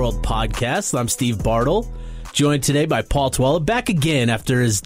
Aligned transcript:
World 0.00 0.22
Podcast. 0.22 0.98
I'm 0.98 1.08
Steve 1.08 1.44
Bartle, 1.44 1.86
joined 2.32 2.62
today 2.62 2.86
by 2.86 3.02
Paul 3.02 3.30
Toala, 3.30 3.62
back 3.62 3.90
again 3.90 4.30
after 4.30 4.62
his 4.62 4.80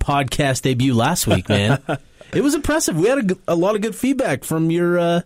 podcast 0.00 0.62
debut 0.62 0.94
last 0.94 1.28
week, 1.28 1.48
man. 1.48 1.80
it 2.34 2.40
was 2.40 2.56
impressive. 2.56 2.96
We 2.96 3.06
had 3.06 3.30
a, 3.30 3.36
a, 3.46 3.54
lot 3.54 3.76
of 3.76 3.82
good 3.82 3.94
feedback 3.94 4.42
from 4.42 4.72
your 4.72 4.98
uh, 4.98 5.20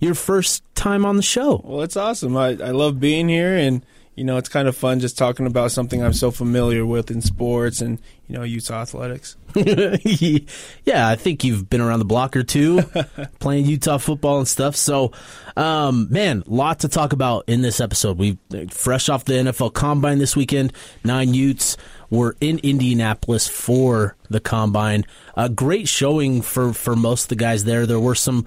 your 0.00 0.14
first 0.14 0.64
time 0.74 1.04
on 1.04 1.18
the 1.18 1.22
show. 1.22 1.60
Well, 1.62 1.82
it's 1.82 1.98
awesome. 1.98 2.38
I, 2.38 2.52
I 2.52 2.70
love 2.70 2.98
being 2.98 3.28
here, 3.28 3.54
and 3.54 3.84
you 4.14 4.24
know, 4.24 4.38
it's 4.38 4.48
kind 4.48 4.66
of 4.66 4.74
fun 4.74 4.98
just 4.98 5.18
talking 5.18 5.46
about 5.46 5.70
something 5.70 6.02
I'm 6.02 6.14
so 6.14 6.30
familiar 6.30 6.86
with 6.86 7.10
in 7.10 7.20
sports 7.20 7.82
and 7.82 8.00
you 8.28 8.36
know 8.36 8.42
Utah 8.42 8.82
athletics. 8.82 9.36
yeah, 9.54 11.08
I 11.08 11.16
think 11.16 11.44
you've 11.44 11.68
been 11.68 11.80
around 11.80 11.98
the 11.98 12.04
block 12.04 12.36
or 12.36 12.42
two 12.42 12.82
playing 13.38 13.66
Utah 13.66 13.98
football 13.98 14.38
and 14.38 14.48
stuff. 14.48 14.76
So, 14.76 15.12
um, 15.56 16.08
man, 16.10 16.42
lot 16.46 16.80
to 16.80 16.88
talk 16.88 17.12
about 17.12 17.44
in 17.46 17.62
this 17.62 17.80
episode. 17.80 18.18
We 18.18 18.38
fresh 18.70 19.08
off 19.08 19.24
the 19.24 19.34
NFL 19.34 19.74
Combine 19.74 20.18
this 20.18 20.34
weekend. 20.34 20.72
Nine 21.04 21.34
Utes 21.34 21.76
were 22.10 22.36
in 22.40 22.58
Indianapolis 22.60 23.46
for 23.46 24.16
the 24.30 24.40
Combine. 24.40 25.04
A 25.36 25.48
great 25.48 25.88
showing 25.88 26.42
for 26.42 26.72
for 26.72 26.96
most 26.96 27.24
of 27.24 27.28
the 27.28 27.36
guys 27.36 27.64
there. 27.64 27.86
There 27.86 28.00
were 28.00 28.14
some 28.14 28.46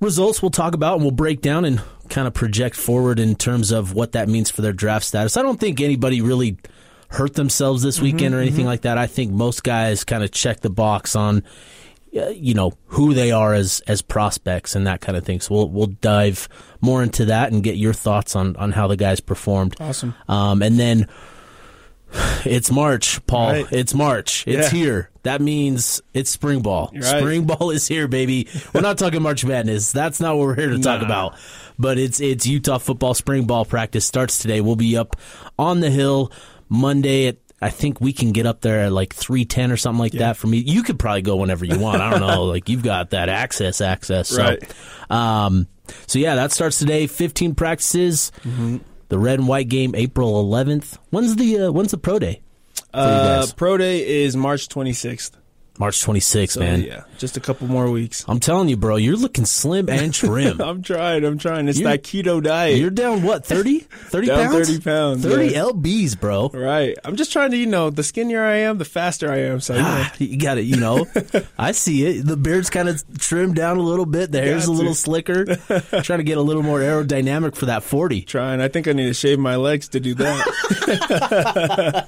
results 0.00 0.42
we'll 0.42 0.50
talk 0.50 0.74
about 0.74 0.94
and 0.94 1.02
we'll 1.02 1.10
break 1.10 1.40
down 1.40 1.64
and 1.64 1.82
kind 2.08 2.26
of 2.26 2.34
project 2.34 2.76
forward 2.76 3.18
in 3.18 3.34
terms 3.34 3.70
of 3.70 3.94
what 3.94 4.12
that 4.12 4.28
means 4.28 4.50
for 4.50 4.62
their 4.62 4.72
draft 4.72 5.04
status. 5.04 5.36
I 5.36 5.42
don't 5.42 5.58
think 5.58 5.80
anybody 5.80 6.20
really 6.20 6.56
hurt 7.08 7.34
themselves 7.34 7.82
this 7.82 8.00
weekend 8.00 8.32
mm-hmm, 8.32 8.34
or 8.34 8.40
anything 8.40 8.60
mm-hmm. 8.60 8.68
like 8.68 8.82
that. 8.82 8.98
I 8.98 9.06
think 9.06 9.32
most 9.32 9.64
guys 9.64 10.04
kind 10.04 10.22
of 10.22 10.30
check 10.30 10.60
the 10.60 10.70
box 10.70 11.16
on 11.16 11.42
uh, 12.16 12.28
you 12.28 12.54
know 12.54 12.72
who 12.86 13.12
they 13.12 13.32
are 13.32 13.52
as 13.54 13.80
as 13.86 14.00
prospects 14.02 14.74
and 14.74 14.86
that 14.86 15.00
kind 15.00 15.16
of 15.16 15.24
thing. 15.24 15.40
So 15.40 15.54
we'll 15.54 15.68
we'll 15.68 15.86
dive 15.86 16.48
more 16.80 17.02
into 17.02 17.26
that 17.26 17.52
and 17.52 17.62
get 17.62 17.76
your 17.76 17.92
thoughts 17.92 18.34
on 18.36 18.56
on 18.56 18.72
how 18.72 18.86
the 18.88 18.96
guys 18.96 19.20
performed. 19.20 19.76
Awesome. 19.80 20.14
Um, 20.26 20.62
and 20.62 20.78
then 20.78 21.08
it's 22.44 22.70
March, 22.70 23.24
Paul. 23.26 23.52
Right. 23.52 23.72
It's 23.72 23.94
March. 23.94 24.46
It's 24.46 24.72
yeah. 24.72 24.78
here. 24.78 25.10
That 25.22 25.42
means 25.42 26.00
it's 26.14 26.30
spring 26.30 26.62
ball. 26.62 26.90
Right. 26.94 27.04
Spring 27.04 27.44
ball 27.46 27.70
is 27.70 27.86
here, 27.86 28.08
baby. 28.08 28.48
We're 28.72 28.80
not 28.80 28.96
talking 28.96 29.20
March 29.20 29.44
Madness. 29.44 29.92
That's 29.92 30.20
not 30.20 30.36
what 30.36 30.46
we're 30.46 30.56
here 30.56 30.70
to 30.70 30.78
talk 30.78 31.02
about. 31.02 31.36
But 31.78 31.98
it's 31.98 32.20
it's 32.20 32.46
Utah 32.46 32.78
football 32.78 33.14
spring 33.14 33.44
ball 33.44 33.64
practice 33.64 34.06
starts 34.06 34.38
today. 34.38 34.60
We'll 34.60 34.76
be 34.76 34.96
up 34.96 35.16
on 35.58 35.80
the 35.80 35.90
hill 35.90 36.32
Monday 36.68 37.28
at 37.28 37.36
I 37.60 37.70
think 37.70 38.00
we 38.00 38.12
can 38.12 38.32
get 38.32 38.46
up 38.46 38.60
there 38.60 38.80
at 38.84 38.92
like 38.92 39.12
three 39.12 39.44
ten 39.44 39.72
or 39.72 39.76
something 39.76 39.98
like 39.98 40.14
yeah. 40.14 40.28
that 40.28 40.36
for 40.36 40.46
me. 40.46 40.58
You 40.58 40.82
could 40.82 40.98
probably 40.98 41.22
go 41.22 41.36
whenever 41.36 41.64
you 41.64 41.78
want. 41.78 42.00
I 42.00 42.10
don't 42.10 42.20
know. 42.20 42.44
like 42.44 42.68
you've 42.68 42.84
got 42.84 43.10
that 43.10 43.28
access 43.28 43.80
access. 43.80 44.28
So, 44.28 44.42
right. 44.42 44.74
Um, 45.10 45.66
so 46.06 46.18
yeah, 46.18 46.36
that 46.36 46.52
starts 46.52 46.78
today. 46.78 47.06
Fifteen 47.06 47.54
practices. 47.54 48.30
Mm-hmm. 48.42 48.78
The 49.08 49.18
red 49.18 49.38
and 49.38 49.48
white 49.48 49.68
game, 49.68 49.94
April 49.94 50.38
eleventh. 50.38 50.98
When's 51.10 51.34
the 51.34 51.62
uh, 51.62 51.72
when's 51.72 51.90
the 51.90 51.98
pro 51.98 52.18
day? 52.18 52.42
Uh, 52.94 53.46
pro 53.56 53.76
day 53.76 54.24
is 54.24 54.36
March 54.36 54.68
twenty 54.68 54.92
sixth. 54.92 55.36
March 55.78 56.04
26th, 56.04 56.50
so, 56.50 56.60
man. 56.60 56.82
Yeah, 56.82 57.04
just 57.18 57.36
a 57.36 57.40
couple 57.40 57.68
more 57.68 57.88
weeks. 57.88 58.24
I'm 58.26 58.40
telling 58.40 58.68
you, 58.68 58.76
bro, 58.76 58.96
you're 58.96 59.16
looking 59.16 59.44
slim 59.44 59.88
and 59.88 60.12
trim. 60.12 60.60
I'm 60.68 60.82
trying. 60.82 61.24
I'm 61.24 61.38
trying. 61.38 61.68
It's 61.68 61.78
you're, 61.78 61.90
that 61.90 62.02
keto 62.02 62.42
diet. 62.42 62.78
You're 62.78 62.90
down 62.90 63.22
what? 63.22 63.44
30? 63.46 63.78
30 63.88 64.26
down 64.26 64.50
pounds? 64.50 64.68
30 64.68 64.80
pounds. 64.82 65.22
30 65.24 65.46
yeah. 65.46 65.60
lbs, 65.60 66.18
bro. 66.18 66.48
Right. 66.48 66.96
I'm 67.04 67.14
just 67.14 67.32
trying 67.32 67.52
to, 67.52 67.56
you 67.56 67.66
know, 67.66 67.90
the 67.90 68.02
skinnier 68.02 68.44
I 68.44 68.56
am, 68.56 68.78
the 68.78 68.84
faster 68.84 69.30
I 69.30 69.38
am. 69.38 69.60
So 69.60 69.76
ah, 69.78 70.12
you 70.18 70.36
got 70.36 70.58
it. 70.58 70.62
You 70.62 70.76
know, 70.76 71.06
I 71.58 71.70
see 71.72 72.04
it. 72.06 72.26
The 72.26 72.36
beard's 72.36 72.70
kind 72.70 72.88
of 72.88 73.02
trimmed 73.18 73.54
down 73.54 73.76
a 73.76 73.82
little 73.82 74.06
bit. 74.06 74.32
The 74.32 74.40
hair's 74.40 74.66
a 74.66 74.72
little 74.72 74.94
slicker. 74.94 75.44
trying 76.02 76.18
to 76.18 76.24
get 76.24 76.38
a 76.38 76.42
little 76.42 76.64
more 76.64 76.80
aerodynamic 76.80 77.54
for 77.54 77.66
that 77.66 77.84
40. 77.84 78.22
Trying. 78.22 78.60
I 78.60 78.66
think 78.66 78.88
I 78.88 78.92
need 78.92 79.06
to 79.06 79.14
shave 79.14 79.38
my 79.38 79.54
legs 79.54 79.88
to 79.90 80.00
do 80.00 80.14
that. 80.14 82.06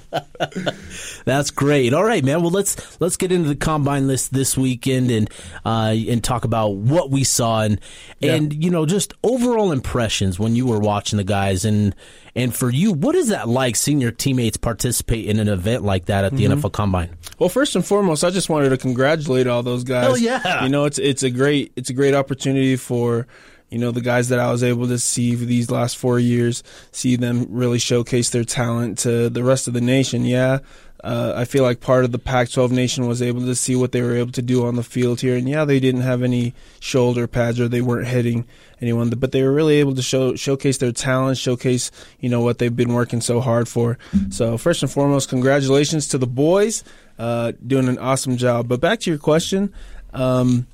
That's 1.25 1.51
great. 1.51 1.95
All 1.95 2.05
right, 2.05 2.25
man. 2.25 2.43
Well, 2.43 2.51
let's 2.51 3.01
let's 3.01 3.17
get 3.17 3.31
into 3.31 3.49
the 3.49 3.57
combine 3.61 4.07
list 4.07 4.33
this 4.33 4.57
weekend 4.57 5.11
and 5.11 5.31
uh, 5.65 5.95
and 6.09 6.25
talk 6.25 6.45
about 6.45 6.77
what 6.77 7.11
we 7.11 7.25
saw 7.25 7.63
and 7.63 7.81
and 8.23 8.53
you 8.53 8.71
know 8.71 8.87
just 8.87 9.15
overall 9.23 9.73
impressions 9.73 10.39
when 10.39 10.57
you 10.57 10.67
were 10.67 10.81
watching 10.81 11.17
the 11.17 11.25
guys 11.25 11.65
and 11.65 11.95
and 12.35 12.55
for 12.55 12.71
you, 12.71 12.93
what 12.93 13.15
is 13.15 13.29
that 13.29 13.49
like 13.49 13.77
seeing 13.77 14.01
your 14.01 14.13
teammates 14.13 14.57
participate 14.57 15.27
in 15.27 15.39
an 15.41 15.49
event 15.49 15.83
like 15.83 16.07
that 16.07 16.25
at 16.25 16.37
the 16.37 16.45
mm-hmm. 16.45 16.61
NFL 16.61 16.73
Combine? 16.73 17.17
Well, 17.39 17.49
first 17.49 17.75
and 17.75 17.85
foremost, 17.85 18.23
I 18.23 18.31
just 18.31 18.49
wanted 18.49 18.71
to 18.71 18.77
congratulate 18.77 19.47
all 19.47 19.63
those 19.63 19.85
guys. 19.85 20.07
Oh 20.09 20.15
yeah, 20.15 20.63
you 20.63 20.69
know 20.69 20.85
it's 20.85 20.99
it's 20.99 21.23
a 21.23 21.31
great 21.31 21.73
it's 21.77 21.91
a 21.91 21.95
great 21.95 22.15
opportunity 22.15 22.77
for 22.77 23.27
you 23.69 23.79
know 23.79 23.91
the 23.91 24.01
guys 24.01 24.29
that 24.29 24.39
I 24.39 24.51
was 24.51 24.63
able 24.63 24.87
to 24.89 24.99
see 24.99 25.35
for 25.37 25.45
these 25.45 25.71
last 25.71 25.97
four 25.97 26.19
years, 26.19 26.63
see 26.93 27.17
them 27.17 27.47
really 27.51 27.79
showcase 27.79 28.31
their 28.31 28.45
talent 28.45 28.99
to 28.99 29.29
the 29.29 29.43
rest 29.43 29.69
of 29.69 29.75
the 29.75 29.81
nation. 29.81 30.25
Yeah, 30.25 30.59
uh, 31.03 31.35
I 31.37 31.45
feel 31.45 31.63
like 31.63 31.81
part 31.81 32.05
of 32.05 32.13
the 32.13 32.19
Pac-12 32.19 32.71
nation 32.71 33.07
was 33.07 33.23
able 33.23 33.43
to 33.43 33.55
see 33.55 33.75
what 33.75 33.93
they 33.93 34.03
were 34.03 34.17
able 34.17 34.33
to 34.33 34.43
do 34.43 34.67
on 34.67 34.77
the 34.77 34.83
field 34.83 35.21
here, 35.21 35.37
and 35.37 35.49
yeah, 35.49 35.65
they 35.65 35.81
didn't 35.81 36.03
have 36.03 36.23
any 36.23 36.55
shoulder 36.79 37.27
pads 37.27 37.59
or 37.59 37.69
they 37.69 37.81
weren't 37.81 38.09
hitting 38.09 38.47
anyone, 38.81 39.11
but 39.11 39.33
they 39.33 39.43
were 39.43 39.53
really 39.53 39.77
able 39.77 39.95
to 39.95 40.03
show 40.03 40.35
showcase 40.35 40.79
their 40.79 40.93
talent, 40.93 41.39
showcase 41.39 41.91
you 42.21 42.29
know 42.29 42.41
what 42.41 42.59
they've 42.59 42.77
been 42.77 42.93
working 42.93 43.21
so 43.21 43.41
hard 43.41 43.69
for. 43.69 43.99
So 44.31 44.59
first 44.59 44.83
and 44.83 44.91
foremost, 44.91 45.29
congratulations 45.29 46.09
to 46.09 46.19
the 46.19 46.27
boys, 46.27 46.85
uh, 47.19 47.53
doing 47.67 47.89
an 47.89 47.99
awesome 47.99 48.37
job. 48.37 48.69
But 48.69 48.81
back 48.81 49.01
to 49.01 49.11
your 49.11 49.19
question, 49.19 49.73
um, 50.13 50.67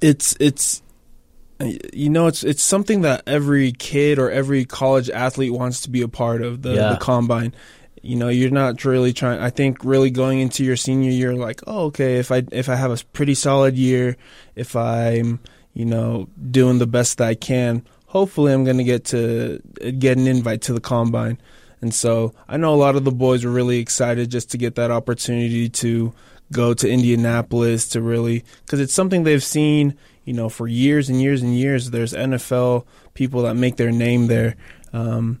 it's 0.00 0.36
it's 0.40 0.82
you 1.92 2.08
know 2.08 2.26
it's 2.26 2.42
it's 2.42 2.62
something 2.62 3.02
that 3.02 3.22
every 3.26 3.72
kid 3.72 4.18
or 4.18 4.30
every 4.30 4.64
college 4.64 5.10
athlete 5.10 5.52
wants 5.52 5.82
to 5.82 5.90
be 5.90 6.02
a 6.02 6.08
part 6.08 6.42
of 6.42 6.62
the, 6.62 6.74
yeah. 6.74 6.92
the 6.92 6.96
combine 6.96 7.54
you 8.02 8.16
know 8.16 8.28
you're 8.28 8.50
not 8.50 8.84
really 8.84 9.12
trying 9.12 9.38
i 9.40 9.50
think 9.50 9.84
really 9.84 10.10
going 10.10 10.40
into 10.40 10.64
your 10.64 10.76
senior 10.76 11.10
year 11.10 11.34
like 11.34 11.60
oh 11.66 11.86
okay 11.86 12.16
if 12.16 12.32
i 12.32 12.42
if 12.50 12.68
i 12.68 12.74
have 12.74 12.90
a 12.90 13.04
pretty 13.12 13.34
solid 13.34 13.76
year 13.76 14.16
if 14.54 14.74
i'm 14.74 15.38
you 15.74 15.84
know 15.84 16.28
doing 16.50 16.78
the 16.78 16.86
best 16.86 17.18
that 17.18 17.28
i 17.28 17.34
can 17.34 17.84
hopefully 18.06 18.52
i'm 18.52 18.64
going 18.64 18.78
to 18.78 18.84
get 18.84 19.04
to 19.04 19.60
get 19.98 20.18
an 20.18 20.26
invite 20.26 20.62
to 20.62 20.72
the 20.72 20.80
combine. 20.80 21.38
And 21.82 21.94
so 21.94 22.34
i 22.48 22.56
know 22.56 22.74
a 22.74 22.76
lot 22.76 22.96
of 22.96 23.04
the 23.04 23.12
boys 23.12 23.44
were 23.44 23.50
really 23.50 23.78
excited 23.78 24.30
just 24.30 24.50
to 24.50 24.58
get 24.58 24.74
that 24.74 24.90
opportunity 24.90 25.68
to 25.68 26.12
go 26.52 26.74
to 26.74 26.90
indianapolis 26.90 27.88
to 27.90 28.02
really 28.02 28.44
because 28.64 28.80
it's 28.80 28.92
something 28.92 29.22
they've 29.22 29.42
seen 29.42 29.96
you 30.24 30.32
know 30.32 30.48
for 30.48 30.68
years 30.68 31.08
and 31.08 31.20
years 31.20 31.42
and 31.42 31.56
years. 31.56 31.90
There's 31.90 32.12
nfl 32.12 32.84
people 33.14 33.42
that 33.42 33.54
make 33.54 33.76
their 33.76 33.90
name 33.90 34.26
there. 34.26 34.56
Um, 34.92 35.40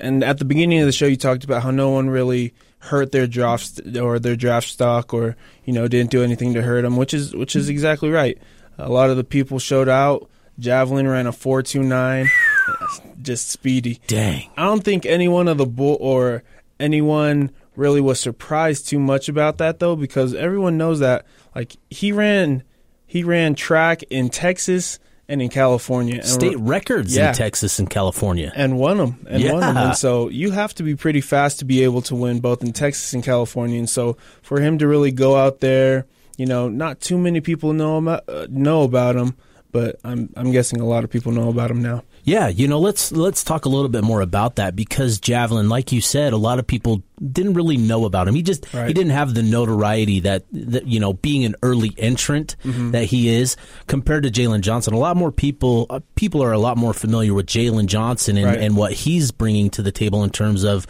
and 0.00 0.24
at 0.24 0.38
the 0.38 0.44
beginning 0.44 0.80
of 0.80 0.86
the 0.86 0.92
show, 0.92 1.06
you 1.06 1.16
talked 1.16 1.44
about 1.44 1.62
how 1.62 1.70
no 1.70 1.90
one 1.90 2.10
really 2.10 2.54
hurt 2.78 3.12
their 3.12 3.26
draft 3.26 3.80
or 3.96 4.18
their 4.18 4.36
draft 4.36 4.68
stock, 4.68 5.14
or 5.14 5.36
you 5.64 5.72
know 5.72 5.88
didn't 5.88 6.10
do 6.10 6.22
anything 6.22 6.54
to 6.54 6.62
hurt 6.62 6.82
them, 6.82 6.96
which 6.96 7.14
is 7.14 7.34
which 7.34 7.56
is 7.56 7.68
exactly 7.68 8.10
right. 8.10 8.38
A 8.78 8.90
lot 8.90 9.10
of 9.10 9.16
the 9.16 9.24
people 9.24 9.58
showed 9.58 9.88
out. 9.88 10.28
Javelin 10.58 11.08
ran 11.08 11.26
a 11.26 11.32
four 11.32 11.62
two 11.62 11.82
nine, 11.82 12.30
just 13.22 13.50
speedy. 13.50 14.00
Dang! 14.06 14.50
I 14.56 14.64
don't 14.64 14.84
think 14.84 15.06
any 15.06 15.28
one 15.28 15.48
of 15.48 15.58
the 15.58 15.66
bull 15.66 15.96
or 16.00 16.42
anyone 16.78 17.50
really 17.76 18.00
was 18.00 18.20
surprised 18.20 18.88
too 18.88 18.98
much 18.98 19.28
about 19.28 19.58
that 19.58 19.78
though, 19.78 19.96
because 19.96 20.34
everyone 20.34 20.76
knows 20.76 21.00
that 21.00 21.26
like 21.54 21.76
he 21.90 22.12
ran 22.12 22.62
he 23.06 23.22
ran 23.22 23.54
track 23.54 24.02
in 24.04 24.28
Texas 24.28 24.98
and 25.28 25.40
in 25.40 25.48
California. 25.48 26.22
State 26.24 26.58
records 26.58 27.14
yeah. 27.14 27.28
in 27.28 27.34
Texas 27.34 27.78
and 27.78 27.88
California. 27.88 28.52
And 28.54 28.78
won 28.78 28.98
them. 28.98 29.26
And 29.28 29.42
yeah. 29.42 29.52
won 29.52 29.60
them. 29.60 29.76
And 29.76 29.96
so 29.96 30.28
you 30.28 30.50
have 30.50 30.74
to 30.74 30.82
be 30.82 30.96
pretty 30.96 31.20
fast 31.20 31.60
to 31.60 31.64
be 31.64 31.82
able 31.84 32.02
to 32.02 32.14
win 32.14 32.40
both 32.40 32.62
in 32.62 32.72
Texas 32.72 33.12
and 33.14 33.22
California. 33.22 33.78
And 33.78 33.88
so 33.88 34.16
for 34.42 34.60
him 34.60 34.78
to 34.78 34.86
really 34.86 35.12
go 35.12 35.36
out 35.36 35.60
there, 35.60 36.06
you 36.36 36.46
know, 36.46 36.68
not 36.68 37.00
too 37.00 37.16
many 37.16 37.40
people 37.40 37.72
know 37.72 37.98
about, 37.98 38.28
uh, 38.28 38.46
know 38.50 38.82
about 38.82 39.16
him, 39.16 39.36
but 39.72 39.98
I'm 40.04 40.32
I'm 40.36 40.52
guessing 40.52 40.80
a 40.80 40.86
lot 40.86 41.04
of 41.04 41.10
people 41.10 41.32
know 41.32 41.48
about 41.48 41.70
him 41.70 41.82
now. 41.82 42.02
Yeah, 42.24 42.48
you 42.48 42.68
know, 42.68 42.80
let's 42.80 43.12
let's 43.12 43.44
talk 43.44 43.66
a 43.66 43.68
little 43.68 43.90
bit 43.90 44.02
more 44.02 44.22
about 44.22 44.56
that 44.56 44.74
because 44.74 45.20
Javelin, 45.20 45.68
like 45.68 45.92
you 45.92 46.00
said, 46.00 46.32
a 46.32 46.38
lot 46.38 46.58
of 46.58 46.66
people 46.66 47.02
didn't 47.32 47.52
really 47.52 47.76
know 47.76 48.06
about 48.06 48.26
him. 48.26 48.34
He 48.34 48.42
just 48.42 48.72
right. 48.72 48.88
he 48.88 48.94
didn't 48.94 49.12
have 49.12 49.34
the 49.34 49.42
notoriety 49.42 50.20
that, 50.20 50.44
that 50.52 50.86
you 50.86 51.00
know, 51.00 51.12
being 51.12 51.44
an 51.44 51.54
early 51.62 51.94
entrant 51.98 52.56
mm-hmm. 52.64 52.92
that 52.92 53.04
he 53.04 53.28
is 53.28 53.56
compared 53.88 54.22
to 54.22 54.30
Jaylon 54.30 54.62
Johnson. 54.62 54.94
A 54.94 54.98
lot 54.98 55.18
more 55.18 55.30
people 55.30 55.86
uh, 55.90 56.00
people 56.14 56.42
are 56.42 56.52
a 56.52 56.58
lot 56.58 56.78
more 56.78 56.94
familiar 56.94 57.34
with 57.34 57.44
Jaylon 57.44 57.86
Johnson 57.86 58.38
and, 58.38 58.46
right. 58.46 58.58
and 58.58 58.74
what 58.74 58.92
he's 58.94 59.30
bringing 59.30 59.68
to 59.70 59.82
the 59.82 59.92
table 59.92 60.24
in 60.24 60.30
terms 60.30 60.64
of 60.64 60.86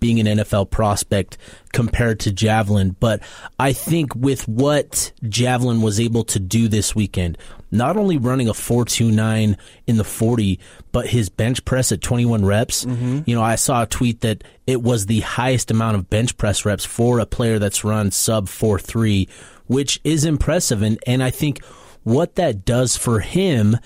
being 0.00 0.20
an 0.20 0.38
NFL 0.38 0.70
prospect 0.70 1.36
compared 1.74 2.20
to 2.20 2.32
Javelin. 2.32 2.96
But 2.98 3.20
I 3.58 3.74
think 3.74 4.14
with 4.14 4.48
what 4.48 5.12
Javelin 5.28 5.82
was 5.82 6.00
able 6.00 6.24
to 6.24 6.38
do 6.38 6.68
this 6.68 6.94
weekend, 6.94 7.36
not 7.70 7.96
only 7.96 8.16
running 8.16 8.48
a 8.48 8.54
429 8.54 9.56
in 9.86 9.96
the 9.96 10.04
40, 10.04 10.58
but 10.92 11.06
his 11.06 11.28
bench 11.28 11.64
press 11.64 11.92
at 11.92 12.00
21 12.00 12.44
reps. 12.44 12.84
Mm-hmm. 12.84 13.20
You 13.26 13.34
know, 13.34 13.42
I 13.42 13.56
saw 13.56 13.82
a 13.82 13.86
tweet 13.86 14.20
that 14.22 14.44
it 14.66 14.82
was 14.82 15.06
the 15.06 15.20
highest 15.20 15.70
amount 15.70 15.96
of 15.96 16.10
bench 16.10 16.36
press 16.36 16.64
reps 16.64 16.84
for 16.84 17.18
a 17.18 17.26
player 17.26 17.58
that's 17.58 17.84
run 17.84 18.10
sub 18.10 18.46
4-3, 18.46 19.28
which 19.66 20.00
is 20.04 20.24
impressive. 20.24 20.82
And, 20.82 20.98
and 21.06 21.22
I 21.22 21.30
think 21.30 21.62
what 22.04 22.36
that 22.36 22.64
does 22.64 22.96
for 22.96 23.20
him 23.20 23.76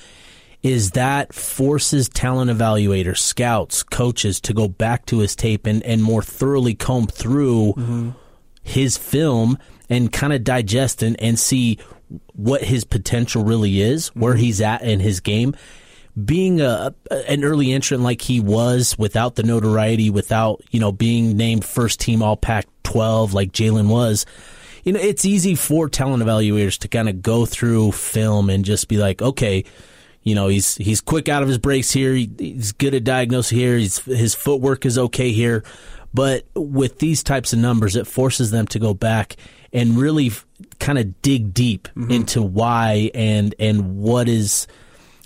is 0.62 0.92
that 0.92 1.34
forces 1.34 2.08
talent 2.08 2.50
evaluators, 2.50 3.18
scouts, 3.18 3.82
coaches 3.82 4.40
to 4.40 4.54
go 4.54 4.68
back 4.68 5.06
to 5.06 5.18
his 5.18 5.34
tape 5.34 5.66
and, 5.66 5.82
and 5.82 6.02
more 6.02 6.22
thoroughly 6.22 6.74
comb 6.74 7.06
through 7.08 7.74
mm-hmm. 7.76 8.10
his 8.62 8.96
film 8.96 9.58
and 9.90 10.12
kind 10.12 10.32
of 10.32 10.44
digest 10.44 11.02
and, 11.02 11.20
and 11.20 11.38
see 11.38 11.78
what 12.34 12.62
his 12.62 12.84
potential 12.84 13.44
really 13.44 13.80
is, 13.80 14.10
mm-hmm. 14.10 14.20
where 14.20 14.34
he's 14.34 14.60
at 14.60 14.82
in 14.82 15.00
his 15.00 15.20
game. 15.20 15.54
Being 16.22 16.60
a 16.60 16.94
an 17.10 17.42
early 17.42 17.72
entrant 17.72 18.02
like 18.02 18.20
he 18.20 18.38
was, 18.38 18.98
without 18.98 19.34
the 19.36 19.42
notoriety, 19.42 20.10
without 20.10 20.62
you 20.70 20.78
know 20.78 20.92
being 20.92 21.36
named 21.36 21.64
first 21.64 22.00
team 22.00 22.22
All 22.22 22.36
Pac-12 22.36 23.32
like 23.32 23.52
Jaylon 23.52 23.88
was, 23.88 24.26
you 24.84 24.92
know 24.92 25.00
it's 25.00 25.24
easy 25.24 25.54
for 25.54 25.88
talent 25.88 26.22
evaluators 26.22 26.78
to 26.80 26.88
kind 26.88 27.08
of 27.08 27.22
go 27.22 27.46
through 27.46 27.92
film 27.92 28.50
and 28.50 28.62
just 28.62 28.88
be 28.88 28.98
like, 28.98 29.22
okay, 29.22 29.64
you 30.22 30.34
know 30.34 30.48
he's 30.48 30.76
he's 30.76 31.00
quick 31.00 31.30
out 31.30 31.42
of 31.42 31.48
his 31.48 31.56
breaks 31.56 31.90
here, 31.90 32.12
he, 32.12 32.30
he's 32.38 32.72
good 32.72 32.92
at 32.92 33.04
diagnosing 33.04 33.56
here, 33.56 33.78
he's, 33.78 33.98
his 34.00 34.34
footwork 34.34 34.84
is 34.84 34.98
okay 34.98 35.32
here, 35.32 35.64
but 36.12 36.44
with 36.54 36.98
these 36.98 37.22
types 37.22 37.54
of 37.54 37.58
numbers, 37.58 37.96
it 37.96 38.06
forces 38.06 38.50
them 38.50 38.66
to 38.66 38.78
go 38.78 38.92
back 38.92 39.36
and 39.72 39.96
really 39.96 40.30
kind 40.78 40.98
of 40.98 41.20
dig 41.22 41.54
deep 41.54 41.88
mm-hmm. 41.88 42.10
into 42.10 42.42
why 42.42 43.10
and 43.14 43.54
and 43.58 43.96
what 43.96 44.28
is 44.28 44.66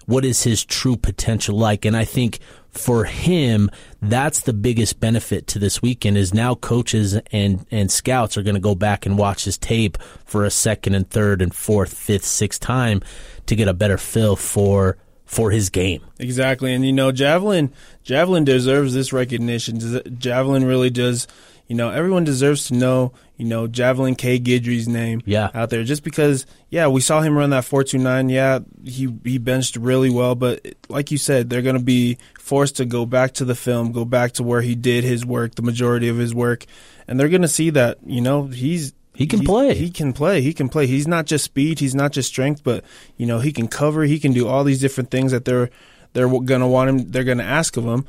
what 0.06 0.24
is 0.24 0.42
his 0.42 0.64
true 0.64 0.96
potential 0.96 1.58
like. 1.58 1.84
And 1.84 1.96
I 1.96 2.04
think 2.04 2.38
for 2.70 3.04
him, 3.04 3.70
that's 4.00 4.40
the 4.40 4.52
biggest 4.52 5.00
benefit 5.00 5.46
to 5.48 5.58
this 5.58 5.82
weekend 5.82 6.16
is 6.16 6.32
now 6.32 6.54
coaches 6.54 7.18
and, 7.32 7.66
and 7.70 7.90
scouts 7.90 8.36
are 8.36 8.42
going 8.42 8.54
to 8.54 8.60
go 8.60 8.74
back 8.74 9.06
and 9.06 9.18
watch 9.18 9.44
his 9.44 9.58
tape 9.58 9.98
for 10.24 10.44
a 10.44 10.50
second 10.50 10.94
and 10.94 11.08
third 11.10 11.42
and 11.42 11.54
fourth, 11.54 11.92
fifth, 11.92 12.24
sixth 12.24 12.60
time 12.60 13.02
to 13.46 13.56
get 13.56 13.68
a 13.68 13.74
better 13.74 13.98
feel 13.98 14.36
for 14.36 14.96
for 15.24 15.50
his 15.50 15.70
game. 15.70 16.04
Exactly. 16.20 16.72
And 16.72 16.86
you 16.86 16.92
know, 16.92 17.10
Javelin 17.10 17.72
Javelin 18.04 18.44
deserves 18.44 18.94
this 18.94 19.12
recognition. 19.12 19.80
Javelin 20.18 20.64
really 20.64 20.90
does 20.90 21.26
you 21.66 21.74
know, 21.74 21.90
everyone 21.90 22.24
deserves 22.24 22.66
to 22.66 22.74
know, 22.74 23.12
you 23.36 23.44
know, 23.44 23.66
Javelin 23.66 24.14
K. 24.14 24.38
Guidry's 24.38 24.86
name 24.86 25.20
yeah. 25.24 25.50
out 25.52 25.70
there. 25.70 25.82
Just 25.82 26.04
because, 26.04 26.46
yeah, 26.70 26.86
we 26.86 27.00
saw 27.00 27.20
him 27.20 27.36
run 27.36 27.50
that 27.50 27.64
429. 27.64 28.28
Yeah, 28.28 28.60
he, 28.84 29.12
he 29.24 29.38
benched 29.38 29.76
really 29.76 30.10
well. 30.10 30.34
But 30.36 30.64
like 30.88 31.10
you 31.10 31.18
said, 31.18 31.50
they're 31.50 31.62
going 31.62 31.76
to 31.76 31.82
be 31.82 32.18
forced 32.38 32.76
to 32.76 32.84
go 32.84 33.04
back 33.04 33.32
to 33.34 33.44
the 33.44 33.56
film, 33.56 33.90
go 33.90 34.04
back 34.04 34.32
to 34.32 34.44
where 34.44 34.62
he 34.62 34.76
did 34.76 35.02
his 35.02 35.26
work, 35.26 35.56
the 35.56 35.62
majority 35.62 36.08
of 36.08 36.16
his 36.16 36.34
work. 36.34 36.66
And 37.08 37.18
they're 37.18 37.28
going 37.28 37.42
to 37.42 37.48
see 37.48 37.70
that, 37.70 37.98
you 38.06 38.20
know, 38.20 38.46
he's 38.46 38.92
he 39.16 39.26
can 39.26 39.40
play. 39.44 39.74
He 39.74 39.90
can 39.90 40.12
play. 40.12 40.42
He 40.42 40.52
can 40.52 40.68
play. 40.68 40.86
He's 40.86 41.08
not 41.08 41.24
just 41.24 41.42
speed. 41.42 41.78
He's 41.78 41.94
not 41.94 42.12
just 42.12 42.28
strength, 42.28 42.62
but 42.62 42.84
you 43.16 43.24
know 43.24 43.38
he 43.38 43.50
can 43.50 43.66
cover. 43.66 44.04
He 44.04 44.18
can 44.18 44.34
do 44.34 44.46
all 44.46 44.62
these 44.62 44.78
different 44.78 45.10
things 45.10 45.32
that 45.32 45.46
they're 45.46 45.70
they're 46.12 46.28
gonna 46.40 46.68
want 46.68 46.90
him. 46.90 47.10
They're 47.10 47.24
gonna 47.24 47.42
ask 47.42 47.78
of 47.78 47.84
him 47.84 48.06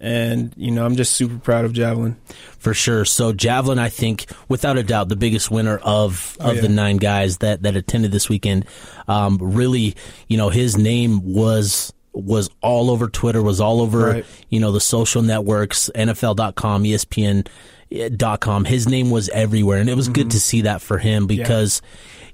and 0.00 0.54
you 0.56 0.70
know 0.70 0.84
I'm 0.84 0.96
just 0.96 1.12
super 1.12 1.38
proud 1.38 1.64
of 1.64 1.72
javelin 1.72 2.16
for 2.58 2.74
sure. 2.74 3.04
So 3.04 3.32
javelin, 3.32 3.78
I 3.78 3.88
think 3.88 4.26
without 4.48 4.78
a 4.78 4.82
doubt 4.82 5.08
the 5.08 5.16
biggest 5.16 5.50
winner 5.50 5.78
of 5.78 6.36
oh, 6.40 6.50
of 6.50 6.56
yeah. 6.56 6.62
the 6.62 6.68
nine 6.68 6.96
guys 6.96 7.38
that 7.38 7.62
that 7.62 7.76
attended 7.76 8.12
this 8.12 8.28
weekend. 8.28 8.66
Um, 9.08 9.38
really, 9.40 9.96
you 10.28 10.36
know 10.36 10.48
his 10.48 10.76
name 10.76 11.32
was 11.32 11.92
was 12.12 12.50
all 12.60 12.90
over 12.90 13.08
Twitter, 13.08 13.42
was 13.42 13.60
all 13.60 13.80
over 13.80 14.10
right. 14.10 14.26
you 14.48 14.60
know 14.60 14.72
the 14.72 14.80
social 14.80 15.22
networks, 15.22 15.90
NFL.com, 15.94 16.84
ESPN.com. 16.84 18.64
His 18.64 18.88
name 18.88 19.10
was 19.10 19.28
everywhere, 19.30 19.78
and 19.78 19.90
it 19.90 19.94
was 19.94 20.06
mm-hmm. 20.06 20.14
good 20.14 20.30
to 20.32 20.40
see 20.40 20.62
that 20.62 20.80
for 20.80 20.98
him 20.98 21.26
because 21.26 21.82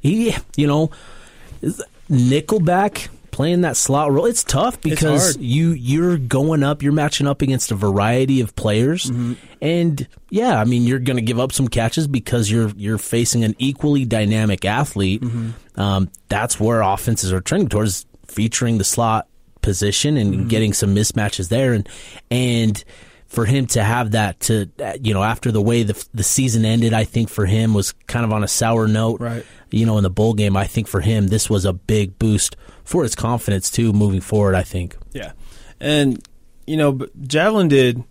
yeah. 0.03 0.11
he, 0.11 0.37
you 0.57 0.67
know, 0.67 0.91
Nickelback 2.11 3.09
playing 3.37 3.61
that 3.61 3.77
slot 3.77 4.11
role. 4.11 4.25
It's 4.25 4.43
tough 4.43 4.81
because 4.81 5.35
it's 5.35 5.39
you 5.39 5.73
you're 5.73 6.17
going 6.17 6.63
up, 6.63 6.83
you're 6.83 6.95
matching 6.95 7.27
up 7.27 7.43
against 7.43 7.71
a 7.71 7.75
variety 7.75 8.41
of 8.41 8.57
players, 8.57 9.11
mm-hmm. 9.11 9.35
and 9.61 10.09
yeah, 10.31 10.59
I 10.59 10.65
mean 10.65 10.85
you're 10.85 11.01
going 11.01 11.19
to 11.19 11.23
give 11.23 11.39
up 11.39 11.53
some 11.53 11.69
catches 11.69 12.07
because 12.07 12.51
you're 12.51 12.71
you're 12.77 12.97
facing 12.97 13.45
an 13.45 13.55
equally 13.59 14.07
dynamic 14.07 14.65
athlete. 14.65 15.21
Mm-hmm. 15.21 15.79
Um, 15.79 16.11
that's 16.31 16.59
where 16.59 16.81
offenses 16.81 17.31
are 17.31 17.43
trending 17.43 17.69
towards 17.69 18.07
featuring 18.27 18.79
the 18.79 18.85
slot 18.85 19.29
position 19.61 20.17
and 20.17 20.35
mm-hmm. 20.35 20.49
getting 20.49 20.73
some 20.73 20.95
mismatches 20.95 21.51
there, 21.51 21.75
and 21.75 21.87
and 22.31 22.83
for 23.27 23.45
him 23.45 23.67
to 23.67 23.83
have 23.83 24.13
that 24.13 24.41
to 24.41 24.71
you 25.01 25.13
know 25.13 25.23
after 25.23 25.51
the 25.51 25.63
way 25.63 25.83
the 25.83 26.07
the 26.15 26.23
season 26.23 26.65
ended, 26.65 26.93
I 26.93 27.05
think 27.05 27.29
for 27.29 27.47
him 27.47 27.75
was 27.75 27.93
kind 28.07 28.25
of 28.25 28.33
on 28.33 28.45
a 28.45 28.49
sour 28.49 28.89
note. 28.89 29.21
Right. 29.21 29.45
You 29.71 29.85
know, 29.85 29.99
in 29.99 30.05
the 30.05 30.11
bowl 30.11 30.35
game, 30.35 30.57
I 30.57 30.67
think 30.67 30.87
for 30.87 31.01
him 31.01 31.27
this 31.27 31.51
was 31.51 31.65
a 31.65 31.73
big 31.73 32.19
boost 32.19 32.57
for 32.85 33.03
his 33.03 33.15
confidence 33.15 33.71
too 33.71 33.93
moving 33.93 34.21
forward. 34.21 34.55
I 34.55 34.63
think. 34.63 34.97
Yeah, 35.13 35.33
and 35.81 36.27
you 36.67 36.77
know, 36.77 37.07
Javelin 37.27 37.69
did 37.69 38.05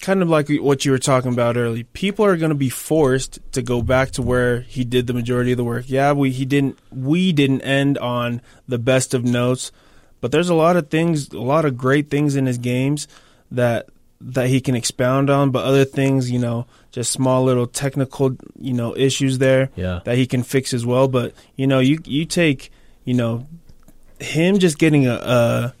kind 0.00 0.22
of 0.22 0.28
like 0.28 0.48
what 0.48 0.84
you 0.84 0.92
were 0.92 0.98
talking 0.98 1.32
about 1.32 1.56
early. 1.56 1.84
People 1.84 2.24
are 2.24 2.36
going 2.36 2.50
to 2.50 2.54
be 2.54 2.68
forced 2.68 3.40
to 3.52 3.62
go 3.62 3.82
back 3.82 4.10
to 4.12 4.22
where 4.22 4.60
he 4.60 4.84
did 4.84 5.06
the 5.06 5.14
majority 5.14 5.52
of 5.52 5.56
the 5.56 5.64
work. 5.64 5.86
Yeah, 5.88 6.12
we 6.12 6.30
he 6.30 6.44
didn't 6.44 6.78
we 6.92 7.32
didn't 7.32 7.62
end 7.62 7.98
on 7.98 8.42
the 8.68 8.78
best 8.78 9.14
of 9.14 9.24
notes, 9.24 9.72
but 10.20 10.30
there's 10.30 10.48
a 10.48 10.54
lot 10.54 10.76
of 10.76 10.88
things, 10.88 11.30
a 11.30 11.40
lot 11.40 11.64
of 11.64 11.76
great 11.76 12.10
things 12.10 12.36
in 12.36 12.46
his 12.46 12.58
games 12.58 13.08
that 13.50 13.88
that 14.26 14.48
he 14.48 14.60
can 14.60 14.74
expound 14.74 15.28
on, 15.28 15.50
but 15.50 15.64
other 15.64 15.84
things, 15.84 16.30
you 16.30 16.38
know, 16.38 16.66
just 16.90 17.12
small 17.12 17.44
little 17.44 17.66
technical, 17.66 18.36
you 18.58 18.72
know, 18.72 18.96
issues 18.96 19.38
there 19.38 19.70
yeah. 19.76 20.00
that 20.04 20.16
he 20.16 20.26
can 20.26 20.42
fix 20.42 20.72
as 20.72 20.86
well. 20.86 21.08
But 21.08 21.34
you 21.56 21.66
know, 21.66 21.78
you 21.78 22.00
you 22.04 22.24
take, 22.24 22.70
you 23.04 23.14
know, 23.14 23.46
him 24.18 24.58
just 24.58 24.78
getting 24.78 25.06
a, 25.06 25.14
a 25.14 25.74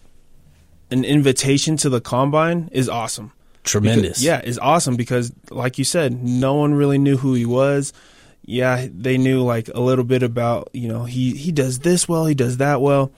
an 0.90 1.04
invitation 1.04 1.76
to 1.78 1.88
the 1.88 2.00
combine 2.00 2.68
is 2.72 2.88
awesome. 2.88 3.32
Tremendous. 3.64 4.20
Because, 4.20 4.24
yeah, 4.24 4.40
is 4.42 4.58
awesome 4.58 4.96
because, 4.96 5.32
like 5.50 5.78
you 5.78 5.84
said, 5.84 6.22
no 6.22 6.54
one 6.54 6.74
really 6.74 6.98
knew 6.98 7.16
who 7.16 7.32
he 7.32 7.46
was. 7.46 7.94
Yeah, 8.44 8.86
they 8.92 9.16
knew 9.16 9.42
like 9.42 9.68
a 9.74 9.80
little 9.80 10.04
bit 10.04 10.22
about, 10.22 10.68
you 10.74 10.86
know, 10.86 11.04
he 11.04 11.34
he 11.34 11.50
does 11.50 11.78
this 11.78 12.06
well, 12.06 12.26
he 12.26 12.34
does 12.34 12.58
that 12.58 12.82
well. 12.82 13.10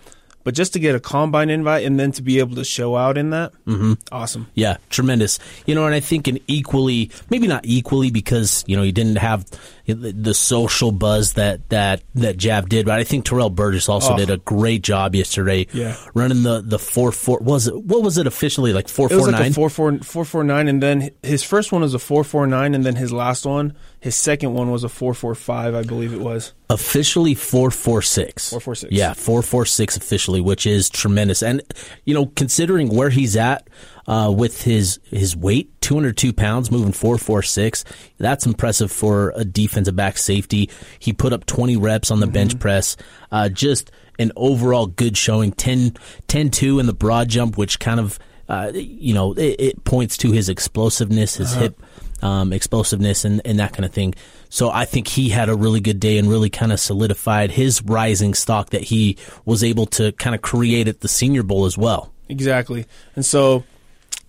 But 0.46 0.54
just 0.54 0.74
to 0.74 0.78
get 0.78 0.94
a 0.94 1.00
combine 1.00 1.50
invite 1.50 1.84
and 1.84 1.98
then 1.98 2.12
to 2.12 2.22
be 2.22 2.38
able 2.38 2.54
to 2.54 2.62
show 2.62 2.94
out 2.94 3.18
in 3.18 3.30
that, 3.30 3.52
mm-hmm. 3.66 3.94
awesome. 4.12 4.46
Yeah, 4.54 4.76
tremendous. 4.90 5.40
You 5.66 5.74
know, 5.74 5.86
and 5.86 5.92
I 5.92 5.98
think 5.98 6.28
an 6.28 6.38
equally, 6.46 7.10
maybe 7.28 7.48
not 7.48 7.66
equally 7.66 8.12
because 8.12 8.62
you 8.68 8.76
know 8.76 8.84
he 8.84 8.92
didn't 8.92 9.16
have 9.16 9.44
the 9.86 10.34
social 10.34 10.92
buzz 10.92 11.32
that 11.32 11.68
that 11.70 12.04
that 12.14 12.36
Jav 12.36 12.68
did, 12.68 12.86
but 12.86 12.96
I 12.96 13.02
think 13.02 13.24
Terrell 13.24 13.50
Burgess 13.50 13.88
also 13.88 14.14
oh. 14.14 14.16
did 14.16 14.30
a 14.30 14.36
great 14.36 14.82
job 14.82 15.16
yesterday. 15.16 15.66
Yeah, 15.72 15.96
running 16.14 16.44
the 16.44 16.62
the 16.64 16.78
four 16.78 17.10
four 17.10 17.40
was 17.40 17.66
it 17.66 17.76
what 17.76 18.04
was 18.04 18.16
it 18.16 18.28
officially 18.28 18.72
like 18.72 18.88
four 18.88 19.08
four 19.08 19.28
nine? 19.32 19.52
Four 19.52 19.68
four 19.68 19.98
four 19.98 20.24
four 20.24 20.44
nine, 20.44 20.68
and 20.68 20.80
then 20.80 21.10
his 21.24 21.42
first 21.42 21.72
one 21.72 21.82
was 21.82 21.92
a 21.92 21.98
four 21.98 22.22
four 22.22 22.46
nine, 22.46 22.76
and 22.76 22.86
then 22.86 22.94
his 22.94 23.12
last 23.12 23.44
one 23.46 23.74
his 24.06 24.14
second 24.14 24.54
one 24.54 24.70
was 24.70 24.84
a 24.84 24.88
445, 24.88 25.74
I 25.74 25.82
believe 25.82 26.12
it 26.12 26.20
was. 26.20 26.52
Officially 26.70 27.34
446. 27.34 28.50
446. 28.50 28.92
Yeah, 28.92 29.14
446 29.14 29.96
officially, 29.96 30.40
which 30.40 30.64
is 30.64 30.88
tremendous. 30.88 31.42
And, 31.42 31.60
you 32.04 32.14
know, 32.14 32.26
considering 32.26 32.94
where 32.94 33.10
he's 33.10 33.36
at 33.36 33.68
uh, 34.06 34.32
with 34.32 34.62
his 34.62 35.00
his 35.02 35.36
weight, 35.36 35.72
202 35.80 36.32
pounds, 36.32 36.70
moving 36.70 36.92
446, 36.92 37.84
that's 38.18 38.46
impressive 38.46 38.92
for 38.92 39.32
a 39.34 39.44
defensive 39.44 39.96
back 39.96 40.18
safety. 40.18 40.70
He 41.00 41.12
put 41.12 41.32
up 41.32 41.44
20 41.44 41.76
reps 41.76 42.12
on 42.12 42.20
the 42.20 42.26
mm-hmm. 42.26 42.32
bench 42.34 42.60
press. 42.60 42.96
Uh, 43.32 43.48
just 43.48 43.90
an 44.20 44.30
overall 44.36 44.86
good 44.86 45.16
showing, 45.16 45.50
10 45.50 45.94
2 46.28 46.78
in 46.78 46.86
the 46.86 46.94
broad 46.94 47.28
jump, 47.28 47.58
which 47.58 47.80
kind 47.80 47.98
of, 47.98 48.20
uh, 48.48 48.70
you 48.72 49.14
know, 49.14 49.32
it, 49.32 49.56
it, 49.58 49.84
points 49.84 50.16
to 50.18 50.30
his 50.30 50.48
explosiveness, 50.48 51.34
his 51.34 51.50
uh-huh. 51.54 51.62
hip 51.62 51.82
um, 52.22 52.52
explosiveness 52.52 53.24
and, 53.24 53.40
and 53.44 53.58
that 53.58 53.72
kind 53.72 53.84
of 53.84 53.92
thing. 53.92 54.14
So 54.48 54.70
I 54.70 54.84
think 54.84 55.08
he 55.08 55.28
had 55.28 55.48
a 55.48 55.54
really 55.54 55.80
good 55.80 56.00
day 56.00 56.18
and 56.18 56.28
really 56.28 56.50
kind 56.50 56.72
of 56.72 56.80
solidified 56.80 57.50
his 57.50 57.82
rising 57.82 58.34
stock 58.34 58.70
that 58.70 58.82
he 58.82 59.16
was 59.44 59.62
able 59.64 59.86
to 59.86 60.12
kind 60.12 60.34
of 60.34 60.42
create 60.42 60.88
at 60.88 61.00
the 61.00 61.08
Senior 61.08 61.42
Bowl 61.42 61.66
as 61.66 61.76
well. 61.76 62.12
Exactly. 62.28 62.86
And 63.14 63.24
so, 63.24 63.64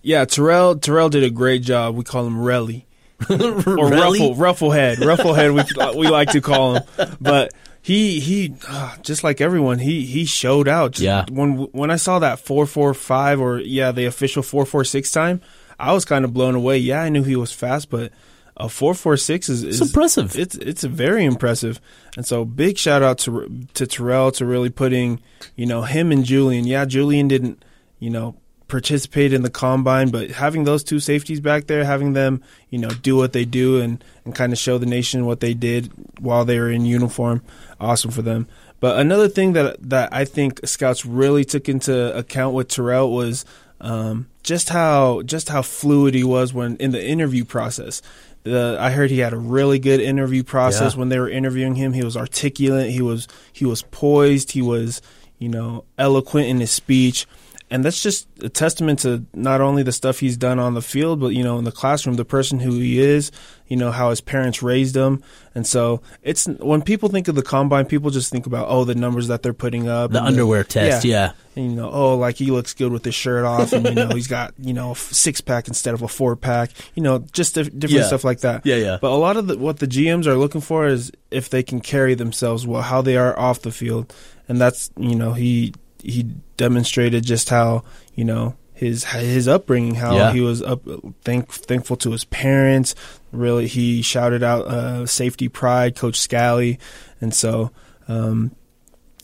yeah, 0.02 0.24
Terrell 0.24 0.76
Terrell 0.76 1.08
did 1.08 1.24
a 1.24 1.30
great 1.30 1.62
job. 1.62 1.96
We 1.96 2.04
call 2.04 2.26
him 2.26 2.36
Relly. 2.36 2.84
or 3.30 3.36
Ruffle 3.36 4.36
Rufflehead. 4.36 4.96
Rufflehead 4.96 5.52
we 5.94 5.98
we 5.98 6.08
like 6.08 6.30
to 6.30 6.40
call 6.40 6.76
him. 6.76 6.82
But 7.20 7.52
he 7.82 8.20
he 8.20 8.54
uh, 8.68 8.96
just 9.02 9.24
like 9.24 9.40
everyone 9.40 9.78
he 9.78 10.06
he 10.06 10.24
showed 10.24 10.68
out. 10.68 10.92
Just 10.92 11.02
yeah. 11.02 11.24
When 11.28 11.56
when 11.72 11.90
I 11.90 11.96
saw 11.96 12.20
that 12.20 12.38
445 12.38 13.40
or 13.40 13.58
yeah, 13.58 13.92
the 13.92 14.04
official 14.04 14.42
446 14.42 15.10
time, 15.10 15.40
I 15.78 15.92
was 15.92 16.04
kind 16.04 16.24
of 16.24 16.32
blown 16.32 16.54
away. 16.54 16.78
Yeah, 16.78 17.02
I 17.02 17.08
knew 17.08 17.22
he 17.22 17.36
was 17.36 17.52
fast, 17.52 17.90
but 17.90 18.12
a 18.56 18.68
four 18.68 18.94
four 18.94 19.16
six 19.16 19.48
is, 19.48 19.62
is 19.62 19.80
impressive. 19.80 20.36
It's 20.36 20.56
it's 20.56 20.82
very 20.82 21.24
impressive, 21.24 21.80
and 22.16 22.26
so 22.26 22.44
big 22.44 22.76
shout 22.76 23.02
out 23.02 23.18
to 23.18 23.66
to 23.74 23.86
Terrell 23.86 24.32
to 24.32 24.44
really 24.44 24.70
putting 24.70 25.20
you 25.54 25.66
know 25.66 25.82
him 25.82 26.10
and 26.10 26.24
Julian. 26.24 26.66
Yeah, 26.66 26.84
Julian 26.84 27.28
didn't 27.28 27.64
you 28.00 28.10
know 28.10 28.34
participate 28.66 29.32
in 29.32 29.42
the 29.42 29.50
combine, 29.50 30.10
but 30.10 30.30
having 30.30 30.64
those 30.64 30.84
two 30.84 31.00
safeties 31.00 31.40
back 31.40 31.68
there, 31.68 31.84
having 31.84 32.14
them 32.14 32.42
you 32.68 32.78
know 32.78 32.88
do 32.88 33.16
what 33.16 33.32
they 33.32 33.44
do 33.44 33.80
and 33.80 34.02
and 34.24 34.34
kind 34.34 34.52
of 34.52 34.58
show 34.58 34.76
the 34.76 34.86
nation 34.86 35.24
what 35.24 35.40
they 35.40 35.54
did 35.54 35.92
while 36.18 36.44
they 36.44 36.58
were 36.58 36.70
in 36.70 36.84
uniform, 36.84 37.42
awesome 37.80 38.10
for 38.10 38.22
them. 38.22 38.48
But 38.80 38.98
another 38.98 39.28
thing 39.28 39.52
that 39.52 39.76
that 39.88 40.12
I 40.12 40.24
think 40.24 40.66
scouts 40.66 41.06
really 41.06 41.44
took 41.44 41.68
into 41.68 42.16
account 42.16 42.54
with 42.54 42.68
Terrell 42.68 43.12
was 43.12 43.44
um, 43.80 44.28
just 44.48 44.70
how 44.70 45.20
just 45.26 45.50
how 45.50 45.60
fluid 45.60 46.14
he 46.14 46.24
was 46.24 46.54
when 46.54 46.76
in 46.78 46.90
the 46.90 47.06
interview 47.06 47.44
process. 47.44 48.00
The, 48.44 48.78
I 48.80 48.90
heard 48.92 49.10
he 49.10 49.18
had 49.18 49.34
a 49.34 49.36
really 49.36 49.78
good 49.78 50.00
interview 50.00 50.42
process 50.42 50.94
Yeah. 50.94 51.00
when 51.00 51.10
they 51.10 51.18
were 51.18 51.28
interviewing 51.28 51.74
him. 51.74 51.92
He 51.92 52.02
was 52.02 52.16
articulate. 52.16 52.90
He 52.90 53.02
was 53.02 53.28
he 53.52 53.66
was 53.66 53.82
poised. 53.82 54.52
He 54.52 54.62
was 54.62 55.02
you 55.38 55.50
know 55.50 55.84
eloquent 55.98 56.46
in 56.48 56.60
his 56.60 56.70
speech, 56.70 57.26
and 57.70 57.84
that's 57.84 58.02
just 58.02 58.26
a 58.42 58.48
testament 58.48 59.00
to 59.00 59.24
not 59.34 59.60
only 59.60 59.82
the 59.82 59.92
stuff 59.92 60.20
he's 60.20 60.36
done 60.36 60.58
on 60.58 60.74
the 60.74 60.82
field, 60.82 61.20
but 61.20 61.28
you 61.28 61.42
know 61.44 61.58
in 61.58 61.64
the 61.64 61.72
classroom, 61.72 62.16
the 62.16 62.24
person 62.24 62.60
who 62.60 62.72
he 62.78 62.98
is. 63.00 63.30
You 63.70 63.76
know 63.76 63.90
how 63.92 64.08
his 64.08 64.22
parents 64.22 64.62
raised 64.62 64.96
him, 64.96 65.22
and 65.54 65.66
so 65.66 66.00
it's 66.22 66.46
when 66.46 66.80
people 66.80 67.10
think 67.10 67.28
of 67.28 67.34
the 67.34 67.42
combine, 67.42 67.84
people 67.84 68.10
just 68.10 68.32
think 68.32 68.46
about 68.46 68.68
oh 68.70 68.84
the 68.84 68.94
numbers 68.94 69.28
that 69.28 69.42
they're 69.42 69.52
putting 69.52 69.86
up, 69.90 70.10
The 70.10 70.22
underwear 70.22 70.64
test, 70.64 71.04
yeah. 71.04 71.32
and 71.54 71.72
you 71.72 71.76
know, 71.76 71.90
oh, 71.90 72.16
like 72.16 72.36
he 72.36 72.46
looks 72.50 72.72
good 72.72 72.90
with 72.92 73.04
his 73.04 73.14
shirt 73.14 73.44
off, 73.44 73.74
and 73.74 73.84
you 73.86 73.94
know, 73.94 74.08
he's 74.08 74.26
got 74.26 74.54
you 74.58 74.72
know 74.72 74.92
a 74.92 74.96
six 74.96 75.42
pack 75.42 75.68
instead 75.68 75.92
of 75.92 76.00
a 76.00 76.08
four 76.08 76.34
pack, 76.34 76.70
you 76.94 77.02
know, 77.02 77.18
just 77.32 77.56
dif- 77.56 77.66
different 77.78 78.00
Yeah. 78.00 78.06
stuff 78.06 78.24
like 78.24 78.40
that. 78.40 78.64
Yeah, 78.64 78.76
yeah. 78.76 78.96
But 79.02 79.10
a 79.10 79.16
lot 79.20 79.36
of 79.36 79.48
the, 79.48 79.58
what 79.58 79.80
the 79.80 79.86
GMs 79.86 80.24
are 80.24 80.36
looking 80.36 80.62
for 80.62 80.86
is 80.86 81.12
if 81.30 81.50
they 81.50 81.62
can 81.62 81.80
carry 81.82 82.14
themselves 82.14 82.66
well, 82.66 82.80
how 82.80 83.02
they 83.02 83.18
are 83.18 83.38
off 83.38 83.60
the 83.60 83.70
field, 83.70 84.14
and 84.48 84.58
that's 84.58 84.90
you 84.96 85.14
know 85.14 85.34
he 85.34 85.74
he 86.02 86.24
demonstrated 86.56 87.24
just 87.24 87.48
how 87.50 87.84
you 88.14 88.24
know 88.24 88.54
his 88.74 89.04
his 89.04 89.48
upbringing, 89.48 89.94
how 89.96 90.14
Yeah. 90.16 90.32
he 90.32 90.40
was 90.40 90.62
up 90.62 90.82
thank, 91.22 91.50
thankful 91.50 91.96
to 91.98 92.12
his 92.12 92.24
parents. 92.24 92.94
Really, 93.32 93.66
he 93.66 94.02
shouted 94.02 94.42
out 94.42 94.66
uh, 94.66 95.06
safety 95.06 95.48
pride, 95.48 95.96
Coach 95.96 96.18
Scalley, 96.18 96.78
and 97.20 97.34
so. 97.34 97.70
Um, 98.06 98.52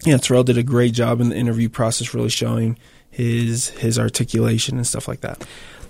yeah, 0.05 0.19
Terrell 0.19 0.45
did 0.45 0.59
a 0.59 0.63
great 0.63 0.93
job 0.93 1.23
in 1.23 1.31
the 1.31 1.37
interview 1.37 1.71
process, 1.71 2.13
really 2.13 2.29
showing 2.29 2.79
his 3.11 3.69
his 3.71 3.99
articulation 3.99 4.77
and 4.77 4.87
stuff 4.87 5.09
like 5.09 5.23
that. 5.23 5.43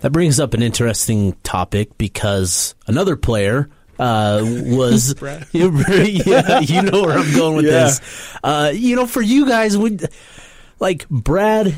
That 0.02 0.10
brings 0.12 0.38
up 0.38 0.54
an 0.54 0.62
interesting 0.62 1.32
topic 1.42 1.98
because 1.98 2.76
another 2.86 3.16
player 3.16 3.68
uh, 3.98 4.40
was 4.44 5.14
Brad. 5.18 5.48
yeah, 5.52 6.60
you 6.60 6.82
know 6.82 7.02
where 7.02 7.18
I'm 7.18 7.34
going 7.34 7.56
with 7.56 7.64
Yeah. 7.64 7.84
this. 7.86 8.36
Uh, 8.44 8.70
you 8.72 8.94
know, 8.94 9.06
for 9.06 9.22
you 9.22 9.48
guys, 9.48 9.76
would 9.76 10.08
like 10.80 11.08
Brad. 11.08 11.74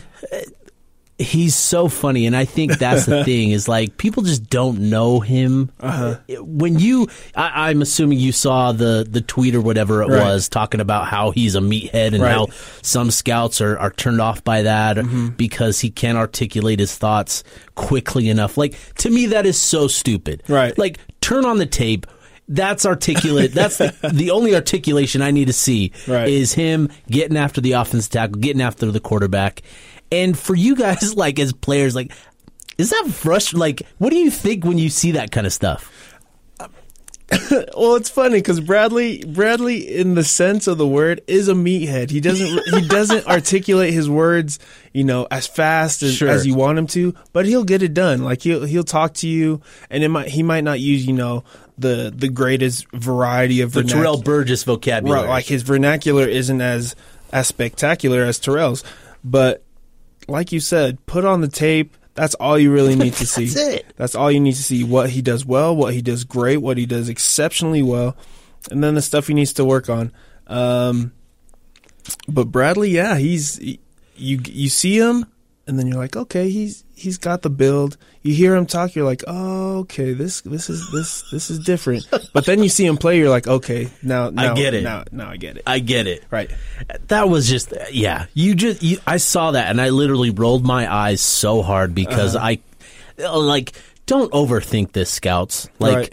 He's 1.19 1.55
so 1.57 1.89
funny, 1.89 2.27
and 2.27 2.37
I 2.37 2.45
think 2.45 2.77
that's 2.79 3.07
the 3.07 3.25
thing 3.25 3.51
is 3.51 3.67
like 3.69 3.97
people 3.97 4.23
just 4.23 4.51
don't 4.51 4.91
know 4.91 5.21
him. 5.21 5.71
Uh-huh. 5.81 6.17
When 6.43 6.79
you, 6.79 7.09
I, 7.35 7.71
I'm 7.71 7.81
assuming 7.81 8.19
you 8.19 8.33
saw 8.33 8.73
the 8.73 9.07
the 9.09 9.23
tweet 9.23 9.55
or 9.55 9.63
whatever 9.63 10.03
it 10.03 10.09
Right. 10.11 10.23
was 10.23 10.51
talking 10.51 10.79
about 10.83 11.07
how 11.07 11.31
he's 11.31 11.55
a 11.55 11.61
meathead 11.61 12.13
and 12.13 12.21
Right. 12.23 12.33
how 12.33 12.49
some 12.83 13.11
scouts 13.11 13.63
are, 13.63 13.79
are 13.79 13.93
turned 13.93 14.21
off 14.21 14.45
by 14.45 14.61
that 14.63 14.99
Mm-hmm. 14.99 15.29
because 15.29 15.81
he 15.81 15.89
can't 15.89 16.19
articulate 16.19 16.81
his 16.81 16.95
thoughts 16.95 17.45
quickly 17.77 18.29
enough. 18.29 18.59
Like 18.59 18.75
to 18.97 19.09
me, 19.09 19.25
that 19.29 19.47
is 19.47 19.59
so 19.59 19.89
stupid. 19.89 20.43
Right. 20.49 20.77
Like 20.77 20.99
turn 21.23 21.47
on 21.47 21.57
the 21.57 21.65
tape. 21.67 22.07
That's 22.49 22.87
articulate. 22.87 23.53
That's 23.53 23.79
the, 23.79 23.95
the 24.13 24.31
only 24.31 24.55
articulation 24.55 25.21
I 25.23 25.31
need 25.33 25.47
to 25.47 25.53
see 25.53 25.93
Right. 26.07 26.29
is 26.29 26.53
him 26.53 26.91
getting 27.09 27.37
after 27.37 27.61
the 27.61 27.73
offensive 27.73 28.13
tackle, 28.13 28.37
getting 28.41 28.63
after 28.63 28.91
the 28.91 29.01
quarterback. 29.01 29.63
And 30.13 30.39
for 30.39 30.55
you 30.55 30.77
guys, 30.77 31.15
like 31.17 31.39
as 31.39 31.53
players, 31.53 31.95
like 31.97 32.13
is 32.79 32.91
that 32.91 33.09
frustrating? 33.11 33.59
Like, 33.61 33.83
what 33.99 34.11
do 34.11 34.17
you 34.17 34.31
think 34.31 34.65
when 34.65 34.77
you 34.79 34.91
see 34.91 35.13
that 35.13 35.33
kind 35.33 35.47
of 35.47 35.53
stuff? 35.53 35.91
Well, 37.77 37.97
it's 37.97 38.09
funny 38.09 38.39
because 38.39 38.61
Bradley 38.61 39.23
Bradley, 39.25 39.97
in 39.97 40.15
the 40.15 40.25
sense 40.25 40.67
of 40.67 40.79
the 40.79 40.87
word, 40.87 41.21
is 41.27 41.49
a 41.49 41.55
meathead. 41.55 42.11
He 42.11 42.21
doesn't 42.21 42.61
he 42.75 42.87
doesn't 42.89 43.27
articulate 43.29 43.93
his 43.93 44.09
words, 44.09 44.59
you 44.93 45.05
know, 45.05 45.27
as 45.31 45.47
fast 45.47 46.03
as, 46.03 46.15
Sure. 46.15 46.29
as 46.29 46.47
you 46.47 46.55
want 46.55 46.79
him 46.79 46.87
to, 46.89 47.15
but 47.33 47.45
he'll 47.47 47.65
get 47.65 47.83
it 47.83 47.95
done. 47.95 48.23
Like 48.23 48.43
he'll 48.43 48.65
he'll 48.65 48.85
talk 48.85 49.15
to 49.15 49.29
you, 49.29 49.61
and 49.91 50.03
it 50.05 50.09
might 50.09 50.29
he 50.29 50.43
might 50.43 50.65
not 50.65 50.81
use 50.81 51.05
you 51.07 51.13
know 51.13 51.45
the 51.79 52.13
the 52.15 52.29
greatest 52.29 52.87
variety 52.93 53.61
of 53.61 53.73
The 53.73 53.83
vernac- 53.83 53.91
Terrell 53.91 54.23
Burgess 54.23 54.63
vocabulary. 54.65 55.23
Right, 55.23 55.29
like 55.29 55.45
his 55.47 55.63
vernacular 55.63 56.27
isn't 56.27 56.61
as 56.61 56.95
as 57.33 57.49
spectacular 57.49 58.23
as 58.23 58.39
Terrell's, 58.39 58.85
but 59.25 59.63
like 60.29 60.53
you 60.53 60.61
said, 60.61 61.05
put 61.07 61.25
on 61.25 61.41
the 61.41 61.49
tape. 61.49 61.97
That's 62.17 62.35
all 62.35 62.59
you 62.59 62.73
really 62.73 62.97
need 62.97 63.13
to 63.15 63.27
see. 63.27 63.45
That's 63.47 63.57
it. 63.69 63.87
That's 63.97 64.15
all 64.15 64.31
you 64.33 64.41
need 64.41 64.55
to 64.57 64.63
see. 64.63 64.83
What 64.83 65.11
he 65.11 65.23
does 65.23 65.45
well, 65.47 65.77
what 65.77 65.95
he 65.95 66.03
does 66.03 66.25
great, 66.25 66.57
what 66.57 66.77
he 66.79 66.87
does 66.87 67.09
exceptionally 67.09 67.83
well, 67.83 68.17
and 68.71 68.83
then 68.83 68.95
the 68.95 69.03
stuff 69.03 69.29
he 69.29 69.35
needs 69.35 69.53
to 69.55 69.65
work 69.65 69.89
on. 69.89 70.13
Um, 70.49 71.13
but 72.29 72.45
Bradley, 72.47 72.91
yeah, 72.91 73.17
he's 73.17 73.57
he- 73.59 73.81
you 74.17 74.41
you 74.47 74.69
see 74.71 74.99
him, 74.99 75.27
and 75.67 75.79
then 75.79 75.87
you're 75.87 75.97
like, 75.99 76.17
okay, 76.17 76.49
he's 76.51 76.85
he's 76.95 77.19
got 77.19 77.43
the 77.43 77.51
build. 77.51 77.97
You 78.23 78.35
hear 78.35 78.55
him 78.57 78.67
talk, 78.67 78.95
you're 78.95 79.05
like, 79.05 79.23
oh, 79.27 79.79
okay, 79.81 80.13
this 80.13 80.41
this 80.43 80.71
is 80.71 80.91
this 80.93 81.29
this 81.31 81.51
is 81.51 81.59
different. 81.61 82.07
But 82.33 82.45
then 82.47 82.63
you 82.63 82.69
see 82.69 82.87
him 82.87 82.97
play, 82.97 83.19
you're 83.19 83.31
like, 83.31 83.47
okay, 83.47 83.89
now 84.03 84.31
now 84.31 84.55
get 84.55 84.75
it. 84.75 84.83
Now 84.85 85.05
now 85.13 85.31
I 85.31 85.37
get 85.37 85.57
it. 85.57 85.63
I 85.67 85.79
get 85.81 86.07
it. 86.07 86.25
Right. 86.31 86.51
That 87.09 87.29
was 87.29 87.49
just 87.49 87.73
yeah. 87.93 88.27
You 88.35 88.55
just 88.55 88.83
you, 88.83 88.99
I 89.07 89.17
saw 89.19 89.53
that 89.53 89.69
and 89.71 89.81
I 89.81 89.91
literally 89.91 90.31
rolled 90.31 90.65
my 90.65 90.93
eyes 90.93 91.21
so 91.21 91.63
hard 91.63 91.95
because 91.95 92.35
Uh-huh. 92.37 92.47
I 93.19 93.27
like 93.29 93.73
don't 94.07 94.31
overthink 94.33 94.93
this, 94.93 95.11
scouts. 95.11 95.69
Like 95.79 95.97
Right. 95.97 96.13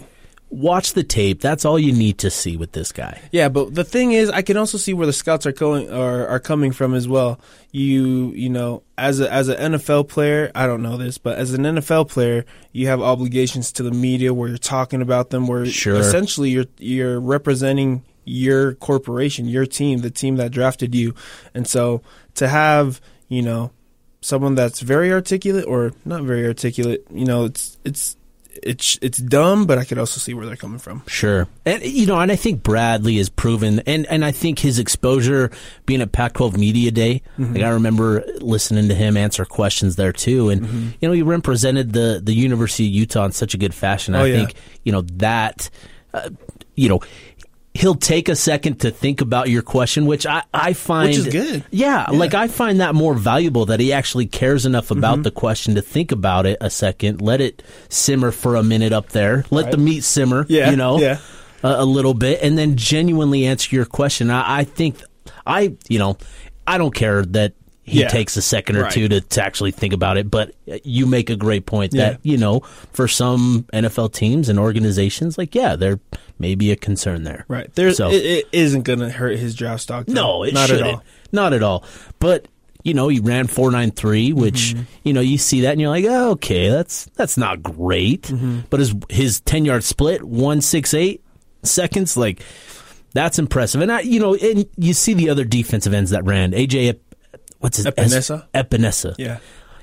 Watch 0.54 0.94
the 0.94 1.04
tape. 1.04 1.42
That's 1.42 1.66
all 1.66 1.80
you 1.80 1.92
need 1.92 2.20
to 2.20 2.30
see 2.30 2.56
with 2.58 2.72
this 2.74 2.92
guy. 2.92 3.20
Yeah, 3.32 3.50
but 3.50 3.74
the 3.74 3.84
thing 3.84 4.12
is, 4.12 4.30
I 4.30 4.42
can 4.42 4.56
also 4.58 4.78
see 4.78 4.94
where 4.94 5.08
the 5.08 5.14
scouts 5.14 5.46
are 5.46 5.52
going 5.52 5.92
are, 5.92 6.28
are 6.28 6.40
coming 6.40 6.72
from 6.72 6.94
as 6.94 7.08
well. 7.08 7.40
You 7.72 8.32
you 8.34 8.50
know, 8.50 8.84
as 8.98 9.20
a 9.20 9.32
as 9.32 9.48
an 9.50 9.74
NFL 9.74 10.08
player, 10.10 10.52
I 10.54 10.68
don't 10.68 10.82
know 10.84 10.98
this, 10.98 11.18
but 11.18 11.38
as 11.38 11.54
an 11.54 11.64
NFL 11.64 12.10
player, 12.10 12.46
you 12.72 12.88
have 12.88 13.02
obligations 13.02 13.72
to 13.74 13.84
the 13.84 13.92
media 13.92 14.34
where 14.34 14.48
you're 14.50 14.58
talking 14.58 15.02
about 15.02 15.32
them, 15.32 15.48
where 15.48 15.66
Sure. 15.66 15.96
essentially 15.96 16.50
you're 16.52 16.66
you're 16.78 17.20
representing 17.20 18.04
your 18.26 18.76
corporation, 18.76 19.48
your 19.48 19.66
team, 19.66 20.00
the 20.00 20.12
team 20.12 20.38
that 20.38 20.52
drafted 20.52 20.94
you, 20.96 21.14
and 21.54 21.68
so 21.68 22.02
to 22.36 22.48
have 22.48 23.02
you 23.28 23.42
know 23.42 23.72
someone 24.22 24.56
that's 24.56 24.80
very 24.80 25.12
articulate 25.12 25.66
or 25.66 25.92
not 26.06 26.24
very 26.24 26.46
articulate, 26.48 27.06
you 27.12 27.26
know, 27.26 27.44
it's 27.46 27.78
it's 27.84 28.16
it's 28.62 29.00
it's 29.02 29.18
dumb, 29.18 29.66
but 29.66 29.78
I 29.78 29.84
could 29.86 29.98
also 29.98 30.20
see 30.20 30.34
where 30.34 30.46
they're 30.46 30.56
coming 30.56 30.80
from. 30.80 31.02
Sure. 31.08 31.48
And 31.66 31.82
you 31.84 32.06
know, 32.06 32.20
and 32.20 32.32
I 32.32 32.36
think 32.36 32.62
Bradley 32.64 33.18
has 33.18 33.30
proven 33.30 33.80
and 33.88 34.06
and 34.08 34.24
I 34.24 34.32
think 34.32 34.60
his 34.60 34.80
exposure 34.80 35.50
being 35.86 36.02
at 36.02 36.12
Pac-12 36.12 36.58
Media 36.58 36.92
Day, 36.92 37.22
Mm-hmm. 37.38 37.54
like 37.56 37.64
I 37.64 37.70
remember 37.70 38.24
listening 38.40 38.88
to 38.90 38.96
him 38.96 39.18
answer 39.18 39.46
questions 39.46 39.96
there 39.96 40.14
too 40.14 40.50
and 40.50 40.62
Mm-hmm. 40.62 40.88
you 41.02 41.08
know, 41.08 41.14
he 41.14 41.22
represented 41.24 41.94
the 41.94 42.22
the 42.24 42.34
University 42.34 42.86
of 42.88 42.94
Utah 42.94 43.26
in 43.26 43.32
such 43.32 43.54
a 43.54 43.58
good 43.58 43.74
fashion. 43.74 44.14
Oh, 44.16 44.24
I 44.24 44.26
yeah. 44.28 44.36
think, 44.38 44.54
you 44.84 44.92
know, 44.92 45.02
that 45.02 45.70
uh, 46.14 46.30
you 46.76 46.90
know, 46.90 47.02
he'll 47.74 47.96
take 47.96 48.30
a 48.30 48.36
second 48.36 48.82
to 48.82 48.92
think 48.92 49.20
about 49.22 49.50
your 49.50 49.62
question, 49.64 50.06
which 50.06 50.26
I, 50.28 50.44
I 50.54 50.74
find 50.74 51.10
Which 51.10 51.18
is 51.18 51.28
good. 51.28 51.64
Yeah, 51.72 52.06
like 52.12 52.34
I 52.34 52.48
find 52.48 52.80
that 52.82 52.94
more 52.94 53.16
valuable 53.16 53.66
that 53.66 53.80
he 53.80 53.92
actually 53.94 54.28
cares 54.28 54.66
enough 54.66 54.92
about 54.92 55.16
Mm-hmm. 55.16 55.22
the 55.24 55.32
question 55.32 55.76
to 55.76 55.82
think 55.82 56.12
about 56.12 56.46
it 56.46 56.58
a 56.62 56.70
second, 56.70 57.22
let 57.22 57.42
it 57.42 57.64
simmer 57.90 58.32
for 58.32 58.56
a 58.56 58.64
minute 58.64 58.94
up 58.94 59.10
there, 59.10 59.44
let 59.50 59.72
the 59.72 59.78
meat 59.78 60.04
simmer, 60.04 60.46
Yeah, 60.48 60.70
you 60.70 60.76
know, 60.78 61.00
yeah. 61.00 61.18
a, 61.64 61.82
a 61.82 61.86
little 61.86 62.14
bit, 62.14 62.42
and 62.44 62.58
then 62.58 62.76
genuinely 62.78 63.46
answer 63.48 63.76
your 63.76 63.86
question. 63.86 64.30
I, 64.30 64.60
I 64.60 64.64
think 64.66 65.02
I, 65.46 65.76
you 65.90 65.98
know, 66.00 66.18
I 66.68 66.78
don't 66.78 66.94
care 66.94 67.26
that 67.26 67.54
he 67.84 68.00
Yeah. 68.02 68.08
takes 68.08 68.38
a 68.38 68.42
second 68.42 68.78
or 68.78 68.84
Right. 68.84 68.92
two 68.94 69.08
to, 69.10 69.20
to 69.22 69.44
actually 69.44 69.72
think 69.72 69.94
about 69.94 70.18
it, 70.18 70.32
but 70.32 70.54
you 70.84 71.06
make 71.06 71.30
a 71.30 71.36
great 71.36 71.66
point 71.66 71.92
that, 71.92 72.20
Yeah. 72.24 72.32
you 72.32 72.38
know, 72.38 72.62
for 72.94 73.08
some 73.08 73.66
NFL 73.74 74.10
teams 74.14 74.48
and 74.50 74.58
organizations, 74.58 75.38
like, 75.38 75.54
yeah, 75.54 75.76
there 75.76 76.00
may 76.40 76.56
be 76.56 76.72
a 76.72 76.76
concern 76.78 77.24
there. 77.24 77.46
Right. 77.48 77.70
There's 77.76 77.98
So- 77.98 78.10
it, 78.10 78.24
it 78.26 78.46
isn't 78.54 78.84
going 78.84 79.00
to 79.00 79.10
hurt 79.10 79.38
his 79.38 79.54
draft 79.54 79.82
stock. 79.84 80.06
though. 80.08 80.14
No, 80.14 80.44
it 80.44 80.54
not 80.54 80.70
shouldn't. 80.70 80.88
at 80.88 80.94
all. 80.96 81.04
Not 81.32 81.54
at 81.54 81.62
all. 81.64 81.84
But 82.20 82.48
you 82.86 82.94
know, 82.94 83.08
he 83.08 83.20
ran 83.22 83.48
four 83.48 83.72
nine 83.72 83.92
three, 83.92 84.34
which 84.34 84.74
Mm-hmm. 84.76 84.82
you 85.06 85.14
know 85.14 85.22
you 85.22 85.38
see 85.38 85.62
that 85.62 85.72
and 85.72 85.80
you're 85.80 85.90
like, 85.90 86.04
oh, 86.06 86.32
okay, 86.32 86.68
that's 86.70 87.08
that's 87.16 87.38
not 87.38 87.64
great. 87.64 88.24
Mm-hmm. 88.24 88.60
But 88.70 88.82
his 88.82 88.94
his 89.10 89.40
ten 89.42 89.64
yard 89.64 89.86
split 89.86 90.22
one 90.22 90.60
six 90.60 90.94
eight 90.94 91.22
seconds, 91.64 92.18
like 92.18 92.42
that's 93.14 93.40
impressive. 93.40 93.80
And 93.82 93.90
I, 93.92 94.02
you 94.02 94.20
know, 94.20 94.36
and 94.36 94.66
you 94.78 94.94
see 94.94 95.14
the 95.14 95.30
other 95.30 95.46
defensive 95.46 95.94
ends 95.94 96.12
that 96.12 96.26
ran. 96.26 96.52
AJ, 96.52 96.98
what's 97.64 97.78
his 97.78 97.86
Epenesa? 97.86 98.46
Epenesa. 98.54 99.16
Yeah. 99.18 99.40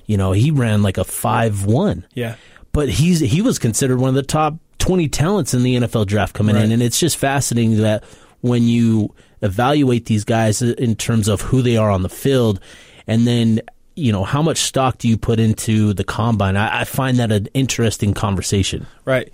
You 0.06 0.16
know, 0.16 0.32
he 0.32 0.50
ran 0.50 0.82
like 0.82 0.98
a 0.98 1.04
five 1.04 1.64
one 1.64 2.06
Yeah. 2.14 2.34
but 2.72 2.88
he's 2.88 3.20
he 3.20 3.42
was 3.42 3.58
considered 3.58 3.98
one 3.98 4.08
of 4.10 4.14
the 4.14 4.22
top 4.22 4.54
20 4.78 5.08
talents 5.08 5.54
in 5.54 5.62
the 5.62 5.76
NFL 5.76 6.06
draft 6.06 6.34
coming 6.34 6.56
in 6.56 6.72
and 6.72 6.82
it's 6.82 6.98
just 6.98 7.16
fascinating 7.16 7.76
that 7.78 8.02
when 8.40 8.62
you 8.64 9.14
evaluate 9.42 10.06
these 10.06 10.24
guys 10.24 10.62
in 10.62 10.94
terms 10.96 11.28
of 11.28 11.40
who 11.42 11.62
they 11.62 11.76
are 11.76 11.90
on 11.90 12.02
the 12.02 12.08
field 12.08 12.60
and 13.06 13.26
then 13.26 13.60
you 13.96 14.10
know 14.12 14.24
how 14.24 14.40
much 14.42 14.58
stock 14.58 14.98
do 14.98 15.08
you 15.08 15.16
put 15.18 15.38
into 15.38 15.92
the 15.94 16.04
combine 16.04 16.56
I, 16.56 16.80
I 16.80 16.84
find 16.84 17.18
that 17.18 17.30
an 17.32 17.48
interesting 17.54 18.14
conversation 18.14 18.86
Right. 19.04 19.32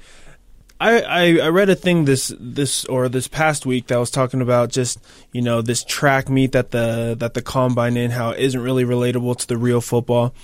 I, 0.80 1.00
I, 1.00 1.38
I 1.38 1.49
read 1.49 1.71
a 1.71 1.75
thing 1.75 2.04
this 2.04 2.35
this 2.38 2.85
or 2.85 3.09
this 3.09 3.28
past 3.28 3.64
week 3.64 3.87
that 3.87 3.99
was 3.99 4.11
talking 4.11 4.42
about 4.42 4.71
just 4.71 4.99
you 5.33 5.40
know 5.40 5.62
this 5.62 5.83
track 5.83 6.28
meet 6.28 6.52
that 6.52 6.71
the 6.71 7.16
that 7.18 7.35
the 7.35 7.42
combine 7.42 7.97
in 7.97 8.11
how 8.11 8.30
it 8.30 8.40
isn't 8.40 8.61
really 8.61 8.85
relatable 8.85 9.37
to 9.38 9.47
the 9.47 9.56
real 9.56 9.80
football, 9.80 10.35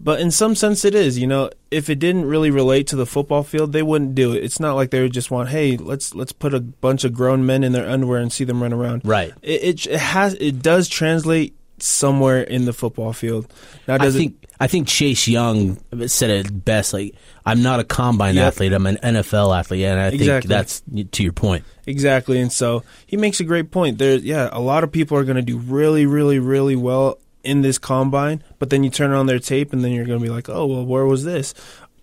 but 0.00 0.20
in 0.20 0.30
some 0.32 0.56
sense 0.56 0.84
it 0.84 0.94
is. 0.94 1.18
You 1.18 1.28
know, 1.28 1.50
if 1.70 1.88
it 1.88 2.00
didn't 2.00 2.26
really 2.26 2.50
relate 2.50 2.88
to 2.88 2.96
the 2.96 3.06
football 3.06 3.44
field, 3.44 3.72
they 3.72 3.82
wouldn't 3.82 4.16
do 4.16 4.32
it. 4.32 4.42
It's 4.42 4.58
not 4.58 4.74
like 4.74 4.90
they 4.90 5.00
would 5.00 5.12
just 5.12 5.30
want, 5.30 5.50
hey, 5.50 5.76
let's 5.76 6.14
let's 6.14 6.32
put 6.32 6.54
a 6.54 6.60
bunch 6.60 7.04
of 7.04 7.12
grown 7.12 7.46
men 7.46 7.62
in 7.62 7.72
their 7.72 7.88
underwear 7.88 8.18
and 8.18 8.32
see 8.32 8.44
them 8.44 8.62
run 8.62 8.72
around. 8.72 9.02
Right. 9.04 9.32
It 9.42 9.62
it, 9.62 9.86
it 9.86 10.00
has 10.00 10.34
it 10.34 10.60
does 10.60 10.88
translate 10.88 11.54
somewhere 11.82 12.42
in 12.42 12.64
the 12.64 12.72
football 12.72 13.12
field. 13.12 13.52
Now, 13.88 13.98
does 13.98 14.14
I 14.14 14.18
think 14.18 14.46
I 14.60 14.66
think 14.68 14.86
Chase 14.86 15.26
Young 15.26 15.78
said 16.06 16.30
it 16.30 16.64
best. 16.64 16.92
Like, 16.92 17.14
I'm 17.44 17.62
not 17.62 17.80
a 17.80 17.84
combine 17.84 18.36
Yep. 18.36 18.46
athlete. 18.46 18.72
I'm 18.72 18.86
an 18.86 18.98
NFL 19.02 19.58
athlete, 19.58 19.84
and 19.84 19.98
I 20.00 20.10
think 20.10 20.22
Exactly. 20.22 20.48
that's 20.48 20.82
to 21.12 21.22
your 21.22 21.32
point. 21.32 21.64
Exactly, 21.86 22.40
and 22.40 22.52
so 22.52 22.84
he 23.06 23.16
makes 23.16 23.40
a 23.40 23.44
great 23.44 23.70
point. 23.72 23.98
There, 23.98 24.16
yeah, 24.16 24.48
a 24.52 24.60
lot 24.60 24.84
of 24.84 24.92
people 24.92 25.16
are 25.18 25.24
going 25.24 25.36
to 25.36 25.42
do 25.42 25.58
really, 25.58 26.06
really, 26.06 26.38
really 26.38 26.76
well 26.76 27.18
in 27.42 27.62
this 27.62 27.76
combine, 27.76 28.40
but 28.60 28.70
then 28.70 28.84
you 28.84 28.90
turn 28.90 29.10
on 29.10 29.26
their 29.26 29.40
tape, 29.40 29.72
and 29.72 29.82
then 29.82 29.90
you're 29.90 30.04
going 30.04 30.20
to 30.20 30.22
be 30.24 30.30
like, 30.30 30.48
oh, 30.48 30.64
well, 30.66 30.86
where 30.86 31.04
was 31.06 31.24
this? 31.24 31.54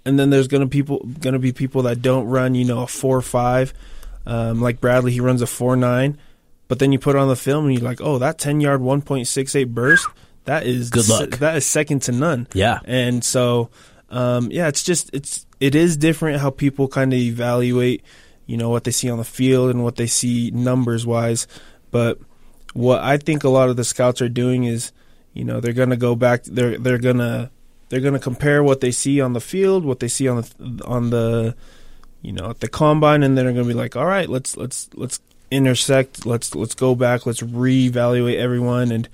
And 0.04 0.20
then 0.20 0.30
there's 0.30 0.50
going 0.50 0.62
to 0.62 0.68
people 0.68 1.00
going 1.22 1.34
to 1.34 1.40
be 1.40 1.54
people 1.54 1.84
that 1.84 2.02
don't 2.02 2.26
run, 2.26 2.56
you 2.56 2.66
know, 2.66 2.84
a 2.84 2.88
four 2.88 3.22
five, 3.22 3.74
um, 4.26 4.60
like 4.62 4.82
Bradley. 4.82 5.14
He 5.14 5.22
runs 5.22 5.42
a 5.42 5.48
four 5.48 5.78
nine, 5.78 6.18
but 6.70 6.80
then 6.80 6.94
you 6.94 7.00
put 7.00 7.18
it 7.18 7.20
on 7.20 7.28
the 7.28 7.36
film, 7.36 7.66
and 7.66 7.74
you're 7.74 7.84
like, 7.84 8.00
oh, 8.00 8.20
that 8.20 8.38
ten 8.38 8.62
yard 8.62 8.80
one 8.80 9.02
point 9.02 9.28
six 9.28 9.54
eight 9.56 9.66
burst, 9.74 10.08
that 10.46 10.66
is 10.66 10.90
Good 10.90 11.10
luck. 11.10 11.30
that 11.40 11.58
is 11.58 11.66
second 11.66 12.04
to 12.04 12.14
none. 12.14 12.48
Yeah. 12.54 12.80
And 12.86 13.24
so, 13.24 13.70
um, 14.10 14.50
yeah, 14.52 14.70
it's 14.70 14.84
just 14.84 15.10
it's 15.12 15.46
it 15.60 15.76
is 15.76 15.98
different 15.98 16.40
how 16.40 16.52
people 16.52 16.88
kind 16.88 17.12
of 17.12 17.20
evaluate, 17.20 18.04
you 18.46 18.56
know, 18.56 18.70
what 18.70 18.86
they 18.86 18.92
see 18.92 19.10
on 19.10 19.18
the 19.18 19.26
field 19.26 19.72
and 19.72 19.84
what 19.84 19.98
they 19.98 20.08
see 20.08 20.52
numbers 20.52 21.06
wise. 21.06 21.48
But 21.92 22.20
what 22.74 23.02
I 23.02 23.18
think 23.18 23.44
a 23.44 23.50
lot 23.50 23.70
of 23.70 23.76
the 23.76 23.84
scouts 23.84 24.22
are 24.22 24.30
doing 24.30 24.64
is, 24.64 24.92
you 25.34 25.44
know, 25.44 25.60
they're 25.60 25.74
gonna 25.74 25.98
go 25.98 26.16
back. 26.16 26.44
They're 26.44 26.78
they're 26.78 27.00
gonna 27.00 27.52
they're 27.90 28.00
gonna 28.00 28.20
compare 28.20 28.64
what 28.64 28.80
they 28.82 28.92
see 28.92 29.22
on 29.22 29.34
the 29.34 29.42
field, 29.42 29.84
what 29.86 30.00
they 30.00 30.08
see 30.08 30.28
on 30.28 30.42
the 30.42 30.84
on 30.86 31.10
the, 31.10 31.56
you 32.22 32.32
know, 32.32 32.52
at 32.52 32.60
the 32.60 32.70
combine, 32.70 33.24
and 33.24 33.36
then 33.36 33.46
they're 33.46 33.54
gonna 33.54 33.66
be 33.66 33.74
like, 33.74 33.96
all 33.96 34.06
right, 34.06 34.30
let's 34.30 34.56
let's 34.56 34.90
let's 34.94 35.20
intersect. 35.52 36.26
Let's 36.26 36.54
let's 36.56 36.76
go 36.76 36.96
back. 36.96 37.26
Let's 37.26 37.42
reevaluate 37.42 38.38
everyone, 38.38 38.92
and 38.92 39.08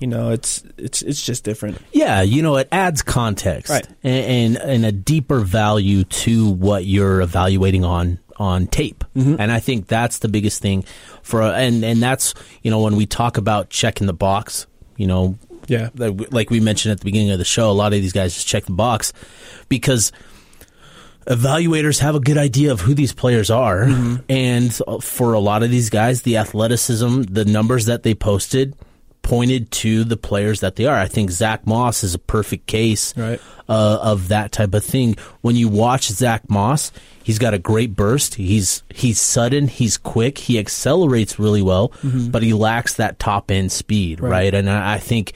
you 0.00 0.06
know, 0.06 0.30
it's 0.30 0.62
it's 0.76 1.02
it's 1.02 1.24
just 1.24 1.44
different. 1.44 1.78
Yeah, 1.92 2.22
you 2.22 2.42
know, 2.42 2.56
it 2.56 2.68
adds 2.72 3.02
context 3.02 3.70
Right. 3.70 3.86
and, 4.02 4.56
and 4.56 4.70
and 4.70 4.86
a 4.86 4.92
deeper 4.92 5.40
value 5.40 6.04
to 6.04 6.48
what 6.50 6.84
you're 6.84 7.20
evaluating 7.20 7.84
on 7.84 8.18
on 8.36 8.66
tape. 8.68 9.02
Mm-hmm. 9.16 9.36
And 9.40 9.50
I 9.50 9.58
think 9.60 9.88
that's 9.88 10.18
the 10.20 10.28
biggest 10.28 10.62
thing 10.62 10.84
for 11.22 11.42
and 11.42 11.84
and 11.84 12.02
that's 12.02 12.34
you 12.62 12.70
know 12.70 12.80
when 12.82 12.96
we 12.96 13.06
talk 13.06 13.36
about 13.36 13.70
checking 13.70 14.06
the 14.06 14.12
box, 14.12 14.66
you 14.96 15.06
know, 15.08 15.36
Yeah. 15.66 15.88
like 15.96 16.32
like 16.32 16.50
we 16.50 16.60
mentioned 16.60 16.92
at 16.92 17.00
the 17.00 17.04
beginning 17.04 17.30
of 17.32 17.38
the 17.38 17.44
show, 17.44 17.70
a 17.70 17.72
lot 17.72 17.92
of 17.92 18.00
these 18.00 18.12
guys 18.12 18.34
just 18.34 18.46
check 18.46 18.64
the 18.66 18.72
box 18.72 19.12
because 19.68 20.12
evaluators 21.28 21.98
have 22.00 22.14
a 22.14 22.20
good 22.20 22.38
idea 22.38 22.72
of 22.72 22.80
who 22.80 22.94
these 22.94 23.12
players 23.12 23.50
are. 23.50 23.82
And 24.28 24.74
for 25.02 25.32
a 25.34 25.38
lot 25.40 25.62
of 25.62 25.70
these 25.70 25.90
guys 25.90 26.22
the 26.22 26.36
athleticism 26.38 27.22
the 27.22 27.44
numbers 27.44 27.86
that 27.86 28.02
they 28.02 28.14
posted 28.14 28.74
pointed 29.22 29.70
to 29.70 30.04
the 30.04 30.16
players 30.16 30.60
that 30.60 30.76
they 30.76 30.86
are. 30.86 30.96
I 30.98 31.06
think 31.06 31.30
zack 31.30 31.66
moss 31.66 32.02
is 32.02 32.14
a 32.14 32.18
perfect 32.18 32.66
case 32.66 33.12
Right. 33.14 33.38
uh, 33.68 33.98
of 34.00 34.28
that 34.28 34.52
type 34.52 34.72
of 34.72 34.82
thing. 34.82 35.16
When 35.42 35.54
you 35.54 35.68
watch 35.68 36.08
zack 36.08 36.48
moss 36.48 36.92
he's 37.22 37.38
got 37.38 37.52
a 37.52 37.58
great 37.58 37.94
burst. 37.94 38.36
He's 38.36 38.82
he's 38.94 39.20
sudden. 39.20 39.68
He's 39.68 39.98
quick. 39.98 40.38
He 40.38 40.58
accelerates 40.58 41.38
really 41.38 41.60
well 41.62 41.92
but 42.02 42.42
he 42.42 42.54
lacks 42.54 42.94
that 42.94 43.18
top 43.18 43.50
end 43.50 43.70
speed 43.70 44.20
right, 44.20 44.30
Right. 44.30 44.54
and 44.54 44.70
I, 44.70 44.94
I 44.94 44.98
think 44.98 45.34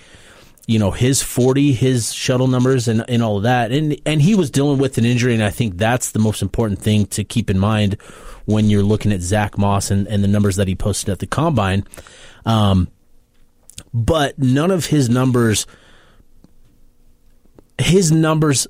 you 0.67 0.79
know 0.79 0.91
his 0.93 1.23
40 1.23 1.73
his 1.73 2.13
shuttle 2.13 2.47
numbers 2.49 2.89
and, 2.89 3.05
and 3.09 3.23
all 3.23 3.37
of 3.39 3.43
that. 3.43 3.73
And 3.73 3.97
and 4.07 4.23
he 4.23 4.35
was 4.35 4.51
dealing 4.51 4.79
with 4.79 4.97
an 4.99 5.05
injury 5.05 5.35
and 5.35 5.43
i 5.43 5.51
think 5.51 5.77
that's 5.77 6.13
the 6.13 6.19
most 6.19 6.41
important 6.43 6.79
thing 6.81 7.07
to 7.07 7.25
keep 7.25 7.51
in 7.51 7.59
mind 7.59 7.97
when 8.45 8.71
you're 8.71 8.83
looking 8.83 9.13
at 9.13 9.21
zack 9.21 9.57
moss 9.59 9.91
and, 9.91 10.07
and 10.09 10.23
the 10.23 10.29
numbers 10.29 10.57
that 10.57 10.67
he 10.69 10.75
posted 10.75 11.09
at 11.11 11.19
the 11.21 11.27
combine. 11.27 11.85
Um, 12.45 12.89
but 13.95 14.39
none 14.39 14.71
of 14.71 14.87
his 14.87 15.09
numbers 15.09 15.67
his 17.79 18.13
numbers 18.13 18.67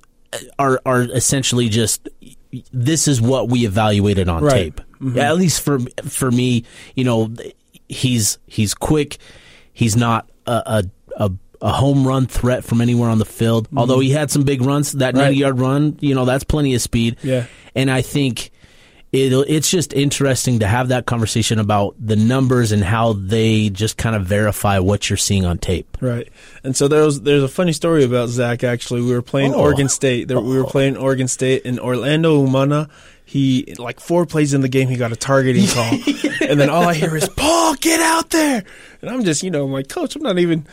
are 0.59 0.81
are 0.87 1.03
essentially 1.03 1.69
just 1.69 2.09
this 2.73 3.09
is 3.09 3.21
what 3.21 3.49
we 3.49 3.65
evaluated 3.67 4.29
on 4.29 4.43
Right. 4.43 4.77
tape. 4.77 4.81
Yeah, 5.01 5.29
at 5.31 5.37
least 5.37 5.61
for 5.63 5.81
for 6.09 6.31
me 6.31 6.65
you 6.95 7.05
know 7.05 7.35
he's 7.89 8.39
he's 8.47 8.75
quick. 8.75 9.19
He's 9.73 9.97
not 9.97 10.31
a 10.47 10.53
a, 10.67 10.85
a, 11.63 11.73
home 11.73 12.07
run 12.07 12.27
threat 12.27 12.65
from 12.65 12.81
anywhere 12.83 13.09
on 13.09 13.19
the 13.19 13.25
field 13.25 13.69
although 13.77 14.01
he 14.01 14.11
had 14.11 14.31
some 14.31 14.43
big 14.43 14.61
runs 14.63 14.93
that 14.93 15.15
Mm-hmm. 15.15 15.19
Right. 15.19 15.25
90 15.27 15.39
yard 15.39 15.59
run 15.61 15.97
you 16.01 16.15
know 16.15 16.25
that's 16.27 16.45
plenty 16.45 16.75
of 16.75 16.83
speed 16.83 17.17
Yeah. 17.23 17.47
and 17.75 17.91
i 17.91 18.03
think 18.03 18.51
it 19.13 19.33
it's 19.49 19.71
just 19.71 19.93
interesting 19.93 20.61
to 20.61 20.67
have 20.67 20.89
that 20.89 21.05
conversation 21.07 21.59
about 21.59 21.95
the 22.01 22.17
numbers 22.17 22.73
and 22.73 22.83
how 22.83 23.13
they 23.13 23.69
just 23.69 23.99
kind 23.99 24.17
of 24.17 24.25
verify 24.27 24.79
what 24.79 25.11
you're 25.11 25.17
seeing 25.19 25.45
on 25.45 25.59
tape 25.59 25.99
Right, 26.01 26.29
and 26.65 26.75
so 26.77 26.89
there 26.89 27.05
was 27.05 27.21
there's 27.23 27.43
a 27.43 27.49
funny 27.49 27.73
story 27.75 28.05
about 28.05 28.29
Zack. 28.31 28.65
Actually, 28.65 29.03
we 29.03 29.13
were 29.13 29.23
playing 29.23 29.55
Oh. 29.55 29.61
Oregon 29.61 29.89
State. 29.89 30.27
There, 30.29 30.41
We 30.41 30.57
were 30.59 30.65
playing 30.65 30.97
Oregon 30.97 31.29
State, 31.29 31.65
and 31.67 31.79
Orlando 31.79 32.45
Umana. 32.45 32.89
He 33.25 33.75
like 33.79 34.01
four 34.01 34.27
plays 34.27 34.53
in 34.53 34.63
the 34.63 34.69
game, 34.69 34.89
he 34.89 34.97
got 34.97 35.13
a 35.13 35.17
targeting 35.17 35.67
call, 35.69 35.93
and 36.49 36.59
then 36.59 36.71
all 36.71 36.83
I 36.89 36.95
hear 36.95 37.15
is 37.17 37.29
"Paul, 37.29 37.75
get 37.77 38.01
out 38.01 38.31
there!" 38.31 38.65
And 39.01 39.11
I'm 39.11 39.23
just, 39.25 39.43
you 39.45 39.51
know, 39.53 39.65
I'm 39.65 39.71
like, 39.73 39.89
Coach, 39.89 40.17
I'm 40.17 40.23
not 40.23 40.39
even. 40.39 40.67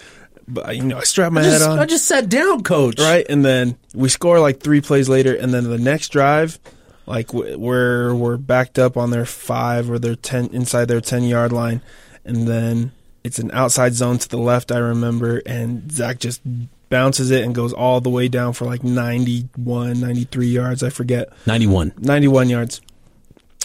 But 0.51 0.75
you 0.75 0.83
know, 0.83 0.97
I 0.97 1.03
strap 1.03 1.31
my 1.31 1.43
head 1.43 1.61
on. 1.61 1.79
I 1.79 1.85
just 1.85 2.05
sat 2.05 2.27
down 2.29 2.63
coach 2.63 2.99
right? 2.99 3.25
And 3.29 3.45
then 3.45 3.77
we 3.93 4.09
score 4.09 4.39
like 4.39 4.59
three 4.59 4.81
plays 4.81 5.07
later, 5.07 5.35
and 5.35 5.53
then 5.53 5.63
the 5.63 5.77
next 5.77 6.09
drive, 6.09 6.59
like 7.05 7.27
w- 7.27 7.57
we're 7.57 8.13
we're 8.15 8.37
backed 8.37 8.79
up 8.79 8.97
on 8.97 9.11
their 9.11 9.25
five 9.25 9.89
or 9.89 9.99
their 9.99 10.15
ten 10.15 10.47
inside 10.47 10.85
their 10.85 11.01
ten 11.01 11.23
yard 11.23 11.51
line, 11.51 11.81
and 12.25 12.47
then 12.47 12.91
it's 13.23 13.39
an 13.39 13.51
outside 13.51 13.93
zone 13.93 14.17
to 14.17 14.27
the 14.29 14.37
left. 14.37 14.71
I 14.71 14.77
remember, 14.79 15.41
and 15.45 15.91
Zack 15.91 16.19
just 16.19 16.41
bounces 16.89 17.29
it 17.29 17.43
and 17.43 17.53
goes 17.53 17.71
all 17.71 18.01
the 18.01 18.09
way 18.09 18.27
down 18.27 18.53
for 18.53 18.65
like 18.65 18.83
91, 18.83 19.99
93 19.99 20.47
yards. 20.47 20.81
I 20.81 20.89
forget. 20.89 21.29
91 21.45 21.93
91 21.99 22.49
yards. 22.49 22.81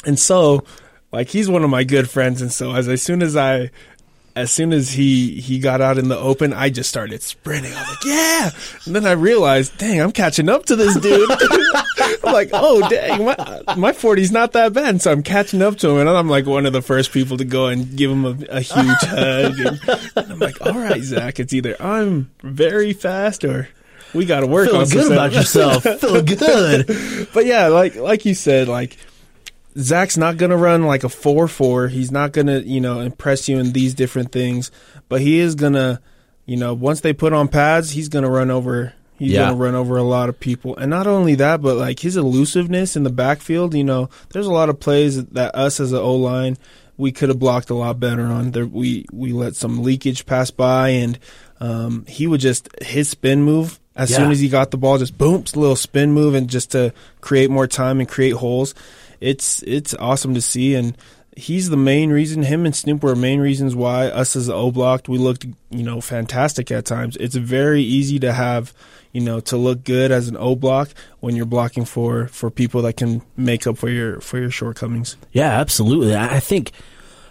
And 0.04 0.18
so, 0.18 0.64
like 1.12 1.28
he's 1.28 1.48
one 1.48 1.64
of 1.64 1.70
my 1.70 1.84
good 1.84 2.10
friends, 2.10 2.42
and 2.42 2.52
so 2.52 2.74
as 2.74 2.88
as 2.88 3.00
soon 3.02 3.22
as 3.22 3.36
I 3.36 3.70
as 4.36 4.50
soon 4.50 4.72
as 4.72 4.90
he 4.90 5.40
he 5.40 5.58
got 5.58 5.80
out 5.80 5.96
in 5.98 6.08
the 6.08 6.18
open, 6.18 6.52
I 6.52 6.68
just 6.68 6.88
started 6.88 7.22
sprinting. 7.22 7.72
I 7.72 7.80
was 7.80 7.88
like, 7.88 8.04
"Yeah!" 8.04 8.50
And 8.86 8.96
then 8.96 9.06
I 9.06 9.12
realized, 9.12 9.78
"Dang, 9.78 10.00
I'm 10.00 10.12
catching 10.12 10.48
up 10.48 10.66
to 10.66 10.76
this 10.76 10.96
dude." 10.96 11.30
I'm 12.24 12.32
like, 12.32 12.50
"Oh, 12.52 12.86
dang, 12.88 13.24
my 13.24 13.36
my 13.76 13.92
40's 13.92 14.32
not 14.32 14.52
that 14.52 14.72
bad." 14.72 14.88
And 14.88 15.02
so 15.02 15.12
I'm 15.12 15.22
catching 15.22 15.62
up 15.62 15.76
to 15.78 15.90
him, 15.90 15.98
and 15.98 16.08
I'm 16.08 16.28
like 16.28 16.46
one 16.46 16.66
of 16.66 16.72
the 16.72 16.82
first 16.82 17.12
people 17.12 17.36
to 17.36 17.44
go 17.44 17.66
and 17.66 17.96
give 17.96 18.10
him 18.10 18.24
a, 18.24 18.36
a 18.50 18.60
huge 18.60 19.00
hug. 19.02 19.58
And, 19.60 19.80
and 20.16 20.32
I'm 20.32 20.38
like, 20.40 20.60
"All 20.66 20.72
right, 20.72 21.02
Zack, 21.02 21.38
it's 21.38 21.52
either 21.52 21.76
I'm 21.80 22.30
very 22.42 22.92
fast 22.92 23.44
or." 23.44 23.68
We 24.14 24.26
got 24.26 24.40
to 24.40 24.46
work 24.46 24.68
feel 24.70 24.76
on 24.76 24.88
good 24.88 25.10
about 25.10 25.32
stuff." 25.32 25.84
yourself 25.84 26.00
feel 26.00 26.22
good 26.22 26.86
But 27.34 27.46
yeah, 27.46 27.66
like 27.66 27.96
like 27.96 28.24
you 28.24 28.34
said, 28.34 28.68
like 28.68 28.96
Zack's 29.78 30.16
not 30.16 30.36
gonna 30.36 30.56
run 30.56 30.84
like 30.84 31.04
a 31.04 31.08
four 31.08 31.48
four. 31.48 31.88
He's 31.88 32.10
not 32.12 32.32
gonna, 32.32 32.60
you 32.60 32.80
know, 32.80 33.00
impress 33.00 33.48
you 33.48 33.58
in 33.58 33.72
these 33.72 33.94
different 33.94 34.30
things. 34.32 34.70
But 35.08 35.20
he 35.20 35.38
is 35.40 35.54
gonna, 35.54 36.00
you 36.46 36.56
know, 36.56 36.74
once 36.74 37.00
they 37.00 37.12
put 37.12 37.32
on 37.32 37.48
pads, 37.48 37.90
he's 37.92 38.08
gonna 38.08 38.30
run 38.30 38.50
over 38.50 38.92
he's 39.18 39.32
Yeah. 39.32 39.46
gonna 39.46 39.56
run 39.56 39.74
over 39.74 39.96
a 39.96 40.02
lot 40.02 40.28
of 40.28 40.38
people. 40.40 40.76
And 40.76 40.90
not 40.90 41.06
only 41.06 41.34
that, 41.36 41.62
but 41.62 41.76
like 41.76 42.00
his 42.00 42.16
elusiveness 42.16 42.96
in 42.96 43.02
the 43.04 43.10
backfield, 43.10 43.74
you 43.74 43.84
know, 43.84 44.08
there's 44.32 44.46
a 44.46 44.52
lot 44.52 44.68
of 44.68 44.80
plays 44.80 45.24
that 45.24 45.54
us 45.56 45.80
as 45.80 45.92
an 45.92 45.98
O 45.98 46.14
line 46.14 46.56
we 46.96 47.10
could 47.10 47.28
have 47.28 47.40
blocked 47.40 47.70
a 47.70 47.74
lot 47.74 47.98
better 47.98 48.22
on. 48.22 48.52
There 48.52 48.66
we 48.66 49.06
we 49.12 49.32
let 49.32 49.56
some 49.56 49.82
leakage 49.82 50.26
pass 50.26 50.50
by 50.52 50.90
and 50.90 51.18
um, 51.60 52.04
he 52.06 52.26
would 52.28 52.40
just 52.40 52.68
his 52.82 53.08
spin 53.08 53.42
move 53.42 53.80
as 53.96 54.10
Yeah. 54.10 54.18
soon 54.18 54.30
as 54.30 54.38
he 54.40 54.48
got 54.48 54.70
the 54.70 54.76
ball, 54.76 54.98
just 54.98 55.16
boom, 55.18 55.44
a 55.54 55.58
little 55.58 55.76
spin 55.76 56.12
move, 56.12 56.34
and 56.34 56.48
just 56.50 56.72
to 56.72 56.92
create 57.20 57.48
more 57.50 57.66
time 57.68 57.98
and 58.00 58.08
create 58.08 58.34
holes. 58.34 58.74
It's 59.24 59.62
it's 59.62 59.94
awesome 59.94 60.34
to 60.34 60.42
see, 60.42 60.74
and 60.74 60.96
he's 61.36 61.70
the 61.70 61.76
main 61.76 62.10
reason. 62.10 62.42
Him 62.42 62.66
and 62.66 62.76
Snoop 62.76 63.02
were 63.02 63.16
main 63.16 63.40
reasons 63.40 63.74
why 63.74 64.08
us 64.08 64.36
as 64.36 64.46
the 64.46 64.54
O 64.54 64.70
blocked 64.70 65.08
we 65.08 65.18
looked 65.18 65.46
you 65.70 65.82
know 65.82 66.00
fantastic 66.00 66.70
at 66.70 66.84
times. 66.84 67.16
It's 67.16 67.34
very 67.34 67.82
easy 67.82 68.18
to 68.20 68.32
have 68.32 68.74
you 69.12 69.20
know 69.20 69.40
to 69.40 69.56
look 69.56 69.82
good 69.84 70.12
as 70.12 70.28
an 70.28 70.36
O 70.36 70.54
block 70.54 70.90
when 71.20 71.36
you're 71.36 71.46
blocking 71.46 71.84
for 71.84 72.26
for 72.28 72.50
people 72.50 72.82
that 72.82 72.98
can 72.98 73.22
make 73.36 73.66
up 73.66 73.78
for 73.78 73.88
your 73.88 74.20
for 74.20 74.38
your 74.38 74.50
shortcomings. 74.50 75.16
Yeah, 75.32 75.58
absolutely. 75.58 76.14
I 76.14 76.40
think 76.40 76.72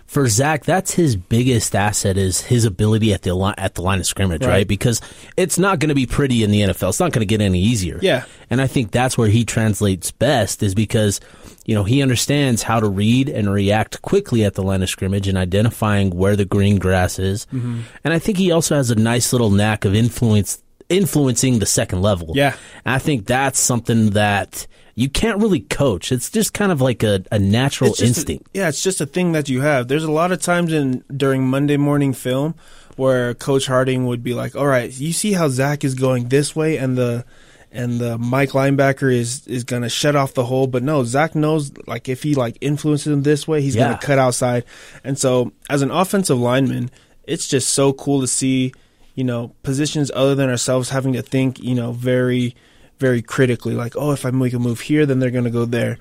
for 0.05 0.27
Zack, 0.27 0.63
that's 0.63 0.93
his 0.93 1.15
biggest 1.15 1.75
asset 1.75 2.17
is 2.17 2.41
his 2.41 2.65
ability 2.65 3.13
at 3.13 3.23
the 3.23 3.33
line, 3.33 3.55
at 3.57 3.75
the 3.75 3.81
line 3.81 3.99
of 3.99 4.05
scrimmage, 4.05 4.41
right? 4.41 4.49
Right. 4.49 4.67
Because 4.67 5.01
it's 5.37 5.57
not 5.57 5.79
going 5.79 5.89
to 5.89 5.95
be 5.95 6.05
pretty 6.05 6.43
in 6.43 6.51
the 6.51 6.61
NFL. 6.61 6.89
It's 6.89 6.99
not 6.99 7.11
going 7.11 7.21
to 7.21 7.25
get 7.25 7.41
any 7.41 7.59
easier. 7.59 7.99
Yeah. 8.01 8.25
And 8.49 8.61
I 8.61 8.67
think 8.67 8.91
that's 8.91 9.17
where 9.17 9.29
he 9.29 9.43
translates 9.43 10.11
best 10.11 10.61
is 10.61 10.75
because, 10.75 11.19
you 11.65 11.73
know, 11.73 11.83
he 11.83 12.01
understands 12.01 12.61
how 12.61 12.79
to 12.79 12.87
read 12.87 13.27
and 13.29 13.51
react 13.51 14.01
quickly 14.01 14.43
at 14.43 14.53
the 14.53 14.61
line 14.61 14.83
of 14.83 14.89
scrimmage 14.89 15.27
and 15.27 15.37
identifying 15.37 16.11
where 16.11 16.35
the 16.35 16.45
green 16.45 16.77
grass 16.77 17.17
is. 17.17 17.45
Mm-hmm. 17.47 17.81
And 18.03 18.13
I 18.13 18.19
think 18.19 18.37
he 18.37 18.51
also 18.51 18.75
has 18.75 18.91
a 18.91 18.95
nice 18.95 19.33
little 19.33 19.49
knack 19.49 19.85
of 19.85 19.95
influence 19.95 20.61
influencing 20.89 21.59
the 21.59 21.65
second 21.65 22.01
level. 22.01 22.33
Yeah. 22.35 22.55
And 22.85 22.93
I 22.93 22.99
think 22.99 23.25
that's 23.25 23.59
something 23.59 24.11
that 24.11 24.67
you 24.95 25.09
can't 25.09 25.39
really 25.41 25.61
coach. 25.61 26.11
It's 26.11 26.29
just 26.29 26.53
kind 26.53 26.71
of 26.71 26.79
like 26.81 27.01
a, 27.03 27.23
a 27.31 27.39
natural 27.39 27.91
just 27.91 28.01
a- 28.01 28.05
instinct. 28.05 28.49
yeah, 28.53 28.67
it's 28.69 28.83
just 28.83 29.01
a 29.01 29.05
thing 29.05 29.31
that 29.31 29.49
you 29.49 29.61
have. 29.61 29.87
There's 29.87 30.03
a 30.03 30.11
lot 30.11 30.31
of 30.31 30.41
times 30.41 30.71
in 30.73 31.03
during 31.15 31.47
Monday 31.47 31.77
morning 31.77 32.13
film 32.13 32.55
where 32.95 33.33
Coach 33.33 33.65
Harding 33.65 34.05
would 34.05 34.23
be 34.23 34.33
like, 34.33 34.55
"All 34.55 34.67
right, 34.67 34.91
you 34.91 35.13
see 35.13 35.33
how 35.33 35.49
Zack 35.49 35.83
is 35.83 35.95
going 35.95 36.29
this 36.29 36.55
way, 36.55 36.77
and 36.77 36.95
the 36.97 37.25
and 37.71 37.99
the 37.99 38.19
Mike 38.19 38.51
linebacker 38.51 39.11
is 39.11 39.47
is 39.47 39.63
gonna 39.63 39.89
shut 39.89 40.15
off 40.15 40.35
the 40.35 40.45
hole." 40.45 40.67
But 40.67 40.83
no, 40.83 41.03
Zack 41.03 41.33
knows 41.33 41.71
like 41.87 42.07
if 42.07 42.21
he 42.21 42.35
like 42.35 42.57
influences 42.61 43.11
him 43.11 43.23
this 43.23 43.47
way, 43.47 43.61
he's 43.61 43.75
Yeah. 43.75 43.85
gonna 43.85 43.99
cut 43.99 44.19
outside. 44.19 44.63
And 45.03 45.17
so, 45.17 45.51
as 45.71 45.81
an 45.81 45.89
offensive 45.89 46.37
lineman, 46.37 46.91
it's 47.25 47.47
just 47.47 47.69
so 47.69 47.93
cool 47.93 48.21
to 48.21 48.27
see, 48.27 48.73
you 49.15 49.23
know, 49.23 49.55
positions 49.63 50.11
other 50.13 50.35
than 50.35 50.49
ourselves 50.51 50.89
having 50.91 51.13
to 51.13 51.23
think, 51.23 51.59
you 51.63 51.73
know, 51.73 51.93
very 51.93 52.53
very 52.99 53.21
critically 53.21 53.73
like 53.75 53.95
oh 53.97 54.11
if 54.11 54.25
i 54.25 54.31
make 54.31 54.53
a 54.53 54.59
move 54.59 54.79
here 54.79 55.05
then 55.05 55.19
they're 55.19 55.31
going 55.31 55.43
to 55.43 55.49
go 55.49 55.65
there. 55.65 55.97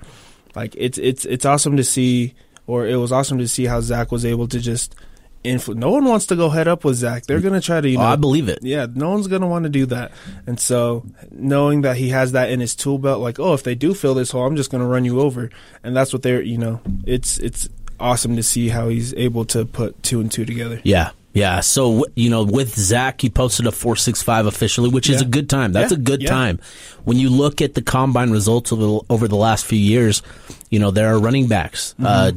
Like 0.55 0.75
it's 0.77 0.97
it's 0.99 1.25
it's 1.25 1.45
awesome 1.45 1.77
to 1.77 1.83
see 1.83 2.35
or 2.67 2.85
it 2.87 2.95
was 2.97 3.11
awesome 3.11 3.39
to 3.39 3.47
see 3.47 3.65
how 3.65 3.81
zack 3.81 4.11
was 4.11 4.23
able 4.23 4.47
to 4.49 4.59
just 4.59 4.95
influ- 5.43 5.75
no 5.75 5.89
one 5.89 6.05
wants 6.05 6.27
to 6.27 6.35
go 6.35 6.49
head 6.49 6.67
up 6.67 6.85
with 6.85 6.95
zack. 6.95 7.25
They're 7.25 7.41
going 7.41 7.55
to 7.55 7.59
try 7.61 7.81
to 7.81 7.89
you 7.89 7.97
Oh, 7.97 8.01
know 8.01 8.07
I 8.07 8.15
believe 8.15 8.47
it. 8.49 8.59
yeah 8.61 8.85
no 8.93 9.09
one's 9.09 9.27
going 9.27 9.41
to 9.41 9.47
want 9.47 9.63
to 9.63 9.69
do 9.69 9.87
that. 9.87 10.11
And 10.45 10.59
so 10.59 11.05
knowing 11.31 11.81
that 11.81 11.97
he 11.97 12.09
has 12.09 12.33
that 12.33 12.49
in 12.51 12.59
his 12.59 12.75
tool 12.75 12.99
belt 12.99 13.19
like 13.19 13.39
oh 13.39 13.53
if 13.53 13.63
they 13.63 13.73
do 13.75 13.93
fill 13.95 14.13
this 14.13 14.29
hole 14.31 14.45
i'm 14.45 14.55
just 14.55 14.69
going 14.71 14.81
to 14.83 14.87
run 14.87 15.05
you 15.05 15.19
over. 15.21 15.49
And 15.83 15.95
that's 15.95 16.13
what 16.13 16.21
they're 16.21 16.41
you 16.43 16.57
know 16.59 16.79
it's 17.05 17.39
it's 17.39 17.67
awesome 17.99 18.35
to 18.35 18.43
see 18.43 18.69
how 18.69 18.89
he's 18.89 19.13
able 19.15 19.45
to 19.45 19.65
put 19.65 20.01
two 20.03 20.21
and 20.21 20.31
two 20.31 20.45
together. 20.45 20.79
Yeah. 20.83 21.11
Yeah. 21.33 21.61
So, 21.61 22.05
you 22.15 22.29
know, 22.29 22.43
with 22.43 22.75
Zack, 22.75 23.21
he 23.21 23.29
posted 23.29 23.65
a 23.65 23.71
465 23.71 24.45
officially, 24.45 24.89
which 24.89 25.09
is 25.09 25.21
Yeah. 25.21 25.27
a 25.27 25.29
good 25.29 25.49
time. 25.49 25.71
That's 25.73 25.91
Yeah, 25.91 25.97
a 25.97 26.01
good 26.01 26.21
yeah. 26.21 26.29
time. 26.29 26.59
When 27.05 27.17
you 27.17 27.29
look 27.29 27.61
at 27.61 27.73
the 27.73 27.81
combine 27.81 28.29
results 28.31 28.71
over 28.71 28.81
the, 28.83 29.01
over 29.09 29.27
the 29.27 29.35
last 29.35 29.65
few 29.65 29.79
years, 29.79 30.21
you 30.69 30.79
know, 30.79 30.91
there 30.91 31.13
are 31.13 31.19
running 31.19 31.47
backs. 31.47 31.95
Uh, 32.01 32.33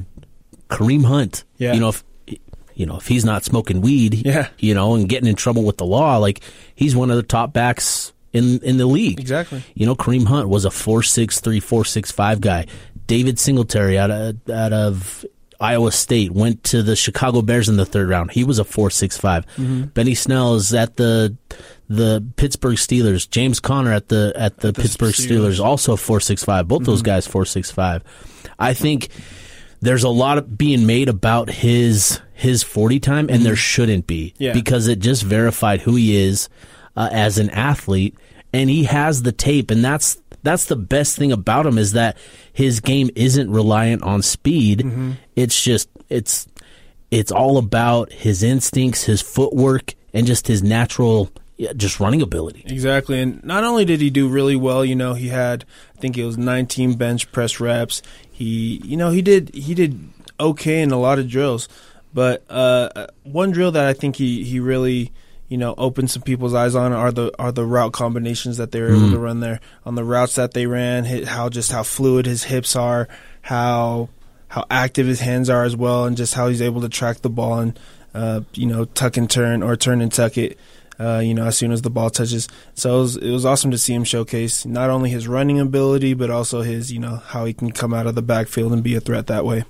Kareem 0.71 1.05
Hunt, 1.05 1.45
Mm-hmm. 1.55 1.63
Yeah. 1.63 1.75
you 1.75 1.81
know, 1.81 1.89
if, 1.91 2.05
you 2.75 2.87
know, 2.87 2.97
if 2.97 3.07
he's 3.07 3.25
not 3.25 3.45
smoking 3.45 3.81
weed, 3.81 4.23
Yeah. 4.27 4.49
you 4.59 4.75
know, 4.75 4.95
and 4.95 5.09
getting 5.09 5.29
in 5.29 5.37
trouble 5.37 5.63
with 5.65 5.77
the 5.79 5.87
law, 5.87 6.17
like 6.19 6.41
he's 6.75 6.97
one 6.97 7.11
of 7.11 7.17
the 7.17 7.23
top 7.23 7.53
backs 7.53 8.13
in, 8.33 8.59
in 8.61 8.77
the 8.79 8.87
league. 8.87 9.21
Exactly. 9.21 9.63
You 9.75 9.87
know, 9.87 9.95
Kareem 9.95 10.27
Hunt 10.27 10.49
was 10.49 10.65
a 10.65 10.71
4'6", 10.71 11.41
4'6", 11.61 12.41
guy. 12.41 12.67
David 13.07 13.39
Singletary 13.39 13.99
out 13.99 14.11
of, 14.11 14.37
out 14.51 14.73
of 14.73 15.25
Iowa 15.61 15.93
State 15.93 16.33
went 16.33 16.65
to 16.65 16.83
the 16.83 16.97
Chicago 16.97 17.43
Bears 17.43 17.69
in 17.69 17.77
the 17.77 17.87
third 17.87 18.09
round. 18.09 18.31
He 18.31 18.45
was 18.45 18.59
a 18.59 18.65
4'6", 18.65 19.19
mm-hmm. 19.19 19.85
Benny 19.85 20.15
Snell 20.15 20.55
is 20.55 20.75
at 20.75 20.97
the 20.97 21.37
the 21.89 22.25
Pittsburgh 22.37 22.77
Steelers. 22.77 23.31
James 23.31 23.61
Conner 23.61 23.93
at 23.93 24.09
the 24.09 24.33
at 24.35 24.59
the, 24.59 24.73
Pittsburgh 24.73 25.15
Steelers, 25.15 25.55
Steelers. 25.59 25.65
also 25.65 25.97
four 25.97 26.21
six 26.21 26.45
five. 26.45 26.67
Both 26.67 26.85
those 26.85 26.99
mm-hmm. 26.99 27.07
guys 27.07 27.27
four 27.27 27.45
six 27.45 27.71
five. 27.71 28.03
I 28.59 28.75
think 28.75 29.09
there's 29.81 30.05
a 30.05 30.09
lot 30.09 30.39
of 30.39 30.57
being 30.57 30.87
made 30.87 31.09
about 31.09 31.51
his 31.51 32.21
his 32.35 32.63
40 32.63 33.01
time 33.01 33.29
and 33.31 33.43
there 33.43 33.55
mm-hmm. 33.55 33.59
shouldn't 33.59 34.07
be 34.07 34.35
Yeah. 34.37 34.53
because 34.53 34.89
it 34.89 34.99
just 34.99 35.23
verified 35.23 35.81
who 35.81 35.97
he 35.97 36.17
is 36.17 36.51
uh, 36.97 37.09
as 37.11 37.39
an 37.39 37.49
athlete 37.51 38.15
and 38.53 38.69
he 38.69 38.85
has 38.85 39.23
the 39.23 39.33
tape 39.33 39.71
and 39.71 39.83
that's 39.83 40.21
that's 40.43 40.67
the 40.67 40.77
best 40.77 41.17
thing 41.17 41.33
about 41.33 41.67
him 41.67 41.79
is 41.79 41.93
that 41.93 42.17
his 42.57 42.81
game 42.81 43.11
isn't 43.15 43.51
reliant 43.51 44.03
on 44.03 44.23
speed 44.23 44.81
it's 45.37 45.63
just 45.63 45.89
it's 46.09 46.47
it's 47.11 47.31
all 47.31 47.59
about 47.59 48.11
his 48.13 48.43
instincts 48.43 49.05
his 49.05 49.21
footwork 49.21 49.95
and 50.15 50.27
just 50.27 50.47
his 50.49 50.63
natural 50.63 51.31
yeah, 51.59 51.73
just 51.73 52.01
running 52.01 52.21
ability 52.21 52.65
Exactly. 52.67 53.19
And 53.19 53.43
not 53.43 53.65
only 53.65 53.87
did 53.87 54.03
he 54.03 54.11
do 54.11 54.29
really 54.29 54.57
well, 54.57 54.85
you 54.85 54.95
know, 54.95 55.15
he 55.15 55.29
had 55.29 55.65
I 55.97 56.01
think 56.01 56.19
it 56.19 56.25
was 56.27 56.37
19 56.37 56.97
bench 56.97 57.33
press 57.33 57.61
reps. 57.61 58.03
He, 58.31 58.83
you 58.85 58.97
know, 58.99 59.11
he 59.11 59.23
did 59.23 59.55
he 59.55 59.75
did 59.75 59.99
okay 60.39 60.83
in 60.83 60.91
a 60.91 61.01
lot 61.01 61.19
of 61.19 61.29
drills. 61.29 61.69
But 62.13 62.45
uh, 62.49 63.09
one 63.25 63.51
drill 63.51 63.73
that 63.73 63.87
I 63.87 63.93
think 63.93 64.17
he, 64.17 64.43
he 64.45 64.59
really, 64.59 65.13
you 65.49 65.57
know, 65.57 65.75
open 65.79 66.09
some 66.09 66.23
people's 66.23 66.55
eyes 66.55 66.75
on 66.75 66.93
are 66.93 67.13
the 67.13 67.33
are 67.39 67.53
the 67.53 67.65
route 67.65 67.93
combinations 67.93 68.57
that 68.57 68.73
they 68.73 68.81
were 68.81 68.89
able 68.89 69.11
to 69.11 69.19
run 69.19 69.41
there 69.41 69.61
on 69.85 69.95
the 69.95 70.05
routes 70.05 70.35
that 70.35 70.55
they 70.55 70.67
ran. 70.67 71.05
How 71.05 71.49
just 71.49 71.71
how 71.71 71.83
fluid 71.83 72.27
his 72.27 72.45
hips 72.45 72.75
are, 72.75 73.09
how 73.43 74.09
how 74.49 74.65
active 74.71 75.07
his 75.07 75.21
hands 75.21 75.49
are 75.49 75.65
as 75.65 75.77
well, 75.77 76.05
and 76.05 76.17
just 76.17 76.35
how 76.35 76.49
he's 76.49 76.63
able 76.63 76.81
to 76.81 76.89
track 76.89 77.19
the 77.19 77.31
ball 77.31 77.61
and 77.61 77.79
uh, 78.13 78.41
you 78.55 78.67
know 78.67 78.85
tuck 78.87 79.17
and 79.17 79.31
turn 79.31 79.63
or 79.63 79.77
turn 79.77 80.01
and 80.01 80.13
tuck 80.13 80.37
it. 80.37 80.59
Uh, 80.99 81.19
you 81.19 81.35
know, 81.35 81.45
as 81.45 81.59
soon 81.59 81.73
as 81.73 81.83
the 81.83 81.91
ball 81.91 82.09
touches. 82.09 82.49
So 82.73 82.97
it 82.97 83.01
was, 83.01 83.17
it 83.19 83.31
was 83.31 83.45
awesome 83.45 83.71
to 83.71 83.77
see 83.77 83.93
him 83.93 84.03
showcase 84.05 84.65
not 84.65 84.89
only 84.89 85.11
his 85.11 85.29
running 85.29 85.61
ability, 85.61 86.15
but 86.15 86.31
also 86.31 86.63
his, 86.63 86.91
you 86.91 86.99
know, 86.99 87.17
how 87.17 87.45
he 87.45 87.53
can 87.53 87.71
come 87.71 87.93
out 87.93 88.07
of 88.07 88.15
the 88.15 88.23
backfield 88.23 88.73
and 88.73 88.83
be 88.83 88.95
a 88.95 89.01
threat 89.01 89.27
that 89.27 89.45
way. 89.45 89.65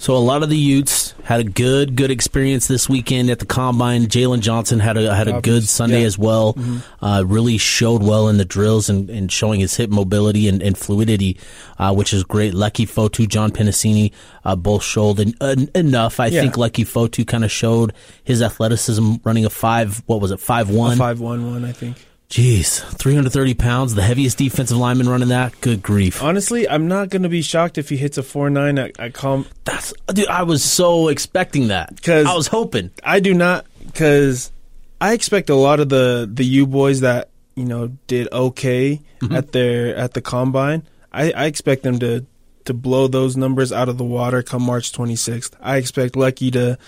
So 0.00 0.16
a 0.16 0.18
lot 0.18 0.42
of 0.42 0.48
the 0.48 0.56
Utes 0.56 1.14
had 1.24 1.40
a 1.40 1.44
good, 1.44 1.94
good 1.94 2.10
experience 2.10 2.66
this 2.66 2.88
weekend 2.88 3.28
at 3.28 3.38
the 3.38 3.44
combine. 3.44 4.06
Jaylon 4.06 4.40
Johnson 4.40 4.78
had 4.80 4.96
a 4.96 5.14
had 5.14 5.28
a 5.28 5.42
good 5.42 5.64
Sunday 5.68 6.00
yeah. 6.00 6.06
as 6.06 6.16
well. 6.16 6.56
Uh, 7.02 7.22
really 7.26 7.58
showed 7.58 8.02
well 8.02 8.30
in 8.30 8.38
the 8.38 8.46
drills 8.46 8.88
and, 8.88 9.10
and 9.10 9.30
showing 9.30 9.60
his 9.60 9.76
hip 9.76 9.90
mobility 9.90 10.48
and, 10.48 10.62
and 10.62 10.78
fluidity, 10.78 11.36
uh, 11.78 11.92
which 11.94 12.14
is 12.14 12.24
great. 12.24 12.54
Leki 12.54 12.88
Fotu, 12.88 13.28
John 13.28 13.50
Penisini, 13.50 14.12
uh, 14.42 14.56
both 14.56 14.82
showed 14.82 15.20
en- 15.20 15.34
en- 15.42 15.70
enough. 15.74 16.18
I 16.18 16.28
Yeah. 16.28 16.40
think 16.40 16.54
Leki 16.54 16.86
Fotu 16.86 17.26
kind 17.26 17.44
of 17.44 17.52
showed 17.52 17.92
his 18.24 18.40
athleticism, 18.40 19.16
running 19.22 19.44
a 19.44 19.50
five. 19.50 20.02
What 20.06 20.22
was 20.22 20.30
it? 20.30 20.40
Five 20.40 20.70
one. 20.70 20.96
Five 20.96 21.20
one 21.20 21.46
one, 21.52 21.66
I 21.66 21.72
think. 21.72 21.98
Jeez, 22.30 22.80
three 22.96 23.16
hundred 23.16 23.32
thirty 23.32 23.54
pounds. 23.54 23.96
The 23.96 24.02
heaviest 24.02 24.38
defensive 24.38 24.76
lineman 24.76 25.08
running 25.08 25.30
that. 25.30 25.60
Good 25.60 25.82
grief. 25.82 26.22
Honestly, 26.22 26.68
I'm 26.68 26.86
not 26.86 27.08
going 27.08 27.24
to 27.24 27.28
be 27.28 27.42
shocked 27.42 27.76
if 27.76 27.88
he 27.88 27.96
hits 27.96 28.18
a 28.18 28.22
four 28.22 28.48
nine 28.48 28.78
at, 28.78 29.00
at 29.00 29.14
com. 29.14 29.46
That's 29.64 29.92
dude. 30.06 30.28
I 30.28 30.44
was 30.44 30.62
so 30.62 31.08
expecting 31.08 31.68
that. 31.68 32.00
Cause 32.00 32.26
I 32.26 32.34
was 32.34 32.46
hoping. 32.46 32.92
I 33.02 33.18
do 33.18 33.34
not 33.34 33.66
because 33.84 34.52
I 35.00 35.14
expect 35.14 35.50
a 35.50 35.56
lot 35.56 35.80
of 35.80 35.88
the 35.88 36.30
the 36.32 36.44
U 36.44 36.68
boys 36.68 37.00
that 37.00 37.30
you 37.56 37.64
know 37.64 37.88
did 38.06 38.28
okay 38.32 39.00
mm-hmm. 39.20 39.34
at 39.34 39.50
their 39.50 39.96
at 39.96 40.14
the 40.14 40.22
combine. 40.22 40.84
I, 41.12 41.32
I 41.32 41.44
expect 41.46 41.82
them 41.82 41.98
to 41.98 42.24
to 42.66 42.74
blow 42.74 43.08
those 43.08 43.36
numbers 43.36 43.72
out 43.72 43.88
of 43.88 43.98
the 43.98 44.04
water 44.04 44.44
come 44.44 44.62
March 44.62 44.92
26th. 44.92 45.54
I 45.60 45.78
expect 45.78 46.14
Leki 46.14 46.52
to 46.52 46.78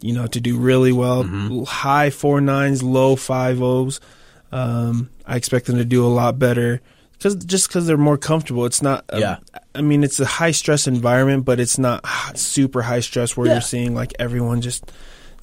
you 0.00 0.12
know 0.12 0.28
to 0.28 0.40
do 0.40 0.56
really 0.56 0.92
well, 0.92 1.24
mm-hmm. 1.24 1.64
high 1.64 2.10
four 2.10 2.40
nines, 2.40 2.84
low 2.84 3.16
five 3.16 3.60
O's. 3.60 4.00
Um, 4.52 5.10
I 5.26 5.36
expect 5.36 5.66
them 5.66 5.76
to 5.76 5.84
do 5.84 6.04
a 6.04 6.08
lot 6.08 6.38
better 6.38 6.80
because 7.12 7.34
just 7.36 7.68
because 7.68 7.86
they're 7.86 7.96
more 7.96 8.18
comfortable. 8.18 8.64
It's 8.66 8.82
not. 8.82 9.04
a- 9.08 9.18
Yeah. 9.20 9.36
I 9.74 9.82
mean, 9.82 10.04
it's 10.04 10.18
a 10.20 10.24
high 10.26 10.52
stress 10.52 10.86
environment, 10.86 11.44
but 11.44 11.60
it's 11.60 11.78
not 11.78 12.04
super 12.38 12.82
high 12.82 13.00
stress 13.00 13.36
where 13.36 13.46
Yeah. 13.46 13.54
you're 13.54 13.60
seeing 13.62 13.94
like 13.94 14.12
everyone 14.18 14.60
just 14.60 14.90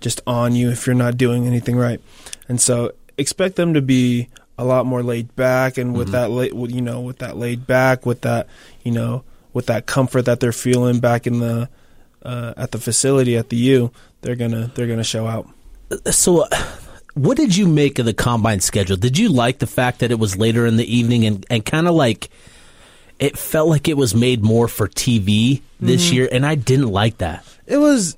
just 0.02 0.22
on 0.28 0.54
you 0.56 0.70
if 0.70 0.86
you're 0.86 0.96
not 0.96 1.18
doing 1.18 1.48
anything 1.48 1.76
right. 1.78 2.02
And 2.50 2.60
so 2.60 2.92
expect 3.18 3.56
them 3.56 3.74
to 3.74 3.82
be 3.82 4.28
a 4.58 4.66
lot 4.66 4.86
more 4.86 5.02
laid 5.04 5.36
back 5.36 5.78
and 5.78 5.96
with 5.96 6.10
that 6.12 6.30
la- 6.30 6.44
you 6.68 6.82
know 6.82 7.00
with 7.02 7.20
that 7.20 7.38
laid 7.38 7.66
back 7.66 8.06
with 8.06 8.22
that 8.22 8.48
you 8.84 8.92
know 8.92 9.24
with 9.54 9.66
that 9.68 9.86
comfort 9.86 10.24
that 10.24 10.40
they're 10.40 10.52
feeling 10.52 11.00
back 11.00 11.26
in 11.28 11.40
the 11.40 11.70
uh, 12.24 12.54
at 12.58 12.72
the 12.72 12.78
facility 12.80 13.36
at 13.38 13.50
the 13.50 13.58
U, 13.58 13.92
they're 14.22 14.36
gonna 14.36 14.72
they're 14.76 14.88
gonna 14.88 15.04
show 15.04 15.28
out. 15.28 15.48
So, 16.12 16.42
uh, 16.42 16.48
what 17.14 17.38
did 17.38 17.56
you 17.56 17.68
make 17.68 18.00
of 18.00 18.06
the 18.06 18.14
combine 18.14 18.60
schedule? 18.60 18.98
Did 18.98 19.18
you 19.18 19.30
like 19.30 19.60
the 19.60 19.68
fact 19.68 20.00
that 20.00 20.12
it 20.12 20.20
was 20.20 20.36
later 20.38 20.66
in 20.66 20.78
the 20.78 20.96
evening 20.96 21.26
and, 21.26 21.46
and 21.50 21.66
kind 21.66 21.88
of 21.88 21.94
like 21.96 22.30
it 23.20 23.38
felt 23.38 23.70
like 23.70 23.88
it 23.88 23.98
was 23.98 24.16
made 24.16 24.44
more 24.44 24.68
for 24.68 24.88
TV 24.88 25.62
this 25.80 26.06
Mm-hmm. 26.08 26.16
year? 26.16 26.30
And 26.32 26.46
I 26.46 26.56
didn't 26.56 26.90
like 26.90 27.20
that. 27.20 27.46
It 27.68 27.78
was 27.78 28.18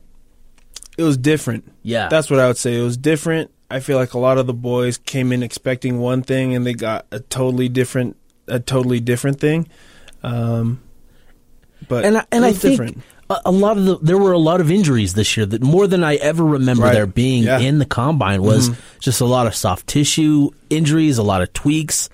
it 0.97 1.03
was 1.03 1.17
different. 1.17 1.69
Yeah. 1.83 2.07
That's 2.07 2.29
what 2.29 2.39
I 2.39 2.47
would 2.47 2.57
say. 2.57 2.79
It 2.79 2.83
was 2.83 2.95
different. 2.97 3.51
I 3.69 3.79
feel 3.81 3.97
like 3.97 4.13
a 4.13 4.19
lot 4.19 4.37
of 4.37 4.47
the 4.47 4.53
boys 4.53 4.97
came 4.97 5.31
in 5.33 5.43
expecting 5.43 5.99
one 5.99 6.21
thing 6.21 6.55
and 6.55 6.65
they 6.65 6.73
got 6.73 7.05
a 7.11 7.19
totally 7.19 7.67
different 7.67 8.15
a 8.47 8.59
totally 8.59 8.99
different 8.99 9.39
thing. 9.39 9.67
Um, 10.23 10.81
but 11.89 12.05
and 12.05 12.17
I, 12.19 12.25
and 12.31 12.45
it 12.45 12.47
I 12.47 12.53
think 12.53 12.71
different. 12.73 13.01
A, 13.29 13.37
a 13.45 13.51
lot 13.51 13.77
of 13.77 13.85
the 13.85 13.97
there 13.99 14.17
were 14.17 14.31
a 14.33 14.37
lot 14.37 14.61
of 14.61 14.69
injuries 14.71 15.13
this 15.13 15.35
year 15.37 15.45
that 15.45 15.61
more 15.61 15.87
than 15.87 16.03
I 16.03 16.15
ever 16.15 16.43
remember 16.43 16.83
Right. 16.83 16.93
there 16.93 17.07
being 17.07 17.43
Yeah. 17.43 17.57
Mm-hmm. 17.57 17.65
in 17.65 17.79
the 17.79 17.85
combine 17.85 18.41
was 18.43 18.69
just 18.99 19.21
a 19.21 19.25
lot 19.25 19.47
of 19.47 19.55
soft 19.55 19.87
tissue 19.87 20.49
injuries, 20.69 21.17
a 21.17 21.23
lot 21.23 21.41
of 21.41 21.51
tweaks, 21.53 22.09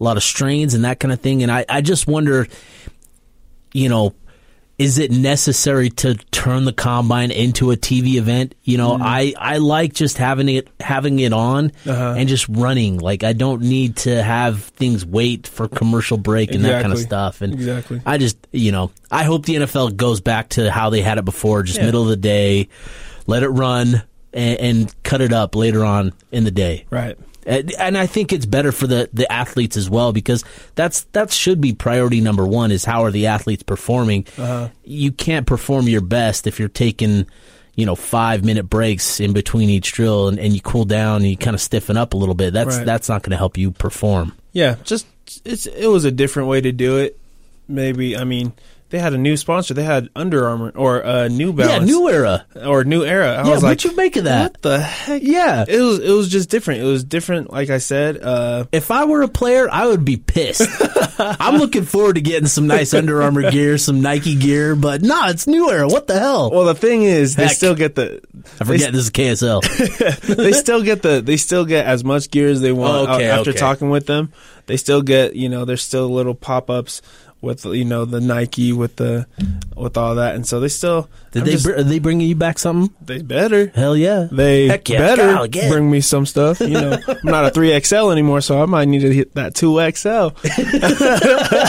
a 0.00 0.04
lot 0.04 0.16
of 0.16 0.22
strains, 0.22 0.74
and 0.74 0.84
that 0.84 1.00
kind 1.00 1.12
of 1.12 1.20
thing. 1.20 1.42
And 1.42 1.52
I, 1.52 1.64
I 1.68 1.80
just 1.80 2.06
wonder, 2.06 2.46
you 3.72 3.88
know, 3.88 4.14
is 4.76 4.98
it 4.98 5.10
necessary 5.12 5.88
to 5.88 6.14
turn 6.32 6.64
the 6.64 6.72
combine 6.72 7.30
into 7.30 7.70
a 7.70 7.76
TV 7.76 8.14
event? 8.16 8.54
You 8.64 8.76
know, 8.76 8.98
I, 9.00 9.32
I 9.38 9.58
like 9.58 9.92
just 9.92 10.18
having 10.18 10.48
it 10.48 10.68
having 10.80 11.20
it 11.20 11.32
on 11.32 11.70
Uh-huh. 11.86 12.14
and 12.18 12.28
just 12.28 12.48
running. 12.48 12.98
Like 12.98 13.22
I 13.22 13.34
don't 13.34 13.62
need 13.62 13.96
to 13.98 14.20
have 14.22 14.64
things 14.64 15.06
wait 15.06 15.46
for 15.46 15.68
commercial 15.68 16.16
break 16.16 16.52
and 16.52 16.64
that 16.64 16.82
kind 16.82 16.92
of 16.92 16.98
stuff. 16.98 17.40
And 17.40 17.54
Exactly. 17.54 18.00
I 18.04 18.18
just 18.18 18.36
you 18.50 18.72
know 18.72 18.90
I 19.10 19.22
hope 19.24 19.46
the 19.46 19.54
NFL 19.56 19.96
goes 19.96 20.20
back 20.20 20.48
to 20.50 20.70
how 20.72 20.90
they 20.90 21.02
had 21.02 21.18
it 21.18 21.24
before, 21.24 21.62
just 21.62 21.78
Yeah. 21.78 21.86
middle 21.86 22.02
of 22.02 22.08
the 22.08 22.16
day, 22.16 22.68
let 23.28 23.42
it 23.44 23.48
run 23.50 24.02
and, 24.32 24.58
and 24.58 25.02
cut 25.04 25.20
it 25.20 25.32
up 25.32 25.54
later 25.54 25.84
on 25.84 26.12
in 26.32 26.42
the 26.42 26.50
day. 26.50 26.84
Right. 26.90 27.16
And 27.46 27.72
and 27.78 27.98
I 27.98 28.06
think 28.06 28.32
it's 28.32 28.46
better 28.46 28.72
for 28.72 28.86
the, 28.86 29.08
the 29.12 29.30
athletes 29.30 29.76
as 29.76 29.90
well 29.90 30.12
because 30.12 30.44
that's 30.74 31.02
that 31.12 31.30
should 31.30 31.60
be 31.60 31.72
priority 31.74 32.20
number 32.20 32.46
one 32.46 32.70
is 32.72 32.84
how 32.84 33.04
are 33.04 33.10
the 33.10 33.26
athletes 33.26 33.62
performing. 33.62 34.26
Uh-huh. 34.38 34.68
You 34.84 35.12
can't 35.12 35.46
perform 35.46 35.88
your 35.88 36.00
best 36.00 36.46
if 36.46 36.58
you're 36.58 36.68
taking, 36.68 37.26
you 37.74 37.84
know, 37.86 37.94
five 37.94 38.44
minute 38.44 38.70
breaks 38.70 39.20
in 39.20 39.32
between 39.32 39.68
each 39.68 39.92
drill 39.92 40.28
and, 40.28 40.38
and 40.38 40.54
you 40.54 40.60
cool 40.60 40.84
down 40.84 41.16
and 41.22 41.26
you 41.30 41.36
kind 41.36 41.54
of 41.54 41.60
stiffen 41.60 41.96
up 41.96 42.14
a 42.14 42.16
little 42.16 42.34
bit. 42.34 42.52
That's 42.54 42.76
Right. 42.78 42.86
that's 42.86 43.08
not 43.08 43.22
going 43.22 43.32
to 43.32 43.36
help 43.36 43.58
you 43.58 43.70
perform. 43.72 44.32
Yeah, 44.52 44.76
just 44.84 45.06
it's 45.44 45.66
it 45.66 45.88
was 45.88 46.04
a 46.04 46.10
different 46.10 46.48
way 46.48 46.60
to 46.60 46.72
do 46.72 46.98
it. 46.98 47.18
Maybe 47.68 48.16
I 48.16 48.24
mean 48.24 48.52
they 48.94 49.00
had 49.00 49.12
a 49.12 49.18
new 49.18 49.36
sponsor. 49.36 49.74
They 49.74 49.82
had 49.82 50.08
Under 50.14 50.46
Armour 50.46 50.70
or 50.76 51.04
uh, 51.04 51.26
New 51.26 51.52
Balance. 51.52 51.90
Yeah, 51.90 51.96
new 51.96 52.08
era. 52.08 52.46
or 52.64 52.84
New 52.84 53.04
Era. 53.04 53.32
I 53.32 53.44
yeah, 53.44 53.50
was 53.50 53.62
like, 53.64 53.70
what'd 53.70 53.90
you 53.90 53.96
make 53.96 54.14
of 54.14 54.24
that? 54.24 54.52
what 54.52 54.62
the 54.62 54.78
heck? 54.78 55.20
Yeah. 55.24 55.64
It 55.66 55.80
was 55.80 55.98
it 55.98 56.12
was 56.12 56.28
just 56.28 56.48
different. 56.48 56.82
It 56.82 56.84
was 56.84 57.02
different. 57.02 57.50
Like 57.50 57.70
I 57.70 57.78
said, 57.78 58.22
uh, 58.22 58.66
If 58.70 58.92
I 58.92 59.04
were 59.06 59.22
a 59.22 59.28
player, 59.28 59.68
I 59.68 59.88
would 59.88 60.04
be 60.04 60.16
pissed. 60.16 60.62
I'm 61.18 61.56
looking 61.56 61.84
forward 61.84 62.14
to 62.14 62.20
getting 62.20 62.46
some 62.46 62.68
nice 62.68 62.94
Under 62.94 63.20
Armour 63.20 63.50
gear, 63.50 63.78
some 63.78 64.00
Nike 64.00 64.36
gear, 64.36 64.76
but 64.76 65.02
nah, 65.02 65.28
it's 65.28 65.48
new 65.48 65.72
era. 65.72 65.88
What 65.88 66.06
the 66.06 66.16
hell? 66.16 66.52
well, 66.52 66.66
the 66.66 66.74
thing 66.76 67.02
is, 67.02 67.34
they 67.34 67.48
still 67.48 67.74
get 67.74 67.96
the. 67.96 68.22
I 68.60 68.64
forget 68.64 68.92
this 68.92 69.06
is 69.06 69.10
KSL. 69.10 70.36
they 70.36 70.52
still 70.52 70.84
get 70.84 71.02
the. 71.02 71.20
They 71.20 71.36
still 71.36 71.64
get 71.64 71.86
as 71.86 72.04
much 72.04 72.30
gear 72.30 72.46
as 72.46 72.60
they 72.60 72.70
want. 72.70 73.08
Okay, 73.10 73.26
after 73.26 73.50
okay. 73.50 73.58
talking 73.58 73.90
with 73.90 74.06
them, 74.06 74.32
they 74.66 74.76
still 74.76 75.02
get. 75.02 75.34
You 75.34 75.48
know, 75.48 75.64
there's 75.64 75.82
still 75.82 76.08
little 76.08 76.36
pop 76.36 76.70
ups 76.70 77.02
with 77.44 77.64
you 77.64 77.84
know 77.84 78.04
the 78.04 78.20
Nike 78.20 78.72
with 78.72 78.96
the 78.96 79.26
with 79.76 79.96
all 79.96 80.16
that, 80.16 80.34
and 80.34 80.46
so 80.46 80.60
they 80.60 80.68
still. 80.68 81.08
Did 81.32 81.40
I'm 81.42 81.46
they 81.46 81.52
just- 81.52 81.64
br- 81.64 81.74
are 81.74 81.82
they 81.82 81.98
bringing 81.98 82.28
you 82.28 82.36
back 82.36 82.58
something? 82.58 82.94
they 83.04 83.22
better. 83.22 83.66
Hell 83.74 83.96
yeah. 83.96 84.28
They 84.30 84.68
Heck 84.68 84.88
yeah. 84.88 84.98
better 84.98 85.34
Go 85.34 85.42
again. 85.42 85.70
bring 85.70 85.90
me 85.90 86.00
some 86.00 86.26
stuff. 86.26 86.60
You 86.60 86.68
know, 86.70 86.98
I'm 87.08 87.16
not 87.24 87.44
a 87.44 87.50
three 87.50 87.78
XL 87.78 88.10
anymore, 88.10 88.40
so 88.40 88.62
I 88.62 88.66
might 88.66 88.88
need 88.88 89.00
to 89.00 89.12
hit 89.12 89.34
that 89.34 89.54
two 89.54 89.78
XL. 89.92 90.28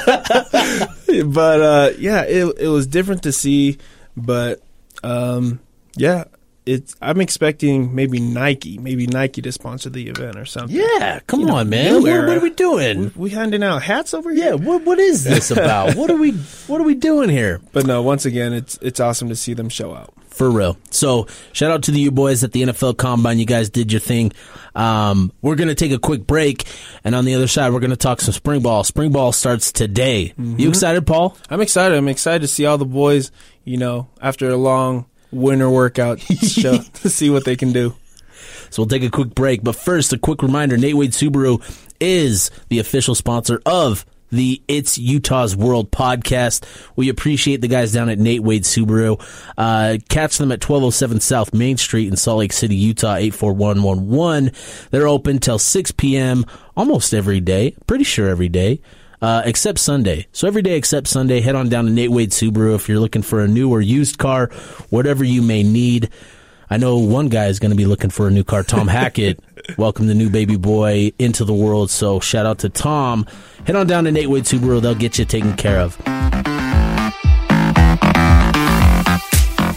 but 1.30 1.62
uh, 1.62 1.90
yeah, 1.98 2.24
it 2.24 2.46
it 2.60 2.68
was 2.68 2.88
different 2.88 3.24
to 3.24 3.32
see, 3.32 3.78
but 4.16 4.62
um, 5.04 5.60
yeah, 5.96 6.26
it's. 6.66 6.96
I'm 7.02 7.22
expecting 7.22 7.94
maybe 7.96 8.20
Nike, 8.20 8.78
maybe 8.78 9.08
Nike 9.08 9.42
to 9.42 9.52
sponsor 9.52 9.90
the 9.90 10.08
event 10.10 10.38
or 10.38 10.46
something. 10.46 10.76
Yeah, 10.76 11.20
come 11.28 11.42
You 11.42 11.46
know, 11.48 11.56
on, 11.58 11.70
man. 11.70 11.94
What, 11.96 12.04
what 12.04 12.38
are 12.38 12.40
we 12.40 12.50
doing? 12.52 13.12
We 13.16 13.30
handing 13.30 13.64
out 13.64 13.84
hats 13.84 14.14
over 14.14 14.32
here? 14.34 14.46
Yeah, 14.46 14.54
what 14.54 14.84
what 14.84 15.00
is 15.00 15.24
this 15.24 15.52
about? 15.52 15.96
what 15.96 16.10
are 16.12 16.18
we 16.18 16.32
what 16.68 16.82
are 16.82 16.86
we 16.86 16.96
doing 16.96 17.30
here? 17.30 17.62
But 17.72 17.86
no, 17.86 18.02
once 18.02 18.26
again, 18.26 18.54
it's 18.54 18.78
it's 18.82 19.00
awesome 19.00 19.30
to 19.30 19.36
see 19.36 19.54
them 19.54 19.70
show 19.70 19.94
out. 19.94 20.14
For 20.30 20.52
real. 20.52 20.78
So 20.92 21.28
shout 21.54 21.72
out 21.72 21.84
to 21.84 21.92
the 21.92 22.00
you 22.02 22.12
boys 22.12 22.44
at 22.44 22.52
the 22.52 22.64
NFL 22.64 22.98
Combine. 22.98 23.40
You 23.40 23.46
guys 23.46 23.70
did 23.70 23.90
your 23.94 24.02
thing. 24.02 24.34
Um, 24.76 25.32
we're 25.42 25.56
gonna 25.56 25.76
take 25.76 25.94
a 25.94 26.00
quick 26.00 26.28
break, 26.28 26.66
and 27.06 27.16
on 27.16 27.24
the 27.24 27.36
other 27.36 27.48
side, 27.48 27.72
we're 27.72 27.80
gonna 27.80 27.96
talk 27.96 28.20
some 28.20 28.34
spring 28.34 28.62
ball. 28.62 28.84
Spring 28.84 29.12
ball 29.14 29.32
starts 29.32 29.72
today. 29.72 30.34
You 30.38 30.68
excited, 30.68 31.08
Paul? 31.08 31.38
I'm 31.50 31.62
excited. 31.62 31.98
I'm 31.98 32.10
excited 32.10 32.42
to 32.42 32.48
see 32.50 32.66
all 32.66 32.78
the 32.78 32.86
boys. 32.86 33.32
You 33.64 33.78
know, 33.78 34.10
after 34.22 34.50
a 34.50 34.58
long 34.58 35.06
winter 35.36 35.70
workout, 35.70 36.20
show 36.42 36.78
to 36.78 37.10
see 37.10 37.30
what 37.30 37.46
they 37.46 37.56
can 37.56 37.72
do. 37.72 37.96
So 38.70 38.82
we'll 38.82 38.90
take 38.90 39.04
a 39.04 39.10
quick 39.10 39.36
break. 39.36 39.64
But 39.64 39.76
first, 39.76 40.12
a 40.14 40.18
quick 40.18 40.42
reminder 40.42 40.78
Nate 40.78 40.96
Wade 40.96 41.12
Subaru 41.12 41.62
is 42.00 42.52
the 42.70 42.80
official 42.80 43.16
sponsor 43.16 43.62
of 43.66 44.06
the 44.32 44.62
It's 44.68 44.98
Utah's 44.98 45.56
World 45.56 45.92
podcast. 45.92 46.66
We 46.96 47.10
appreciate 47.10 47.62
the 47.62 47.68
guys 47.68 47.94
down 47.94 48.10
at 48.10 48.20
Nate 48.20 48.44
Wade 48.44 48.64
Subaru. 48.64 49.22
Uh, 49.58 49.98
catch 50.10 50.38
them 50.38 50.52
at 50.52 50.68
1207 50.68 51.22
South 51.22 51.54
Main 51.54 51.78
Street 51.78 52.08
in 52.08 52.18
Salt 52.18 52.40
Lake 52.40 52.54
City, 52.54 52.76
Utah, 52.76 53.16
84111. 53.16 54.52
They're 54.92 55.08
open 55.08 55.40
till 55.40 55.60
6 55.60 55.92
p.m. 55.92 56.46
almost 56.76 57.14
every 57.14 57.40
day. 57.40 57.76
Pretty 57.88 58.04
sure 58.04 58.28
every 58.28 58.50
day. 58.50 58.82
Uh, 59.22 59.42
except 59.46 59.80
Sunday. 59.80 60.28
So 60.32 60.48
every 60.48 60.62
day 60.62 60.76
except 60.78 61.08
Sunday, 61.08 61.42
head 61.42 61.56
on 61.56 61.70
down 61.70 61.86
to 61.86 61.92
Nate 61.92 62.12
Wade 62.12 62.32
Subaru 62.32 62.76
if 62.76 62.90
you're 62.90 63.00
looking 63.00 63.22
for 63.22 63.42
a 63.42 63.48
new 63.48 63.72
or 63.72 63.82
used 63.82 64.18
car, 64.18 64.48
whatever 64.90 65.24
you 65.24 65.42
may 65.42 65.64
need. 65.64 66.10
I 66.70 66.78
know 66.78 66.98
one 66.98 67.30
guy 67.30 67.46
is 67.46 67.60
going 67.60 67.72
to 67.72 67.78
be 67.78 67.86
looking 67.86 68.10
for 68.10 68.28
a 68.28 68.32
new 68.32 68.44
car. 68.44 68.64
Tom 68.64 68.88
Hackett, 68.88 69.40
welcome 69.78 70.08
the 70.08 70.16
new 70.16 70.30
baby 70.30 70.58
boy 70.58 71.12
into 71.20 71.46
the 71.46 71.54
world. 71.54 71.90
So 71.92 72.20
shout 72.20 72.46
out 72.46 72.60
to 72.60 72.70
Tom. 72.70 73.26
Head 73.66 73.76
on 73.76 73.88
down 73.88 74.04
to 74.06 74.12
Nate 74.12 74.30
Wade 74.30 74.44
Subaru. 74.44 74.82
They'll 74.82 74.96
get 74.96 75.18
you 75.18 75.26
taken 75.26 75.56
care 75.56 75.80
of. 75.80 75.98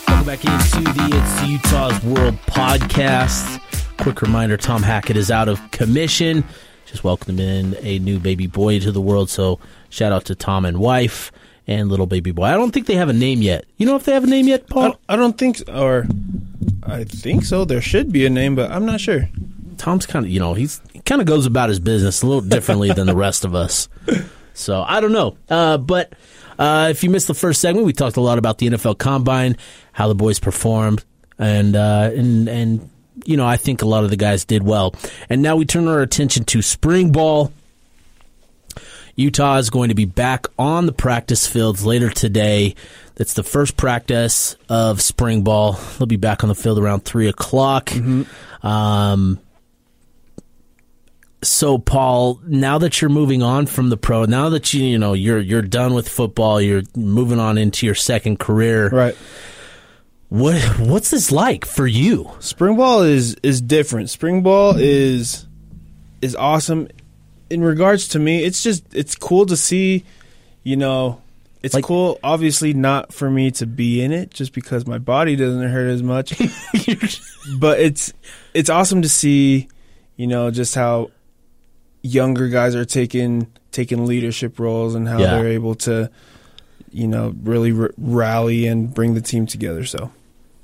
Welcome 0.09 0.27
back 0.27 0.45
into 0.45 0.93
the 0.93 1.11
It's 1.13 1.49
Utah's 1.49 2.03
World 2.05 2.37
podcast. 2.47 3.61
Quick 3.99 4.23
reminder 4.23 4.57
Tom 4.57 4.83
Hackett 4.83 5.17
is 5.17 5.31
out 5.31 5.49
of 5.49 5.71
commission. 5.71 6.45
Just 6.91 7.05
welcomed 7.05 7.41
in 7.41 7.77
a 7.81 7.99
new 7.99 8.19
baby 8.19 8.47
boy 8.47 8.75
into 8.75 8.93
the 8.93 9.01
world. 9.01 9.31
So 9.31 9.59
shout 9.91 10.13
out 10.13 10.25
to 10.27 10.35
Tom 10.35 10.65
and 10.65 10.79
wife 10.79 11.31
and 11.67 11.89
little 11.91 12.07
baby 12.07 12.31
boy. 12.31 12.45
I 12.45 12.53
don't 12.55 12.73
think 12.73 12.87
they 12.87 12.97
have 12.97 13.11
a 13.11 13.15
name 13.15 13.43
yet. 13.43 13.67
You 13.77 13.87
know 13.87 13.97
if 13.97 14.05
they 14.05 14.13
have 14.13 14.25
a 14.25 14.29
name 14.29 14.49
yet, 14.49 14.65
I, 14.71 14.73
Paul? 14.73 15.01
I 15.09 15.17
don't 15.17 15.37
think, 15.37 15.63
or 15.69 16.07
I 16.83 17.05
think 17.05 17.45
so. 17.45 17.65
There 17.65 17.83
should 17.83 18.11
be 18.11 18.25
a 18.25 18.31
name, 18.31 18.55
but 18.55 18.71
I'm 18.71 18.87
not 18.87 19.01
sure. 19.01 19.29
Tom's 19.77 20.07
kind 20.07 20.25
of, 20.25 20.31
you 20.33 20.41
know, 20.41 20.55
he's 20.55 20.81
he 20.93 21.01
kind 21.01 21.21
of 21.21 21.27
goes 21.27 21.47
about 21.47 21.69
his 21.69 21.79
business 21.79 22.23
a 22.23 22.27
little 22.27 22.41
differently 22.41 22.91
than 22.93 23.07
the 23.07 23.15
rest 23.15 23.45
of 23.45 23.55
us. 23.55 23.89
So 24.55 24.83
I 24.83 25.01
don't 25.01 25.13
know. 25.13 25.37
Uh, 25.49 25.79
but 25.79 26.15
uh, 26.59 26.89
if 26.91 27.05
you 27.05 27.11
missed 27.11 27.29
the 27.29 27.35
first 27.35 27.61
segment, 27.61 27.87
we 27.87 27.93
talked 27.93 28.17
a 28.17 28.21
lot 28.21 28.39
about 28.39 28.59
the 28.59 28.69
NFL 28.69 28.99
Combine, 28.99 29.57
how 29.93 30.09
the 30.09 30.17
boys 30.17 30.41
performed, 30.41 31.05
and 31.39 31.77
uh, 31.77 32.11
and 32.13 32.49
and 32.49 32.91
you 33.25 33.37
know, 33.37 33.47
I 33.47 33.57
think 33.57 33.83
a 33.83 33.87
lot 33.87 34.05
of 34.05 34.11
the 34.11 34.17
guys 34.17 34.45
did 34.45 34.63
well. 34.63 34.95
And 35.29 35.43
now 35.43 35.57
we 35.57 35.65
turn 35.65 35.89
our 35.89 36.01
attention 36.01 36.45
to 36.45 36.63
spring 36.63 37.13
ball. 37.13 37.53
Utah 39.17 39.57
is 39.57 39.69
going 39.69 39.89
to 39.89 39.97
be 39.97 40.05
back 40.05 40.47
on 40.59 40.87
the 40.87 40.93
practice 40.93 41.47
fields 41.47 41.85
later 41.85 42.09
today. 42.09 42.77
That's 43.17 43.35
the 43.35 43.43
first 43.43 43.77
practice 43.77 44.55
of 44.69 45.01
spring 45.01 45.43
ball. 45.43 45.73
They'll 45.99 46.07
be 46.07 46.17
back 46.17 46.45
on 46.45 46.49
the 46.49 46.55
field 46.55 46.79
around 46.79 47.05
three 47.05 47.29
o'clock. 47.29 47.91
Um, 48.63 49.41
so 51.43 51.79
Paul, 51.79 52.41
now 52.47 52.79
that 52.79 53.01
you're 53.01 53.11
moving 53.11 53.43
on 53.43 53.67
from 53.67 53.91
the 53.91 53.97
pro, 53.97 54.25
now 54.25 54.51
that 54.51 54.73
you 54.73 54.85
you 54.85 54.99
know 54.99 55.13
you're 55.15 55.41
you're 55.41 55.63
done 55.63 55.95
with 55.95 56.09
football, 56.09 56.61
you're 56.61 56.83
moving 56.97 57.39
on 57.41 57.59
into 57.59 57.87
your 57.87 57.95
second 57.95 58.39
career. 58.39 58.89
Right. 58.89 59.17
What 60.29 60.61
what's 60.79 61.11
this 61.11 61.33
like 61.33 61.65
for 61.65 61.87
you? 61.87 62.31
Spring 62.41 62.77
ball 62.77 63.03
is 63.03 63.35
is 63.43 63.61
different. 63.63 64.11
Spring 64.11 64.43
ball 64.43 64.75
is 64.77 65.47
is 66.21 66.37
awesome. 66.37 66.89
In 67.49 67.63
regards 67.63 68.09
to 68.09 68.19
me, 68.19 68.45
it's 68.45 68.63
just 68.63 68.85
it's 68.95 69.15
cool 69.17 69.47
to 69.47 69.57
see. 69.57 70.05
You 70.65 70.77
know, 70.77 71.23
it's 71.63 71.73
Like- 71.75 71.85
cool. 71.85 72.19
Obviously, 72.23 72.75
not 72.75 73.13
for 73.15 73.31
me 73.31 73.51
to 73.53 73.65
be 73.67 74.03
in 74.03 74.13
it, 74.13 74.31
just 74.31 74.53
because 74.53 74.87
my 74.87 74.99
body 74.99 75.35
doesn't 75.35 75.67
hurt 75.71 75.89
as 75.89 76.03
much. 76.03 76.37
but 77.59 77.81
it's 77.81 78.13
it's 78.53 78.69
awesome 78.69 79.01
to 79.03 79.09
see. 79.09 79.69
You 80.17 80.27
know, 80.27 80.51
just 80.51 80.75
how 80.75 81.11
younger 82.03 82.49
guys 82.49 82.75
are 82.75 82.85
taking 82.85 83.47
taking 83.73 84.05
leadership 84.05 84.59
roles 84.59 84.95
and 84.95 85.09
how 85.09 85.19
Yeah. 85.19 85.37
they're 85.39 85.49
able 85.49 85.75
to, 85.77 86.11
you 86.93 87.07
know, 87.09 87.35
really 87.45 87.73
r- 87.73 87.93
rally 87.97 88.67
and 88.67 88.93
bring 88.93 89.15
the 89.15 89.21
team 89.23 89.47
together. 89.47 89.85
So 89.85 90.11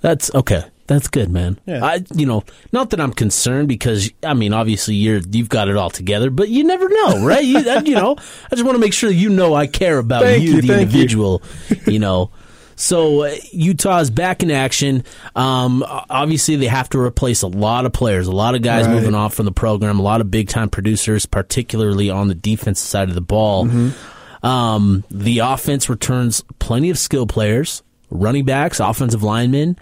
That's 0.04 0.34
okay. 0.34 0.64
That's 0.86 1.08
good, 1.08 1.30
man. 1.30 1.58
Yeah. 1.64 1.82
I, 1.82 2.04
you 2.14 2.26
know, 2.26 2.44
not 2.70 2.90
that 2.90 3.00
I'm 3.00 3.14
concerned 3.14 3.68
because 3.68 4.10
I 4.22 4.34
mean, 4.34 4.52
obviously 4.52 4.94
you're 4.96 5.20
you've 5.30 5.48
got 5.48 5.68
it 5.68 5.78
all 5.78 5.88
together, 5.88 6.28
but 6.28 6.50
you 6.50 6.62
never 6.62 6.86
know, 6.90 7.24
right? 7.26 7.42
you, 7.42 7.56
uh, 7.58 7.80
you 7.86 7.94
know, 7.94 8.14
I 8.18 8.50
just 8.54 8.64
want 8.64 8.74
to 8.74 8.80
make 8.80 8.92
sure 8.92 9.10
you 9.10 9.30
know 9.30 9.54
I 9.54 9.66
care 9.66 9.96
about 9.98 10.26
you, 10.40 10.56
you, 10.56 10.60
the 10.60 10.68
thank 10.68 10.68
you. 10.68 10.82
individual. 10.82 11.42
You, 11.86 11.98
know, 12.00 12.30
so 12.76 13.22
uh, 13.22 13.34
Utah's 13.52 14.10
back 14.10 14.42
in 14.42 14.50
action. 14.50 15.04
Um, 15.34 15.82
obviously 15.86 16.56
they 16.56 16.66
have 16.66 16.90
to 16.90 16.98
replace 17.00 17.40
a 17.40 17.46
lot 17.46 17.86
of 17.86 17.94
players, 17.94 18.26
a 18.26 18.32
lot 18.32 18.54
of 18.54 18.60
guys 18.60 18.86
Right. 18.86 18.94
moving 18.94 19.14
off 19.14 19.32
from 19.34 19.46
the 19.46 19.52
program, 19.52 19.98
a 19.98 20.02
lot 20.02 20.20
of 20.20 20.30
big 20.30 20.48
time 20.50 20.68
producers, 20.68 21.24
particularly 21.24 22.10
on 22.10 22.28
the 22.28 22.34
defensive 22.34 22.86
side 22.86 23.08
of 23.08 23.14
the 23.14 23.20
ball. 23.22 23.64
Mm-hmm. 23.64 24.46
Um, 24.46 25.04
the 25.10 25.38
offense 25.38 25.88
returns 25.88 26.44
plenty 26.58 26.90
of 26.90 26.98
skill 26.98 27.26
players, 27.26 27.82
running 28.14 28.44
backs, 28.44 28.80
offensive 28.80 29.22
linemen, 29.22 29.76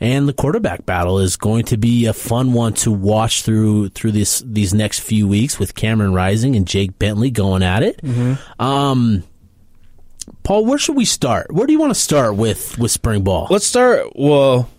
and 0.00 0.28
the 0.28 0.32
quarterback 0.32 0.86
battle 0.86 1.18
is 1.18 1.36
going 1.36 1.64
to 1.66 1.76
be 1.76 2.06
a 2.06 2.12
fun 2.12 2.52
one 2.52 2.72
to 2.74 2.90
watch 2.90 3.42
through 3.42 3.88
through 3.90 4.12
this 4.12 4.42
these 4.46 4.72
next 4.72 5.00
few 5.00 5.26
weeks 5.26 5.58
with 5.58 5.74
Cameron 5.74 6.14
Rising 6.14 6.56
and 6.56 6.66
Jake 6.66 6.98
Bentley 6.98 7.30
going 7.30 7.62
at 7.62 7.82
it. 7.82 8.00
Um, 8.58 9.24
Paul, 10.42 10.64
where 10.64 10.78
should 10.78 10.96
we 10.96 11.04
start? 11.04 11.52
Where 11.52 11.66
do 11.66 11.72
you 11.72 11.78
want 11.78 11.92
to 11.92 12.00
start 12.00 12.36
with 12.36 12.78
with 12.78 12.90
spring 12.90 13.24
ball? 13.24 13.48
Let's 13.50 13.66
start. 13.66 14.12
Well, 14.14 14.70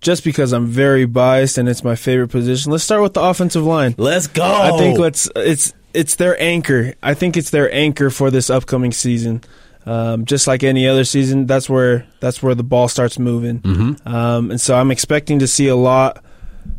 just 0.00 0.24
because 0.24 0.52
I'm 0.52 0.66
very 0.66 1.04
biased 1.06 1.58
and 1.58 1.68
it's 1.68 1.84
my 1.84 1.96
favorite 1.96 2.28
position, 2.28 2.72
let's 2.72 2.84
start 2.84 3.02
with 3.02 3.14
the 3.14 3.22
offensive 3.22 3.64
line. 3.64 3.94
Let's 3.98 4.26
go. 4.26 4.44
I 4.44 4.76
think 4.78 4.98
let's 4.98 5.28
it's 5.36 5.72
it's 5.94 6.16
their 6.16 6.40
anchor. 6.40 6.94
I 7.02 7.14
think 7.14 7.36
it's 7.36 7.50
their 7.50 7.72
anchor 7.72 8.10
for 8.10 8.30
this 8.30 8.50
upcoming 8.50 8.92
season. 8.92 9.42
Um, 9.88 10.26
just 10.26 10.46
like 10.46 10.62
any 10.62 10.86
other 10.86 11.04
season, 11.04 11.46
that's 11.46 11.70
where 11.70 12.06
that's 12.20 12.42
where 12.42 12.54
the 12.54 12.62
ball 12.62 12.88
starts 12.88 13.18
moving. 13.18 13.60
Mm-hmm. 13.60 14.06
Um, 14.06 14.50
and 14.50 14.60
so 14.60 14.76
I'm 14.76 14.90
expecting 14.90 15.38
to 15.38 15.46
see 15.46 15.68
a 15.68 15.76
lot 15.76 16.22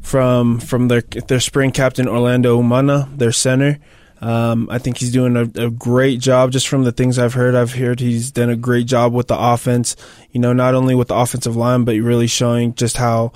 from 0.02 0.60
from 0.60 0.90
their 0.90 1.02
their 1.02 1.40
spring 1.40 1.72
captain 1.72 2.08
Orlando 2.08 2.62
Umana, 2.62 3.18
their 3.18 3.32
center. 3.32 3.80
Um, 4.22 4.68
I 4.70 4.78
think 4.78 4.98
he's 4.98 5.12
doing 5.12 5.36
a, 5.38 5.66
a, 5.66 5.70
great 5.72 6.20
job. 6.20 6.52
Just 6.52 6.68
from 6.68 6.84
the 6.84 6.92
things 6.92 7.18
I've 7.18 7.34
heard, 7.34 7.56
I've 7.56 7.74
heard 7.74 8.00
he's 8.00 8.32
done 8.32 8.50
a 8.50 8.56
great 8.56 8.86
job 8.86 9.14
with 9.14 9.28
the 9.28 9.40
offense. 9.40 9.96
You 10.32 10.42
know, 10.42 10.54
not 10.54 10.76
only 10.76 10.94
with 10.94 11.08
the 11.08 11.16
offensive 11.16 11.56
line, 11.56 11.86
but 11.86 11.96
really 11.96 12.28
showing 12.28 12.76
just 12.76 12.98
how 12.98 13.32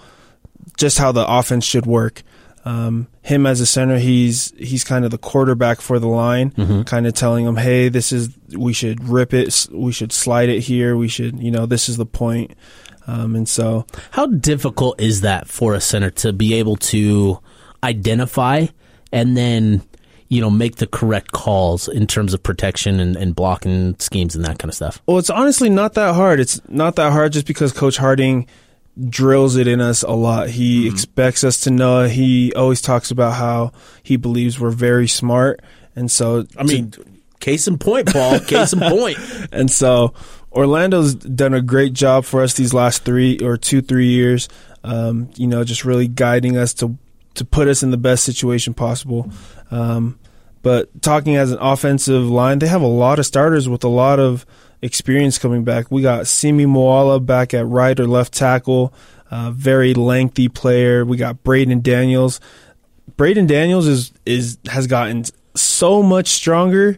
just 0.77 0.99
how 0.99 1.11
the 1.11 1.25
offense 1.27 1.65
should 1.65 1.87
work. 1.87 2.21
Um, 2.65 3.07
him 3.21 3.45
as 3.45 3.59
a 3.59 3.65
center, 3.65 3.97
he's 3.97 4.53
he's 4.57 4.83
kind 4.83 5.03
of 5.03 5.11
the 5.11 5.17
quarterback 5.17 5.81
for 5.81 5.99
the 5.99 6.07
line, 6.07 6.51
mm-hmm. 6.51 6.83
kind 6.83 7.05
of 7.05 7.13
telling 7.13 7.45
him, 7.45 7.57
"Hey, 7.57 7.89
this 7.89 8.11
is 8.11 8.29
we 8.55 8.71
should 8.71 9.03
rip 9.07 9.33
it, 9.33 9.67
we 9.71 9.91
should 9.91 10.13
slide 10.13 10.49
it 10.49 10.61
here, 10.61 10.95
we 10.95 11.07
should, 11.07 11.39
you 11.39 11.51
know, 11.51 11.65
this 11.65 11.89
is 11.89 11.97
the 11.97 12.05
point." 12.05 12.51
Um, 13.05 13.35
and 13.35 13.49
so, 13.49 13.85
how 14.11 14.27
difficult 14.27 15.01
is 15.01 15.21
that 15.21 15.47
for 15.47 15.73
a 15.73 15.81
center 15.81 16.09
to 16.11 16.31
be 16.31 16.53
able 16.53 16.77
to 16.77 17.39
identify 17.83 18.67
and 19.11 19.35
then 19.35 19.83
you 20.33 20.41
know, 20.41 20.49
make 20.49 20.77
the 20.77 20.87
correct 20.87 21.31
calls 21.31 21.87
in 21.87 22.07
terms 22.07 22.33
of 22.33 22.41
protection 22.41 22.99
and, 22.99 23.15
and 23.15 23.35
blocking 23.35 23.95
schemes 23.99 24.35
and 24.35 24.43
that 24.43 24.57
kind 24.57 24.69
of 24.69 24.73
stuff? 24.73 24.99
Well, 25.05 25.19
it's 25.19 25.29
honestly 25.29 25.69
not 25.69 25.93
that 25.93 26.15
hard. 26.15 26.39
It's 26.39 26.59
not 26.67 26.95
that 26.95 27.11
hard 27.11 27.33
just 27.33 27.45
because 27.45 27.71
Coach 27.71 27.97
Harding 27.97 28.47
drills 29.09 29.55
it 29.55 29.67
in 29.67 29.81
us 29.81 30.03
a 30.03 30.11
lot. 30.11 30.49
He 30.49 30.85
mm-hmm. 30.85 30.93
expects 30.93 31.43
us 31.43 31.61
to 31.61 31.71
know. 31.71 32.07
He 32.07 32.53
always 32.53 32.81
talks 32.81 33.11
about 33.11 33.33
how 33.33 33.71
he 34.03 34.17
believes 34.17 34.59
we're 34.59 34.71
very 34.71 35.07
smart. 35.07 35.61
And 35.95 36.09
so, 36.09 36.45
I 36.57 36.63
mean, 36.63 36.91
to, 36.91 37.05
case 37.39 37.67
in 37.67 37.77
point, 37.77 38.11
Paul, 38.11 38.39
case 38.39 38.73
in 38.73 38.79
point. 38.79 39.17
And 39.51 39.69
so, 39.69 40.13
Orlando's 40.51 41.15
done 41.15 41.53
a 41.53 41.61
great 41.61 41.93
job 41.93 42.25
for 42.25 42.41
us 42.41 42.53
these 42.53 42.73
last 42.73 43.03
three 43.03 43.39
or 43.39 43.57
two, 43.57 43.81
three 43.81 44.09
years. 44.09 44.49
Um, 44.83 45.29
you 45.35 45.47
know, 45.47 45.63
just 45.63 45.85
really 45.85 46.07
guiding 46.07 46.57
us 46.57 46.73
to 46.75 46.97
to 47.35 47.45
put 47.45 47.67
us 47.67 47.81
in 47.81 47.91
the 47.91 47.97
best 47.97 48.23
situation 48.23 48.73
possible. 48.73 49.31
Um, 49.71 50.19
but 50.61 51.01
talking 51.01 51.35
as 51.35 51.51
an 51.51 51.57
offensive 51.59 52.29
line, 52.29 52.59
they 52.59 52.67
have 52.67 52.81
a 52.81 52.87
lot 52.87 53.19
of 53.19 53.25
starters 53.25 53.67
with 53.67 53.83
a 53.83 53.89
lot 53.89 54.19
of 54.19 54.45
experience 54.83 55.39
coming 55.39 55.63
back. 55.63 55.89
We 55.89 56.01
got 56.01 56.27
Simi 56.27 56.65
Moala 56.65 57.25
back 57.25 57.53
at 57.53 57.65
right 57.65 57.97
or 57.99 58.05
left 58.05 58.33
tackle, 58.33 58.93
uh, 59.31 59.51
very 59.51 59.93
lengthy 59.93 60.49
player. 60.49 61.05
We 61.05 61.17
got 61.17 61.41
Braden 61.43 61.81
Daniels. 61.81 62.39
Braden 63.17 63.47
Daniels 63.47 63.87
is 63.87 64.11
is 64.25 64.57
has 64.67 64.85
gotten 64.85 65.23
so 65.55 66.03
much 66.03 66.27
stronger. 66.27 66.97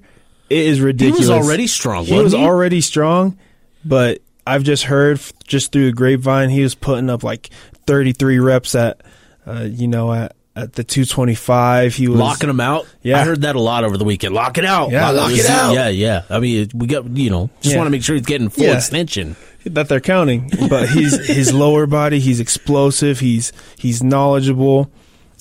It 0.50 0.66
is 0.66 0.82
ridiculous. 0.82 1.26
He 1.26 1.32
was 1.32 1.46
already 1.46 1.68
strong. 1.68 2.06
He 2.06 2.20
was 2.20 2.34
he? 2.34 2.44
already 2.44 2.82
strong, 2.82 3.38
but 3.86 4.20
I've 4.46 4.64
just 4.64 4.84
heard 4.84 5.20
just 5.46 5.72
through 5.72 5.86
the 5.86 5.94
grapevine 5.94 6.50
he 6.50 6.62
was 6.62 6.76
putting 6.76 7.10
up 7.10 7.24
like 7.24 7.50
33 7.88 8.40
reps 8.40 8.76
at, 8.76 9.02
uh, 9.48 9.68
you 9.70 9.88
know, 9.88 10.14
at 10.14 10.36
at 10.56 10.74
the 10.74 10.84
225. 10.84 11.96
He 11.96 12.08
was 12.08 12.20
locking 12.20 12.48
them 12.48 12.60
out. 12.60 12.88
Yeah, 13.02 13.20
I 13.20 13.26
heard 13.26 13.42
that 13.42 13.56
a 13.56 13.60
lot 13.60 13.84
over 13.84 13.98
the 13.98 14.06
weekend. 14.06 14.34
Lock 14.34 14.58
it 14.58 14.66
out. 14.66 14.92
Yeah, 14.92 15.10
lock, 15.10 15.30
lock 15.30 15.40
it 15.40 15.50
out. 15.50 15.74
Yeah, 15.74 15.90
yeah. 15.90 16.24
I 16.30 16.40
mean, 16.40 16.70
we 16.74 16.88
got 16.88 17.06
you 17.10 17.30
know 17.30 17.50
just 17.62 17.74
yeah. 17.74 17.78
want 17.78 17.88
to 17.88 17.92
make 17.92 18.04
sure 18.04 18.16
he's 18.16 18.26
getting 18.26 18.50
full 18.50 18.66
yeah. 18.66 18.76
extension 18.76 19.36
that 19.66 19.90
they're 19.90 20.00
counting. 20.00 20.50
But 20.70 20.90
he's 20.90 21.28
his 21.28 21.54
lower 21.54 21.88
body. 21.88 22.20
He's 22.20 22.40
explosive. 22.40 23.20
He's 23.20 23.52
he's 23.78 24.04
knowledgeable. 24.04 24.92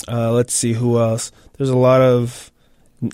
Uh, 0.09 0.33
let's 0.33 0.53
see 0.53 0.72
who 0.72 0.98
else. 0.98 1.33
There's 1.57 1.70
a 1.70 1.77
lot 1.77 2.00
of 2.00 2.50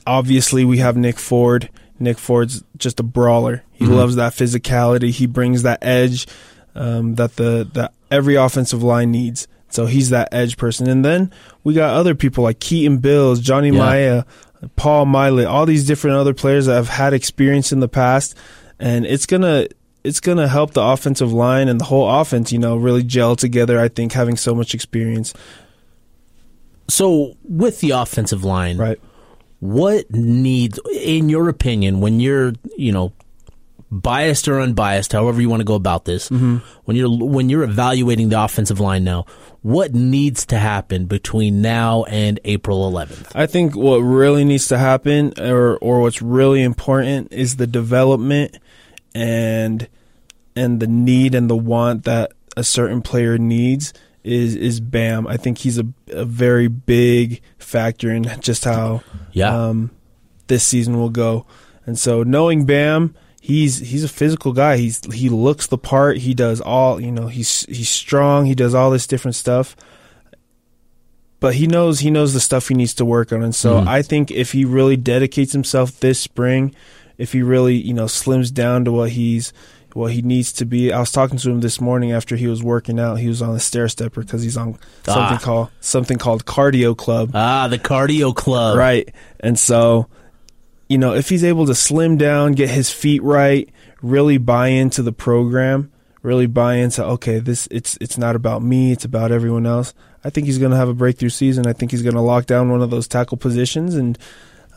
obviously 0.07 0.65
we 0.65 0.79
have 0.79 0.97
Nick 0.97 1.19
Ford. 1.19 1.69
Nick 1.99 2.19
Ford's 2.19 2.65
just 2.79 2.99
a 2.99 3.03
brawler. 3.03 3.63
He 3.73 3.85
mm-hmm. 3.85 3.95
loves 3.95 4.17
that 4.17 4.33
physicality. 4.33 5.11
He 5.11 5.27
brings 5.27 5.63
that 5.63 5.81
edge 5.83 6.27
um, 6.75 7.17
that 7.17 7.37
the 7.37 7.69
that 7.75 7.93
every 8.11 8.37
offensive 8.37 8.83
line 8.83 9.11
needs. 9.11 9.47
So 9.71 9.87
he's 9.87 10.11
that 10.11 10.29
edge 10.33 10.57
person. 10.57 10.89
And 10.89 11.05
then 11.05 11.33
we 11.65 11.75
got 11.75 11.95
other 11.95 12.15
people 12.15 12.45
like 12.45 12.61
Keaton 12.61 12.99
Bills, 12.99 13.41
Johnny 13.41 13.69
yeah. 13.69 13.81
Maea, 13.81 14.27
Paul 14.77 15.07
Maile, 15.07 15.47
all 15.47 15.67
these 15.67 15.87
different 15.87 16.17
other 16.17 16.35
players 16.35 16.67
that 16.67 16.75
have 16.75 16.89
had 16.89 17.15
experience 17.15 17.73
in 17.73 17.81
the 17.81 17.89
past. 17.89 18.37
And 18.79 19.07
it's 19.07 19.27
gonna 19.27 19.69
it's 20.05 20.21
gonna 20.21 20.49
help 20.49 20.73
the 20.73 20.83
offensive 20.83 21.33
line 21.33 21.69
and 21.69 21.81
the 21.81 21.85
whole 21.85 22.09
offense, 22.09 22.53
you 22.53 22.59
know, 22.59 22.77
really 22.77 23.03
gel 23.03 23.37
together, 23.37 23.79
I 23.79 23.89
think, 23.89 24.13
having 24.13 24.37
so 24.37 24.55
much 24.55 24.75
experience. 24.75 25.33
So 26.89 27.37
with 27.45 27.81
the 27.81 27.91
offensive 27.91 28.45
line, 28.45 28.77
right. 28.77 29.01
What 29.61 30.11
needs 30.11 30.81
in 30.91 31.29
your 31.29 31.51
opinion 31.51 32.01
when 32.01 32.19
you're, 32.19 32.55
you 32.79 32.93
know, 32.93 33.13
biased 33.91 34.47
or 34.49 34.61
unbiased, 34.61 35.13
however 35.13 35.41
you 35.41 35.49
want 35.49 35.61
to 35.61 35.65
go 35.65 35.75
about 35.75 36.05
this, 36.05 36.29
mm-hmm. 36.29 36.59
when 36.85 36.97
you're 36.97 37.11
when 37.11 37.49
you're 37.49 37.65
evaluating 37.65 38.29
the 38.29 38.43
offensive 38.43 38.81
line 38.81 39.05
now, 39.05 39.27
what 39.63 39.95
needs 39.95 40.47
to 40.47 40.59
happen 40.59 41.07
between 41.07 41.61
now 41.61 42.05
and 42.05 42.39
April 42.45 42.91
11th? 42.91 43.33
I 43.35 43.47
think 43.47 43.75
what 43.75 43.99
really 43.99 44.45
needs 44.45 44.69
to 44.69 44.79
happen 44.79 45.35
or 45.39 45.77
or 45.79 46.01
what's 46.01 46.23
really 46.23 46.63
important 46.63 47.33
is 47.33 47.57
the 47.57 47.67
development 47.67 48.59
and 49.15 49.89
and 50.55 50.81
the 50.81 50.87
need 50.87 51.35
and 51.35 51.51
the 51.51 51.57
want 51.57 52.05
that 52.05 52.33
a 52.57 52.65
certain 52.65 53.03
player 53.03 53.39
needs 53.39 53.93
is 54.23 54.55
is 54.55 54.81
Bam. 54.81 55.27
I 55.27 55.37
think 55.37 55.59
he's 55.59 55.79
a, 55.79 55.87
a 56.09 56.25
very 56.25 56.69
big 56.69 57.41
factor 57.59 58.13
in 58.13 58.25
just 58.41 58.65
how 58.65 59.03
yeah. 59.33 59.69
um, 59.69 59.91
this 60.47 60.65
season 60.65 60.99
will 60.99 61.11
go. 61.11 61.47
And 61.87 61.99
so 61.99 62.23
knowing 62.23 62.67
Bam 62.67 63.15
he's 63.51 63.79
he's 63.79 64.05
a 64.05 64.09
physical 64.09 64.53
guy. 64.53 64.77
He's 64.77 65.01
he 65.13 65.29
looks 65.29 65.67
the 65.67 65.79
part. 65.79 66.19
He 66.19 66.35
does 66.35 66.61
all 66.61 67.01
you 67.01 67.13
know. 67.13 67.27
He's 67.27 67.67
he's 67.67 67.89
strong. 67.89 68.47
He 68.47 68.55
does 68.55 68.75
all 68.75 68.91
this 68.91 69.07
different 69.07 69.35
stuff. 69.35 69.77
But 71.41 71.55
he 71.55 71.67
knows 71.67 72.01
he 72.01 72.11
knows 72.11 72.33
the 72.33 72.41
stuff 72.41 72.69
he 72.69 72.75
needs 72.75 72.95
to 72.95 73.05
work 73.05 73.33
on, 73.33 73.43
and 73.43 73.55
so 73.55 73.77
mm-hmm. 73.77 73.89
I 73.89 74.03
think 74.03 74.31
if 74.31 74.53
he 74.53 74.65
really 74.65 74.97
dedicates 74.97 75.53
himself 75.53 75.99
this 76.01 76.21
spring, 76.21 76.75
if 77.19 77.33
he 77.33 77.43
really 77.43 77.77
you 77.77 77.95
know 77.95 78.05
slims 78.05 78.53
down 78.53 78.85
to 78.85 78.93
what 78.93 79.11
he's 79.11 79.53
what 79.95 80.13
he 80.13 80.23
needs 80.23 80.53
to 80.53 80.65
be. 80.65 80.93
I 80.93 81.01
was 81.01 81.11
talking 81.11 81.39
to 81.39 81.51
him 81.51 81.61
this 81.61 81.81
morning 81.81 82.13
after 82.13 82.37
he 82.37 82.47
was 82.47 82.63
working 82.63 83.01
out. 83.01 83.17
He 83.17 83.27
was 83.27 83.43
on 83.43 83.55
the 83.55 83.61
stair 83.61 83.89
stepper 83.89 84.21
because 84.21 84.43
he's 84.43 84.57
on 84.57 84.79
something 85.05 85.37
ah. 85.37 85.41
called 85.43 85.71
something 85.81 86.19
called 86.19 86.45
cardio 86.45 86.97
club. 86.97 87.31
Ah, 87.35 87.69
the 87.69 87.79
cardio 87.79 88.35
club. 88.35 88.77
Right. 88.77 89.13
And 89.41 89.59
so 89.59 90.09
you 90.91 90.99
know, 90.99 91.15
if 91.15 91.29
he's 91.29 91.45
able 91.45 91.67
to 91.67 91.75
slim 91.75 92.17
down, 92.17 92.53
get 92.53 92.69
his 92.69 92.91
feet 92.91 93.23
right, 93.23 93.71
really 94.03 94.39
buy 94.39 94.69
into 94.69 95.03
the 95.03 95.13
program, 95.13 95.93
really 96.21 96.47
buy 96.47 96.75
into 96.75 97.05
okay, 97.05 97.39
this 97.39 97.69
it's 97.71 97.97
it's 98.01 98.19
not 98.19 98.35
about 98.35 98.61
me, 98.61 98.91
it's 98.91 99.05
about 99.05 99.31
everyone 99.31 99.67
else. 99.67 99.95
I 100.25 100.31
think 100.31 100.49
he's 100.49 100.59
going 100.59 100.73
to 100.73 100.77
have 100.77 100.89
a 100.89 100.95
breakthrough 100.95 101.29
season. 101.29 101.69
I 101.69 101.75
think 101.75 101.93
he's 101.93 102.03
going 102.03 102.17
to 102.17 102.21
lock 102.21 102.47
down 102.47 102.71
one 102.71 102.83
of 102.83 102.91
those 102.91 103.07
tackle 103.07 103.37
positions, 103.37 103.95
and 103.95 104.19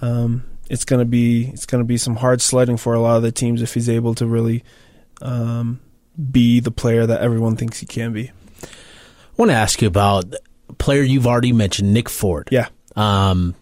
um, 0.02 0.44
it's 0.70 0.86
going 0.86 1.00
to 1.00 1.06
be 1.06 1.48
it's 1.48 1.66
going 1.66 1.84
to 1.84 1.88
be 1.88 1.98
some 1.98 2.18
hard 2.18 2.42
sledding 2.42 2.78
for 2.78 2.94
a 2.94 3.00
lot 3.00 3.18
of 3.18 3.24
the 3.24 3.32
teams 3.32 3.64
if 3.64 3.74
he's 3.74 3.90
able 3.90 4.14
to 4.14 4.28
really 4.28 4.64
um, 5.24 5.82
be 6.32 6.60
the 6.60 6.72
player 6.72 7.08
that 7.08 7.22
everyone 7.22 7.56
thinks 7.56 7.80
he 7.80 7.88
can 7.88 8.14
be. 8.14 8.30
I 8.62 8.68
want 9.36 9.50
to 9.50 9.56
ask 9.56 9.82
you 9.82 9.88
about 9.88 10.32
a 10.70 10.74
player 10.74 11.02
you've 11.02 11.26
already 11.26 11.54
mentioned, 11.54 11.92
Nick 11.92 12.08
Ford. 12.08 12.50
Yeah. 12.52 12.68
Um, 12.96 13.56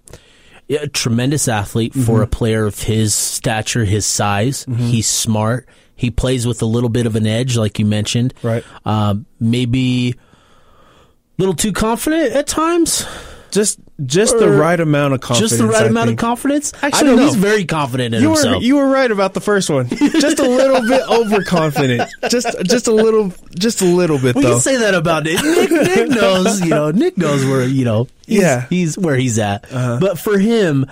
a 0.72 0.88
tremendous 0.88 1.48
athlete 1.48 1.94
mm-hmm. 1.94 2.04
for 2.04 2.22
a 2.22 2.28
player 2.28 2.66
of 2.66 2.80
his 2.80 3.14
stature, 3.14 3.86
his 3.86 4.06
size. 4.06 4.66
Mm-hmm. 4.66 4.84
He's 4.84 5.10
smart. 5.10 5.68
He 5.96 6.10
plays 6.10 6.48
with 6.48 6.62
a 6.62 6.66
little 6.66 6.90
bit 6.90 7.06
of 7.06 7.16
an 7.16 7.28
edge, 7.28 7.58
like 7.58 7.78
you 7.78 7.86
mentioned. 7.86 8.34
Right. 8.42 8.64
Um, 8.86 9.26
maybe 9.40 10.12
a 10.12 10.16
little 11.38 11.54
too 11.54 11.74
confident 11.74 12.34
at 12.34 12.48
times. 12.48 13.06
Just 13.52 13.80
just 14.06 14.38
the 14.38 14.50
right 14.50 14.80
amount 14.80 15.14
of 15.14 15.22
confidence. 15.22 15.52
Just 15.52 15.62
the 15.62 15.68
right 15.68 15.84
I 15.84 15.88
amount 15.88 16.08
think. 16.08 16.20
of 16.20 16.26
confidence. 16.26 16.74
Actually, 16.82 17.16
no. 17.16 17.26
he's 17.26 17.36
very 17.36 17.66
confident 17.66 18.16
in 18.16 18.22
you 18.22 18.30
himself. 18.30 18.56
Were, 18.58 18.62
you 18.62 18.76
were 18.78 18.88
right 18.88 19.12
about 19.12 19.34
the 19.34 19.42
first 19.42 19.70
one. 19.70 19.88
just 19.90 20.40
a 20.40 20.48
little 20.48 20.82
bit 20.88 21.02
overconfident. 21.10 22.10
Just 22.30 22.48
just 22.64 22.88
a 22.88 22.92
little 22.92 23.34
just 23.54 23.82
a 23.82 23.86
little 23.86 24.20
bit. 24.20 24.36
We 24.36 24.44
though. 24.44 24.54
can 24.54 24.62
say 24.62 24.78
that 24.78 24.94
about 24.94 25.24
Nick. 25.24 25.44
Nick. 25.44 25.72
Nick 25.72 26.10
knows. 26.10 26.62
You 26.62 26.70
know. 26.70 26.92
Nick 26.92 27.18
knows 27.18 27.46
where 27.46 27.66
you 27.66 27.86
know. 27.86 28.08
He's, 28.26 28.42
yeah. 28.42 28.66
He's 28.70 28.98
where 28.98 29.16
he's 29.16 29.38
at. 29.40 29.66
Uh-huh. 29.72 29.98
But 30.00 30.18
for 30.18 30.38
him, 30.38 30.86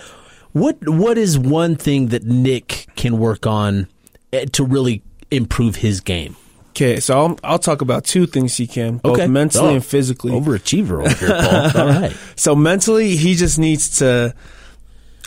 what 0.51 0.77
what 0.87 1.17
is 1.17 1.37
one 1.37 1.75
thing 1.75 2.07
that 2.07 2.23
Nick 2.23 2.87
can 2.95 3.17
work 3.17 3.47
on 3.47 3.87
eh, 4.33 4.45
to 4.53 4.63
really 4.63 5.03
improve 5.31 5.75
his 5.77 6.01
game? 6.01 6.35
Okay, 6.81 7.01
so 7.01 7.17
I'll, 7.19 7.39
I'll 7.43 7.59
talk 7.59 7.81
about 7.81 8.05
two 8.05 8.25
things 8.25 8.55
he 8.55 8.65
can, 8.65 8.97
both 8.97 9.19
okay. 9.19 9.27
mentally 9.27 9.71
oh, 9.71 9.75
and 9.75 9.85
physically. 9.85 10.31
Overachiever 10.31 11.05
over 11.05 11.25
here, 11.25 11.73
Paul. 11.73 11.81
All 11.87 12.01
right. 12.01 12.15
So 12.37 12.55
mentally, 12.55 13.17
he 13.17 13.35
just 13.35 13.59
needs 13.59 13.99
to 13.99 14.33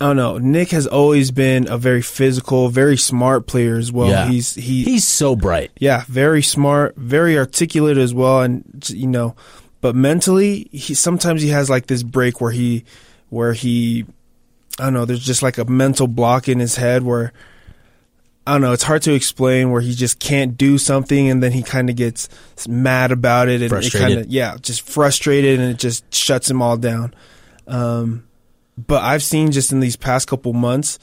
I 0.01 0.07
don't 0.07 0.17
know. 0.17 0.39
Nick 0.39 0.71
has 0.71 0.89
always 0.89 1.31
been 1.31 1.69
a 1.71 1.79
very 1.79 2.03
physical, 2.03 2.71
very 2.71 2.97
smart 2.97 3.47
player 3.47 3.77
as 3.77 3.93
well. 3.93 4.09
Yeah. 4.09 4.27
He's 4.27 4.55
he 4.55 4.83
He's 4.83 5.07
so 5.07 5.37
bright. 5.37 5.71
yeah, 5.79 6.05
very 6.09 6.43
smart, 6.43 6.97
very 6.97 7.39
articulate 7.39 7.99
as 7.99 8.13
well, 8.13 8.41
and 8.41 8.65
you 8.89 9.07
know, 9.07 9.37
but 9.81 9.95
mentally, 9.95 10.69
he 10.73 10.95
sometimes 10.95 11.43
he 11.43 11.51
has 11.51 11.71
like 11.71 11.87
this 11.87 12.03
break 12.03 12.41
where 12.41 12.51
he, 12.51 12.85
where 13.29 13.53
he, 13.53 14.07
I 14.79 14.85
don't 14.85 14.95
know, 14.95 15.05
there's 15.05 15.25
just 15.25 15.43
like 15.43 15.59
a 15.59 15.67
mental 15.67 16.09
block 16.09 16.49
in 16.49 16.59
his 16.59 16.75
head 16.75 17.03
where, 17.03 17.33
I 18.47 18.53
don't 18.53 18.61
know, 18.61 18.73
it's 18.73 18.83
hard 18.83 19.03
to 19.03 19.15
explain 19.15 19.71
where 19.71 19.81
he 19.81 19.95
just 19.95 20.19
can't 20.19 20.57
do 20.57 20.77
something 20.77 21.31
and 21.31 21.43
then 21.43 21.53
he 21.53 21.63
kind 21.63 21.89
of 21.89 21.97
gets 21.97 22.29
mad 22.67 23.13
about 23.13 23.49
it 23.49 23.63
and 23.63 23.73
it 23.73 23.93
kind 23.93 24.15
of 24.15 24.27
yeah, 24.27 24.57
just 24.61 24.83
frustrated 24.83 25.61
and 25.61 25.71
it 25.71 25.79
just 25.79 26.13
shuts 26.13 26.51
him 26.51 26.61
all 26.61 26.77
down. 26.77 27.15
Um, 27.69 28.27
but 28.77 29.03
I've 29.03 29.23
seen 29.23 29.53
just 29.53 29.71
in 29.71 29.81
these 29.81 29.97
past 29.97 30.27
couple 30.27 30.53
months 30.53 30.99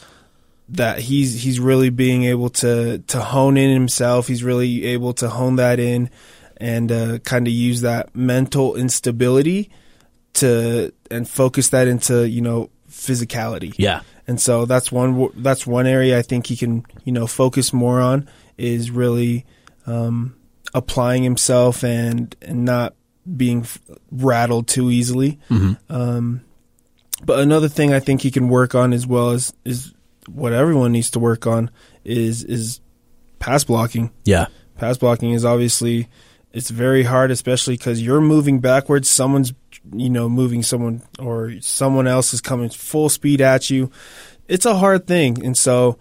that 0.70 1.00
he's 1.00 1.42
he's 1.42 1.60
really 1.60 1.90
being 1.90 2.24
able 2.26 2.50
to 2.50 3.00
to 3.00 3.22
hone 3.22 3.58
in 3.58 3.72
himself. 3.72 4.28
He's 4.28 4.44
really 4.44 4.86
able 4.86 5.14
to 5.14 5.30
hone 5.30 5.56
that 5.56 5.80
in 5.80 6.10
and 6.58 6.92
uh, 6.92 7.20
kind 7.20 7.48
of 7.48 7.54
use 7.54 7.82
that 7.82 8.16
mental 8.16 8.76
instability 8.76 9.70
to 10.34 10.94
and 11.10 11.28
focus 11.28 11.70
that 11.70 11.88
into 11.88 12.28
you 12.28 12.42
know 12.42 12.70
physicality. 12.90 13.74
Yeah. 13.78 14.02
And 14.30 14.40
so 14.40 14.66
that's 14.66 14.92
one 14.92 15.32
that's 15.38 15.66
one 15.66 15.88
area 15.88 16.20
I 16.20 16.22
think 16.22 16.46
he 16.46 16.56
can 16.56 16.86
you 17.04 17.12
know 17.12 17.26
focus 17.26 17.74
more 17.74 18.00
on 18.00 18.30
is 18.60 18.92
really 18.92 19.44
um, 19.88 20.36
applying 20.72 21.24
himself 21.24 21.84
and 21.84 22.36
and 22.40 22.64
not 22.64 22.94
being 23.36 23.62
f- 23.62 23.80
rattled 24.12 24.68
too 24.68 24.92
easily. 24.92 25.40
Um, 25.90 26.42
but 27.26 27.40
another 27.40 27.68
thing 27.68 27.92
I 27.92 28.00
think 28.00 28.22
he 28.22 28.30
can 28.30 28.50
work 28.50 28.76
on 28.76 28.94
as 28.94 29.08
well 29.08 29.32
is 29.32 29.52
is 29.66 29.96
what 30.28 30.54
everyone 30.54 30.92
needs 30.92 31.10
to 31.12 31.20
work 31.20 31.48
on 31.48 31.72
is 32.06 32.44
is 32.44 32.82
pass 33.40 33.64
blocking. 33.64 34.12
Yeah. 34.26 34.46
Pass 34.78 35.00
blocking 35.00 35.32
is 35.32 35.44
obviously 35.44 36.08
it's 36.54 36.70
very 36.70 37.02
hard, 37.02 37.32
especially 37.32 37.78
because 37.78 38.00
you're 38.00 38.22
moving 38.22 38.60
backwards. 38.60 39.10
Someone's 39.10 39.54
you 39.94 40.10
know 40.10 40.28
moving 40.30 40.64
someone 40.64 41.02
or 41.20 41.54
someone 41.62 42.08
else 42.08 42.34
is 42.34 42.42
coming 42.42 42.70
full 42.70 43.10
speed 43.10 43.42
at 43.42 43.70
you. 43.70 43.92
It's 44.48 44.66
a 44.66 44.76
hard 44.76 45.06
thing, 45.08 45.46
and 45.46 45.58
so 45.58 45.98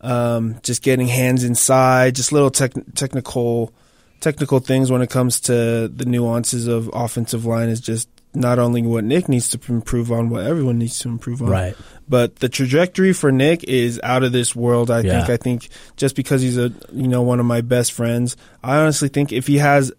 um, 0.00 0.56
just 0.62 0.82
getting 0.82 1.06
hands 1.06 1.44
inside, 1.44 2.14
just 2.14 2.32
little 2.32 2.50
tech 2.50 2.72
technical 2.94 3.72
technical 4.20 4.58
things 4.60 4.90
when 4.90 5.02
it 5.02 5.10
comes 5.10 5.40
to 5.40 5.88
the 5.88 6.04
nuances 6.06 6.66
of 6.66 6.90
offensive 6.92 7.44
line 7.46 7.68
is 7.68 7.80
just 7.80 8.08
not 8.32 8.58
only 8.58 8.80
what 8.82 9.02
Nick 9.02 9.28
needs 9.28 9.48
to 9.50 9.72
improve 9.72 10.12
on, 10.12 10.30
what 10.30 10.44
everyone 10.46 10.78
needs 10.78 10.98
to 11.00 11.08
improve 11.08 11.42
on. 11.42 11.48
Right. 11.48 11.76
But 12.08 12.36
the 12.36 12.48
trajectory 12.48 13.12
for 13.12 13.32
Nick 13.32 13.64
is 13.64 13.98
out 14.04 14.22
of 14.22 14.30
this 14.30 14.54
world. 14.54 14.90
I 14.90 15.00
Yeah. 15.00 15.18
think. 15.26 15.30
I 15.30 15.36
think 15.36 15.68
just 15.96 16.14
because 16.16 16.40
he's 16.42 16.56
a 16.58 16.72
you 16.92 17.08
know 17.08 17.22
one 17.22 17.40
of 17.40 17.46
my 17.46 17.60
best 17.60 17.92
friends, 17.92 18.36
I 18.62 18.76
honestly 18.76 19.08
think 19.08 19.32
if 19.32 19.46
he 19.46 19.58
has 19.58 19.92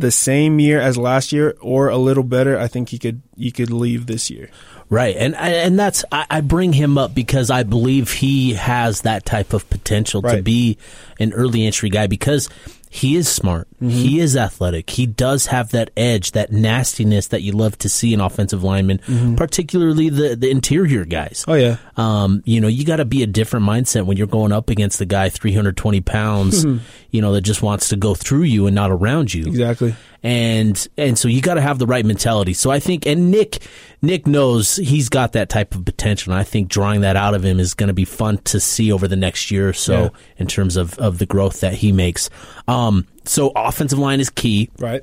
the 0.00 0.10
same 0.10 0.58
year 0.58 0.80
as 0.80 0.96
last 0.96 1.32
year 1.32 1.56
or 1.60 1.88
a 1.88 1.96
little 1.96 2.22
better, 2.22 2.58
I 2.58 2.68
think 2.68 2.88
he 2.88 2.98
could 2.98 3.22
he 3.36 3.50
could 3.50 3.70
leave 3.70 4.06
this 4.06 4.30
year. 4.30 4.50
Right, 4.90 5.16
and 5.16 5.34
and 5.36 5.78
that's 5.78 6.04
I, 6.10 6.26
I 6.30 6.40
bring 6.40 6.72
him 6.72 6.96
up 6.96 7.14
because 7.14 7.50
I 7.50 7.62
believe 7.62 8.10
he 8.10 8.54
has 8.54 9.02
that 9.02 9.26
type 9.26 9.52
of 9.52 9.68
potential 9.68 10.22
to 10.22 10.42
be 10.42 10.78
an 11.20 11.34
early 11.34 11.66
entry 11.66 11.90
guy 11.90 12.06
because 12.06 12.48
he 12.88 13.16
is 13.16 13.28
smart, 13.28 13.67
Mm-hmm. 13.78 13.90
he 13.90 14.18
is 14.18 14.36
athletic, 14.36 14.90
he 14.90 15.06
does 15.06 15.46
have 15.46 15.70
that 15.70 15.90
edge, 15.96 16.32
that 16.32 16.50
nastiness 16.50 17.28
that 17.28 17.42
you 17.42 17.52
love 17.52 17.78
to 17.78 17.88
see 17.88 18.12
in 18.12 18.20
offensive 18.20 18.64
linemen, 18.64 18.98
particularly 19.36 20.08
the 20.08 20.34
the 20.34 20.50
interior 20.50 21.04
guys. 21.04 21.44
Mm-hmm. 21.46 21.50
Oh 21.50 21.54
yeah, 21.54 21.76
Um, 21.96 22.42
you 22.44 22.60
know, 22.60 22.66
you 22.68 22.84
got 22.84 22.96
to 22.96 23.04
be 23.04 23.22
a 23.22 23.26
different 23.26 23.64
mindset 23.66 24.04
when 24.04 24.16
you're 24.16 24.26
going 24.26 24.50
up 24.52 24.68
against 24.68 24.98
the 24.98 25.06
guy 25.06 25.28
320 25.28 26.00
pounds, 26.00 26.64
you 27.10 27.20
know, 27.22 27.32
that 27.32 27.42
just 27.42 27.62
wants 27.62 27.88
to 27.90 27.96
go 27.96 28.14
through 28.14 28.42
you 28.42 28.66
and 28.66 28.74
not 28.74 28.90
around 28.90 29.32
you 29.32 29.46
exactly. 29.46 29.94
and 30.24 30.88
and 30.96 31.16
so 31.16 31.28
you 31.28 31.40
got 31.40 31.54
to 31.54 31.60
have 31.60 31.78
the 31.78 31.86
right 31.86 32.04
mentality. 32.04 32.54
So 32.54 32.70
I 32.70 32.80
think, 32.80 33.06
and 33.06 33.30
Nick 33.30 33.58
Nick 34.02 34.26
knows 34.26 34.76
he's 34.76 35.08
got 35.08 35.32
that 35.32 35.48
type 35.48 35.74
of 35.74 35.84
potential. 35.84 36.32
And 36.32 36.40
I 36.40 36.44
think 36.44 36.68
drawing 36.68 37.00
that 37.02 37.16
out 37.16 37.34
of 37.34 37.44
him 37.44 37.58
is 37.60 37.74
going 37.74 37.88
to 37.88 37.94
be 37.94 38.04
fun 38.04 38.38
to 38.44 38.58
see 38.60 38.92
over 38.92 39.06
the 39.08 39.16
next 39.16 39.50
year 39.50 39.68
or 39.68 39.72
so 39.72 40.02
Yeah. 40.02 40.08
in 40.38 40.46
terms 40.48 40.76
of 40.76 40.98
of 40.98 41.18
the 41.18 41.26
growth 41.26 41.60
that 41.60 41.74
he 41.74 41.92
makes. 41.92 42.28
Um, 42.66 43.06
so 43.28 43.52
offensive 43.54 43.98
line 43.98 44.20
is 44.20 44.30
key. 44.30 44.70
Right. 44.78 45.02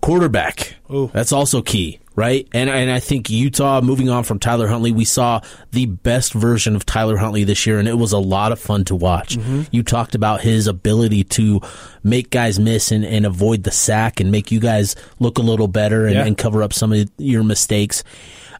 Quarterback, 0.00 0.74
Ooh. 0.92 1.10
that's 1.14 1.30
also 1.30 1.62
key, 1.62 2.00
right? 2.16 2.48
And 2.52 2.68
and 2.68 2.90
I 2.90 2.98
think 2.98 3.30
Utah, 3.30 3.80
moving 3.80 4.08
on 4.10 4.24
from 4.24 4.40
Tyler 4.40 4.66
Huntley, 4.66 4.90
we 4.90 5.04
saw 5.04 5.40
the 5.70 5.86
best 5.86 6.32
version 6.32 6.74
of 6.74 6.84
Tyler 6.84 7.16
Huntley 7.16 7.44
this 7.44 7.64
year, 7.68 7.78
and 7.78 7.86
it 7.86 7.94
was 7.96 8.10
a 8.10 8.18
lot 8.18 8.50
of 8.50 8.58
fun 8.58 8.84
to 8.86 8.96
watch. 8.96 9.38
You 9.70 9.84
talked 9.84 10.16
about 10.16 10.40
his 10.40 10.66
ability 10.66 11.22
to 11.24 11.60
make 12.02 12.30
guys 12.30 12.58
miss 12.58 12.90
and, 12.90 13.04
and 13.04 13.24
avoid 13.24 13.62
the 13.62 13.70
sack 13.70 14.18
and 14.18 14.32
make 14.32 14.50
you 14.50 14.58
guys 14.58 14.96
look 15.20 15.38
a 15.38 15.42
little 15.42 15.68
better 15.68 16.06
and, 16.06 16.16
Yeah. 16.16 16.24
and 16.26 16.36
cover 16.36 16.64
up 16.64 16.72
some 16.72 16.92
of 16.92 17.08
your 17.18 17.44
mistakes. 17.44 18.02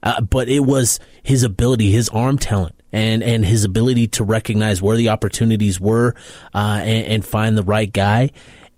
Uh, 0.05 0.21
but 0.21 0.49
it 0.49 0.61
was 0.61 1.01
his 1.25 1.43
ability, 1.43 1.91
his 1.91 2.09
arm 2.11 2.39
talent. 2.39 2.77
And, 2.93 3.23
and 3.23 3.43
his 3.43 3.65
ability 3.65 4.09
to 4.09 4.25
recognize 4.25 4.83
where 4.83 4.99
the 4.99 5.09
opportunities 5.09 5.81
were 5.81 6.15
uh, 6.55 6.81
and, 6.83 7.07
and 7.07 7.25
find 7.25 7.57
the 7.57 7.63
right 7.63 7.91
guy. 7.91 8.33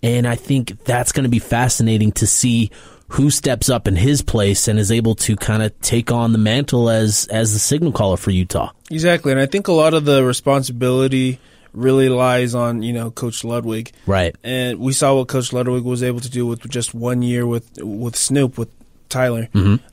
And 0.04 0.26
I 0.26 0.36
think 0.36 0.84
that's 0.84 1.10
going 1.10 1.24
to 1.24 1.30
be 1.30 1.40
fascinating 1.40 2.12
to 2.12 2.26
see 2.26 2.70
who 3.08 3.30
steps 3.30 3.68
up 3.68 3.86
in 3.86 3.96
his 3.96 4.22
place 4.22 4.68
and 4.68 4.78
is 4.78 4.90
able 4.90 5.14
to 5.14 5.36
kind 5.36 5.62
of 5.62 5.78
take 5.80 6.10
on 6.10 6.32
the 6.32 6.38
mantle 6.38 6.90
as 6.90 7.26
as 7.28 7.52
the 7.52 7.58
signal 7.58 7.92
caller 7.92 8.16
for 8.16 8.30
Utah. 8.30 8.70
Exactly, 8.90 9.32
and 9.32 9.40
I 9.40 9.46
think 9.46 9.68
a 9.68 9.72
lot 9.72 9.94
of 9.94 10.04
the 10.04 10.24
responsibility 10.24 11.38
really 11.72 12.08
lies 12.08 12.54
on 12.54 12.82
you 12.82 12.92
know 12.92 13.10
Coach 13.10 13.44
Ludwig. 13.44 13.92
Right. 14.06 14.34
and 14.42 14.78
we 14.78 14.92
saw 14.92 15.16
what 15.16 15.28
Coach 15.28 15.52
Ludwig 15.52 15.84
was 15.84 16.02
able 16.02 16.20
to 16.20 16.30
do 16.30 16.46
with 16.46 16.68
just 16.68 16.94
one 16.94 17.22
year 17.22 17.46
with 17.46 17.70
with 17.80 18.16
Snoop 18.16 18.58
with 18.58 18.70
Tyler. 19.08 19.48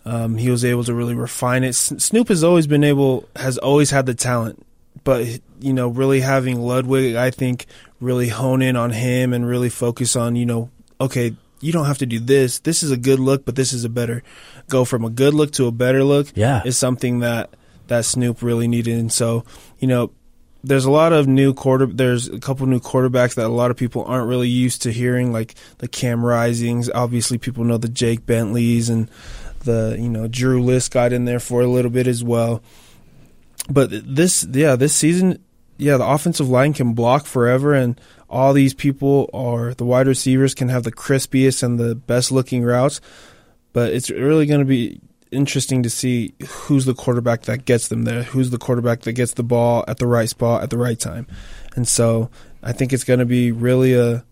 Um, 0.05 0.38
he 0.38 0.49
was 0.49 0.66
able 0.66 0.84
to 0.86 0.93
really 0.93 1.14
refine 1.16 1.64
it. 1.64 1.74
Snoop 1.74 2.30
has 2.30 2.43
always 2.43 2.68
been 2.68 2.84
able, 2.84 3.28
has 3.36 3.57
always 3.57 3.91
had 3.91 4.05
the 4.05 4.14
talent, 4.14 4.66
but 5.03 5.26
you 5.59 5.74
know, 5.74 5.88
really 5.89 6.22
having 6.22 6.62
Ludwig, 6.62 7.16
I 7.16 7.32
think, 7.32 7.66
really 7.99 8.30
hone 8.30 8.62
in 8.62 8.76
on 8.76 8.91
him 8.91 9.34
and 9.34 9.47
really 9.47 9.70
focus 9.70 10.16
on 10.16 10.36
you 10.36 10.45
know, 10.45 10.70
okay, 10.99 11.36
you 11.59 11.72
don't 11.72 11.86
have 11.86 11.99
to 11.99 12.05
do 12.05 12.20
this. 12.20 12.59
This 12.59 12.84
is 12.84 12.91
a 12.91 12.97
good 12.97 13.20
look, 13.20 13.45
but 13.45 13.55
this 13.55 13.72
is 13.74 13.84
a 13.84 13.89
better. 13.89 14.24
Go 14.68 14.84
from 14.86 15.05
a 15.05 15.09
good 15.09 15.34
look 15.34 15.51
to 15.53 15.68
a 15.68 15.72
better 15.72 16.03
look. 16.03 16.28
Yeah. 16.36 16.62
is 16.66 16.78
something 16.78 17.20
that 17.20 17.51
that 17.88 18.05
Snoop 18.05 18.41
really 18.41 18.68
needed, 18.68 18.97
and 18.97 19.12
so 19.12 19.43
you 19.80 19.88
know 19.88 20.12
there's 20.64 20.86
a 20.86 20.91
lot 20.91 21.14
of 21.14 21.28
new 21.28 21.53
quarter. 21.53 21.86
There's 21.86 22.28
a 22.28 22.39
couple 22.39 22.66
new 22.68 22.80
quarterbacks 22.80 23.36
that 23.36 23.45
a 23.45 23.49
lot 23.49 23.72
of 23.72 23.78
people 23.78 24.03
aren't 24.05 24.28
really 24.28 24.49
used 24.49 24.84
to 24.84 24.91
hearing, 24.91 25.32
like 25.32 25.55
the 25.80 25.88
Cam 25.88 26.24
Risings. 26.24 26.89
Obviously, 26.89 27.38
people 27.38 27.64
know 27.64 27.78
the 27.78 27.89
Jake 27.89 28.26
Bentleys 28.26 28.89
and 28.89 29.09
the 29.64 29.95
you 29.99 30.09
know 30.09 30.28
Drew 30.28 30.62
Lisk 30.62 30.91
got 30.91 31.14
in 31.14 31.26
there 31.26 31.39
for 31.39 31.62
a 31.62 31.68
little 31.68 31.91
bit 31.91 32.07
as 32.07 32.24
well. 32.24 32.62
But 33.70 33.89
this, 33.91 34.45
yeah, 34.51 34.76
this 34.76 34.95
season, 34.95 35.43
yeah, 35.78 35.97
the 35.97 36.07
offensive 36.07 36.49
line 36.49 36.74
can 36.74 36.93
block 36.93 37.26
forever, 37.26 37.74
and 37.74 37.99
all 38.30 38.53
these 38.53 38.74
people 38.74 39.30
are 39.34 39.74
the 39.74 39.86
wide 39.86 40.07
receivers 40.07 40.53
can 40.53 40.70
have 40.70 40.84
the 40.84 40.91
crispiest 40.91 41.64
and 41.64 41.80
the 41.80 41.95
best 41.95 42.32
looking 42.32 42.64
routes. 42.64 43.01
But 43.74 43.93
it's 43.93 44.09
really 44.09 44.45
going 44.45 44.59
to 44.59 44.66
be 44.66 44.99
interesting 45.32 45.84
to 45.84 45.90
see 45.90 46.34
who's 46.48 46.86
the 46.86 46.94
quarterback 46.94 47.44
that 47.44 47.66
gets 47.66 47.88
them 47.88 48.04
there, 48.04 48.24
who's 48.24 48.50
the 48.50 48.58
quarterback 48.58 49.02
that 49.02 49.14
gets 49.14 49.34
the 49.34 49.44
ball 49.44 49.84
at 49.88 49.98
the 49.98 50.08
right 50.08 50.30
spot 50.30 50.64
at 50.64 50.70
the 50.70 50.78
right 50.78 51.00
time. 51.00 51.26
And 51.76 51.88
so 51.88 52.30
I 52.62 52.72
think 52.74 52.92
it's 52.94 53.04
going 53.04 53.20
to 53.20 53.26
be 53.26 53.52
really 53.52 53.94
a 53.94 54.24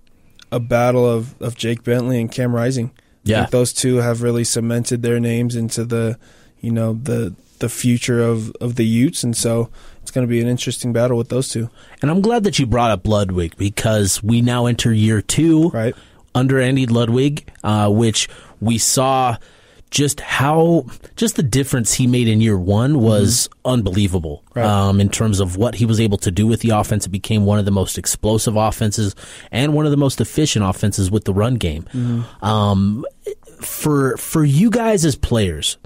a 0.52 0.60
battle 0.60 1.06
of, 1.08 1.40
of 1.42 1.56
Jake 1.56 1.84
Bentley 1.84 2.20
and 2.20 2.32
Cam 2.32 2.54
Rising. 2.56 2.92
Yeah. 3.24 3.46
those 3.46 3.72
two 3.74 3.98
have 3.98 4.24
really 4.24 4.44
cemented 4.44 5.04
their 5.04 5.20
names 5.20 5.56
into 5.56 5.86
the 5.86 6.18
you 6.60 6.72
know 6.72 6.94
the 6.94 7.36
the 7.60 7.70
future 7.70 8.24
of, 8.24 8.52
of 8.62 8.76
the 8.76 8.86
Utes 8.86 9.22
and 9.24 9.36
so 9.38 9.70
it's 10.02 10.12
going 10.12 10.26
to 10.26 10.30
be 10.30 10.42
an 10.42 10.48
interesting 10.48 10.92
battle 10.94 11.18
with 11.18 11.30
those 11.30 11.50
two. 11.50 11.70
And 12.02 12.10
I'm 12.10 12.22
glad 12.22 12.44
that 12.46 12.58
you 12.58 12.66
brought 12.66 12.90
up 12.92 13.06
Ludwig 13.08 13.56
because 13.58 14.24
we 14.24 14.42
now 14.42 14.66
enter 14.66 14.92
year 14.94 15.22
two 15.22 15.70
Right. 15.70 15.94
under 16.34 16.60
Andy 16.60 16.88
Ludwig, 16.88 17.48
uh, 17.64 17.90
which 17.92 18.28
we 18.60 18.78
saw 18.80 19.36
just 19.92 20.20
how 20.20 20.86
just 21.16 21.36
the 21.36 21.44
difference 21.44 21.94
he 21.94 22.06
made 22.06 22.28
in 22.28 22.42
year 22.42 22.58
one 22.58 23.00
was 23.00 23.50
unbelievable 23.66 24.44
Right. 24.54 24.64
um, 24.66 25.02
in 25.02 25.10
terms 25.10 25.40
of 25.40 25.58
what 25.58 25.76
he 25.76 25.86
was 25.86 26.00
able 26.00 26.18
to 26.20 26.32
do 26.32 26.46
with 26.46 26.62
the 26.62 26.70
offense. 26.72 27.06
It 27.06 27.10
became 27.10 27.46
one 27.46 27.58
of 27.60 27.66
the 27.66 27.72
most 27.72 27.98
explosive 27.98 28.56
offenses 28.56 29.16
and 29.52 29.74
one 29.74 29.86
of 29.86 29.92
the 29.92 29.98
most 29.98 30.22
efficient 30.22 30.64
offenses 30.66 31.10
with 31.10 31.26
the 31.26 31.34
run 31.34 31.56
game. 31.56 31.86
Um, 32.42 33.06
for 33.62 34.16
for 34.18 34.44
you 34.46 34.70
guys 34.70 35.06
as 35.06 35.16
players, 35.16 35.78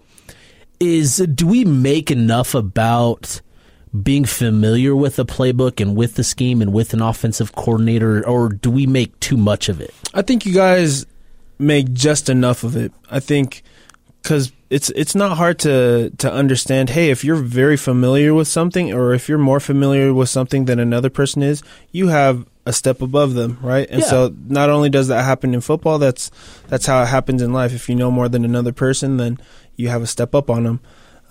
is 0.80 1.18
do 1.18 1.48
we 1.48 1.64
make 1.66 2.12
enough 2.12 2.54
about 2.56 3.42
being 4.02 4.26
familiar 4.26 4.96
with 4.96 5.16
the 5.18 5.26
playbook 5.26 5.80
and 5.80 5.96
with 5.96 6.16
the 6.16 6.24
scheme 6.24 6.62
and 6.62 6.74
with 6.74 6.94
an 6.94 7.02
offensive 7.02 7.54
coordinator, 7.54 8.28
or 8.28 8.50
do 8.50 8.70
we 8.72 8.86
make 8.88 9.18
too 9.20 9.38
much 9.38 9.70
of 9.70 9.80
it? 9.80 9.94
I 10.14 10.24
think 10.24 10.46
you 10.46 10.54
guys 10.54 11.06
make 11.60 11.94
just 11.94 12.28
enough 12.28 12.64
of 12.64 12.76
it. 12.76 12.92
I 13.12 13.20
think 13.20 13.64
because 14.24 14.52
it's 14.70 14.90
it's 14.92 15.14
not 15.14 15.38
hard 15.38 15.60
to 15.60 16.10
to 16.18 16.32
understand. 16.32 16.90
Hey, 16.90 17.12
if 17.12 17.24
you're 17.24 17.36
very 17.36 17.78
familiar 17.78 18.34
with 18.34 18.48
something, 18.48 18.92
or 18.94 19.14
if 19.14 19.28
you're 19.30 19.38
more 19.38 19.60
familiar 19.60 20.14
with 20.14 20.30
something 20.30 20.66
than 20.66 20.80
another 20.80 21.10
person 21.10 21.44
is, 21.44 21.62
you 21.92 22.08
have 22.08 22.46
a 22.66 22.72
step 22.72 23.02
above 23.02 23.34
them, 23.34 23.58
right? 23.62 23.86
And 23.90 24.00
Yeah. 24.02 24.08
so 24.08 24.36
not 24.48 24.70
only 24.70 24.90
does 24.90 25.10
that 25.10 25.24
happen 25.24 25.54
in 25.54 25.60
football, 25.62 26.00
that's 26.00 26.32
that's 26.70 26.86
how 26.86 27.04
it 27.04 27.08
happens 27.08 27.42
in 27.42 27.52
life. 27.54 27.74
If 27.74 27.90
you 27.90 27.96
know 27.96 28.10
more 28.10 28.30
than 28.30 28.46
another 28.46 28.72
person, 28.72 29.18
then 29.18 29.38
you 29.76 29.90
have 29.90 30.02
a 30.02 30.08
step 30.08 30.34
up 30.34 30.50
on 30.50 30.64
them. 30.64 30.80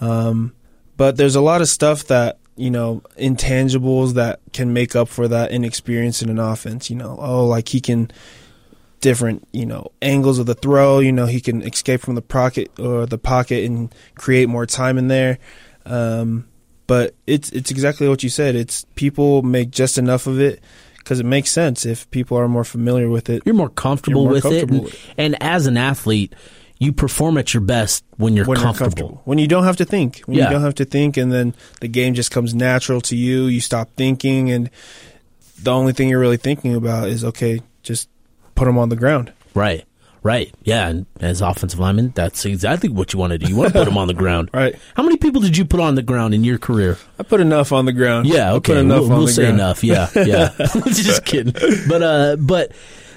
Um, 0.01 0.53
but 0.97 1.16
there's 1.16 1.34
a 1.36 1.40
lot 1.40 1.62
of 1.62 1.68
stuff 1.68 2.05
that 2.09 2.38
you 2.57 2.70
know 2.70 3.03
intangibles 3.18 4.12
that 4.14 4.40
can 4.53 4.74
make 4.74 4.95
up 4.95 5.09
for 5.09 5.26
that 5.28 5.51
inexperience 5.51 6.20
in 6.20 6.28
an 6.28 6.38
offense. 6.38 6.90
You 6.90 6.97
know, 6.97 7.16
oh, 7.18 7.47
like 7.47 7.68
he 7.68 7.80
can 7.80 8.11
different 9.03 9.46
you 9.53 9.66
know 9.66 9.92
angles 10.00 10.38
of 10.38 10.46
the 10.46 10.55
throw. 10.55 11.00
You 11.00 11.12
know, 11.12 11.26
he 11.26 11.42
can 11.42 11.61
escape 11.61 12.00
from 12.00 12.14
the 12.14 12.22
pocket 12.22 12.70
or 12.80 13.05
the 13.05 13.18
pocket 13.18 13.64
and 13.64 13.94
create 14.14 14.48
more 14.48 14.64
time 14.64 14.96
in 14.96 15.09
there. 15.09 15.38
Um, 15.84 16.48
but 16.86 17.14
it's 17.26 17.50
it's 17.50 17.70
exactly 17.70 18.09
what 18.09 18.22
you 18.22 18.30
said. 18.30 18.55
It's 18.57 18.86
people 18.94 19.42
make 19.42 19.70
just 19.70 19.98
enough 19.98 20.26
of 20.26 20.40
it 20.40 20.62
because 20.98 21.20
it 21.20 21.26
makes 21.26 21.50
sense 21.50 21.84
if 21.84 22.11
people 22.11 22.38
are 22.38 22.48
more 22.48 22.64
familiar 22.64 23.11
with 23.11 23.28
it. 23.28 23.42
You're 23.44 23.55
more 23.55 23.68
comfortable 23.68 24.22
You're 24.22 24.26
more 24.30 24.32
with 24.34 24.42
comfortable 24.44 24.76
it, 24.76 24.82
with 24.84 25.11
and, 25.18 25.34
and 25.34 25.42
as 25.42 25.66
an 25.66 25.76
athlete, 25.76 26.34
you 26.78 26.92
perform 26.92 27.38
at 27.38 27.53
your 27.55 27.61
best 27.61 28.05
when 28.16 28.34
you're 28.36 28.44
when 28.46 28.57
comfortable. 28.57 28.84
you're 28.84 28.88
comfortable. 29.09 29.22
When 29.24 29.38
you 29.38 29.48
don't 29.48 29.64
have 29.64 29.76
to 29.78 29.84
think. 29.84 30.20
When 30.26 30.36
Yeah. 30.38 30.44
you 30.46 30.50
don't 30.53 30.62
have 30.62 30.74
to 30.76 30.84
think 30.84 31.16
and 31.16 31.32
then 31.32 31.55
the 31.80 31.88
game 31.88 32.14
just 32.14 32.30
comes 32.30 32.55
natural 32.55 33.00
to 33.03 33.16
you. 33.16 33.46
You 33.46 33.61
stop 33.61 33.90
thinking 33.96 34.50
and 34.50 34.70
the 35.62 35.72
only 35.72 35.92
thing 35.92 36.09
you're 36.09 36.20
really 36.20 36.36
thinking 36.36 36.74
about 36.74 37.09
is 37.09 37.24
okay, 37.24 37.61
just 37.82 38.09
put 38.55 38.66
them 38.66 38.78
on 38.78 38.88
the 38.88 38.96
ground. 38.96 39.32
Right, 39.55 39.84
right, 40.22 40.53
yeah. 40.62 40.88
And 40.88 41.07
as 41.20 41.40
offensive 41.40 41.78
lineman, 41.78 42.12
that's 42.14 42.44
exactly 42.44 42.88
what 42.88 43.12
you 43.12 43.18
want 43.18 43.32
to 43.32 43.38
do. 43.38 43.46
You 43.48 43.57
want 43.57 43.72
to 43.72 43.78
put 43.78 43.84
them 43.84 43.98
on 43.98 44.09
the 44.09 44.14
ground. 44.14 44.50
Right. 44.55 44.74
How 44.96 45.03
many 45.03 45.16
people 45.16 45.40
did 45.40 45.57
you 45.57 45.64
put 45.64 45.80
on 45.80 45.94
the 45.94 46.03
ground 46.03 46.34
in 46.34 46.44
your 46.44 46.59
career? 46.59 46.98
I 47.18 47.22
put 47.22 47.40
enough 47.40 47.72
on 47.72 47.84
the 47.86 47.92
ground. 47.92 48.26
Yeah, 48.26 48.53
okay. 48.55 48.78
enough 48.78 49.09
we'll 49.09 49.18
we'll 49.18 49.28
say 49.28 49.42
ground. 49.44 49.57
enough. 49.57 49.82
Yeah, 49.84 50.09
yeah. 50.14 50.50
Just 50.86 51.24
kidding. 51.24 51.55
But 51.88 52.03
uh, 52.03 52.36
but 52.36 52.72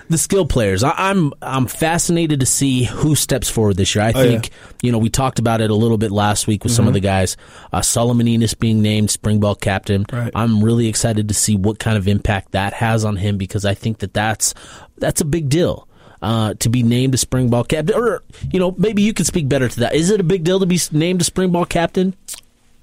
the 0.09 0.17
skill 0.17 0.45
players, 0.45 0.83
I, 0.83 0.93
I'm 0.95 1.33
I'm 1.41 1.65
fascinated 1.67 2.39
to 2.41 2.45
see 2.45 2.83
who 2.83 3.15
steps 3.15 3.49
forward 3.49 3.77
this 3.77 3.95
year. 3.95 4.03
I 4.05 4.11
Oh, 4.15 4.21
yeah. 4.21 4.29
think 4.29 4.49
you 4.81 4.91
know 4.91 4.97
we 4.97 5.09
talked 5.09 5.39
about 5.39 5.61
it 5.61 5.69
a 5.71 5.75
little 5.75 5.97
bit 5.97 6.11
last 6.11 6.47
week 6.47 6.63
with 6.63 6.73
some 6.73 6.87
of 6.87 6.93
the 6.93 6.99
guys. 6.99 7.37
Uh, 7.73 7.81
Solomon 7.81 8.27
Enis 8.27 8.57
being 8.57 8.81
named 8.81 9.09
spring 9.11 9.39
ball 9.39 9.55
captain. 9.55 10.05
Right. 10.11 10.31
I'm 10.35 10.63
really 10.63 10.87
excited 10.87 11.27
to 11.27 11.33
see 11.33 11.55
what 11.55 11.79
kind 11.79 11.97
of 11.97 12.07
impact 12.07 12.51
that 12.51 12.73
has 12.73 13.03
on 13.05 13.15
him 13.17 13.37
because 13.37 13.65
I 13.65 13.73
think 13.73 13.99
that 13.99 14.13
that's 14.13 14.53
that's 14.97 15.21
a 15.21 15.25
big 15.25 15.49
deal. 15.49 15.87
Uh, 16.21 16.55
to 16.55 16.69
be 16.69 16.81
named 16.81 17.13
a 17.13 17.17
spring 17.17 17.49
ball 17.49 17.63
captain, 17.63 17.95
or 17.95 18.23
you 18.51 18.59
know, 18.59 18.73
maybe 18.79 19.03
you 19.03 19.13
could 19.13 19.27
speak 19.27 19.47
better 19.47 19.69
to 19.69 19.81
that. 19.81 19.93
Is 19.93 20.09
it 20.09 20.19
a 20.19 20.23
big 20.23 20.43
deal 20.43 20.59
to 20.59 20.65
be 20.65 20.79
named 20.91 21.21
a 21.21 21.23
spring 21.23 21.51
ball 21.51 21.65
captain? 21.65 22.15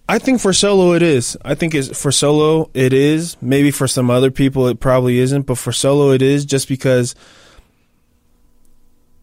I 0.09 0.19
think 0.19 0.41
for 0.41 0.53
solo 0.53 0.93
it 0.93 1.03
is. 1.03 1.37
I 1.45 1.55
think 1.55 1.75
it's 1.75 1.99
for 1.99 2.13
solo 2.13 2.71
it 2.75 2.93
is. 2.93 3.37
Maybe 3.41 3.71
for 3.71 3.87
some 3.87 4.11
other 4.11 4.31
people 4.31 4.69
it 4.69 4.81
probably 4.81 5.19
isn't, 5.19 5.43
but 5.43 5.59
for 5.59 5.73
solo 5.73 6.11
it 6.11 6.23
is 6.23 6.45
just 6.45 6.69
because 6.69 7.15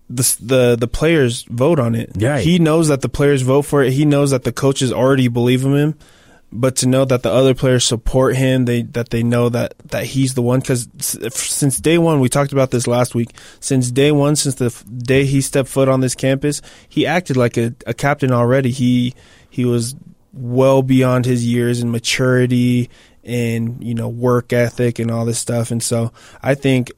the 0.09 0.37
the 0.39 0.75
the 0.75 0.87
players 0.87 1.43
vote 1.43 1.79
on 1.79 1.95
it. 1.95 2.11
Right. 2.15 2.43
He 2.43 2.59
knows 2.59 2.87
that 2.87 3.01
the 3.01 3.09
players 3.09 3.41
vote 3.41 3.63
for 3.63 3.83
it. 3.83 3.93
He 3.93 4.05
knows 4.05 4.31
that 4.31 4.43
the 4.43 4.51
coaches 4.51 4.91
already 4.91 5.27
believe 5.27 5.65
in 5.65 5.75
him. 5.75 5.99
But 6.51 6.77
to 6.77 6.87
know 6.87 7.05
that 7.05 7.21
the 7.21 7.31
other 7.31 7.53
players 7.53 7.85
support 7.85 8.35
him, 8.35 8.65
they 8.65 8.81
that 8.81 9.11
they 9.11 9.21
know 9.21 9.49
that 9.49 9.75
that 9.85 10.05
he's 10.05 10.33
the 10.33 10.41
one. 10.41 10.61
Because 10.61 10.87
since 10.99 11.77
day 11.77 11.99
one, 11.99 12.19
we 12.19 12.27
talked 12.27 12.51
about 12.51 12.71
this 12.71 12.87
last 12.87 13.13
week. 13.13 13.35
Since 13.59 13.91
day 13.91 14.11
one, 14.11 14.35
since 14.35 14.55
the 14.55 14.65
f- 14.65 14.83
day 14.97 15.25
he 15.25 15.41
stepped 15.41 15.69
foot 15.69 15.87
on 15.87 15.99
this 15.99 16.15
campus, 16.15 16.63
he 16.87 17.05
acted 17.05 17.37
like 17.37 17.55
a, 17.57 17.75
a 17.85 17.93
captain 17.93 18.31
already. 18.31 18.71
He 18.71 19.13
he 19.51 19.63
was 19.63 19.93
well 20.33 20.81
beyond 20.81 21.25
his 21.25 21.45
years 21.45 21.81
in 21.81 21.91
maturity 21.91 22.89
and 23.23 23.83
you 23.83 23.93
know 23.93 24.07
work 24.07 24.53
ethic 24.53 24.99
and 24.99 25.11
all 25.11 25.25
this 25.25 25.39
stuff. 25.39 25.71
And 25.71 25.81
so 25.81 26.11
I 26.41 26.55
think 26.55 26.91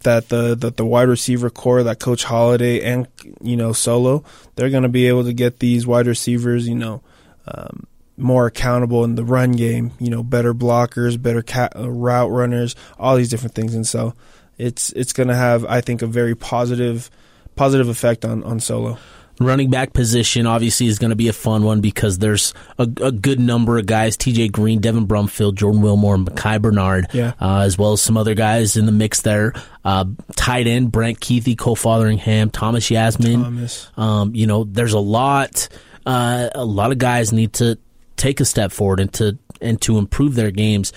that 0.00 0.28
the 0.28 0.54
that 0.54 0.76
the 0.76 0.84
wide 0.84 1.08
receiver 1.08 1.50
core 1.50 1.82
that 1.82 1.98
Coach 1.98 2.24
Holliday 2.24 2.82
and 2.82 3.08
you 3.42 3.56
know 3.56 3.72
Solo 3.72 4.24
they're 4.54 4.70
going 4.70 4.84
to 4.84 4.88
be 4.88 5.08
able 5.08 5.24
to 5.24 5.32
get 5.32 5.58
these 5.58 5.86
wide 5.86 6.06
receivers 6.06 6.68
you 6.68 6.76
know 6.76 7.02
um, 7.46 7.86
more 8.18 8.46
accountable 8.46 9.04
in 9.04 9.14
the 9.14 9.24
run 9.24 9.52
game. 9.52 9.92
You 9.98 10.10
know, 10.10 10.22
better 10.22 10.52
blockers, 10.52 11.20
better 11.20 11.44
uh, 11.56 11.88
route 11.88 12.30
runners, 12.30 12.74
all 12.98 13.16
these 13.16 13.30
different 13.30 13.54
things. 13.54 13.74
And 13.74 13.86
so 13.86 14.14
it's 14.58 14.92
it's 14.92 15.12
going 15.12 15.28
to 15.28 15.36
have 15.36 15.64
I 15.64 15.80
think 15.80 16.02
a 16.02 16.06
very 16.06 16.34
positive 16.34 17.10
positive 17.54 17.88
effect 17.88 18.24
on 18.24 18.42
on 18.44 18.60
Solo. 18.60 18.98
Running 19.40 19.70
back 19.70 19.92
position 19.92 20.46
obviously 20.46 20.86
is 20.88 20.98
going 20.98 21.10
to 21.10 21.16
be 21.16 21.28
a 21.28 21.32
fun 21.32 21.62
one 21.62 21.80
because 21.80 22.18
there's 22.18 22.54
a, 22.78 22.82
a 22.82 23.12
good 23.12 23.38
number 23.38 23.78
of 23.78 23.86
guys: 23.86 24.16
T.J. 24.16 24.48
Green, 24.48 24.80
Devin 24.80 25.06
Brumfield, 25.06 25.54
Jordan 25.54 25.80
Wilmore, 25.80 26.16
and 26.16 26.24
Micah 26.24 26.58
Bernard, 26.58 27.06
Yeah. 27.12 27.34
uh, 27.40 27.60
as 27.60 27.78
well 27.78 27.92
as 27.92 28.00
some 28.02 28.16
other 28.16 28.34
guys 28.34 28.76
in 28.76 28.86
the 28.86 28.92
mix 28.92 29.22
there. 29.22 29.52
Uh, 29.84 30.06
tight 30.36 30.66
end 30.66 30.90
Brant 30.90 31.20
Kuithe, 31.20 31.56
Cole 31.56 31.76
Fotheringham, 31.76 32.50
Thomas 32.50 32.90
Yassmin. 32.90 33.42
Thomas. 33.44 33.90
Um, 33.96 34.34
you 34.34 34.46
know, 34.46 34.64
there's 34.64 34.92
a 34.94 34.98
lot. 35.00 35.68
Uh, 36.04 36.48
a 36.54 36.64
lot 36.64 36.90
of 36.90 36.98
guys 36.98 37.32
need 37.32 37.52
to 37.54 37.78
take 38.16 38.40
a 38.40 38.44
step 38.44 38.72
forward 38.72 38.98
and 38.98 39.12
to 39.14 39.38
and 39.60 39.80
to 39.82 39.98
improve 39.98 40.34
their 40.34 40.50
games. 40.50 40.92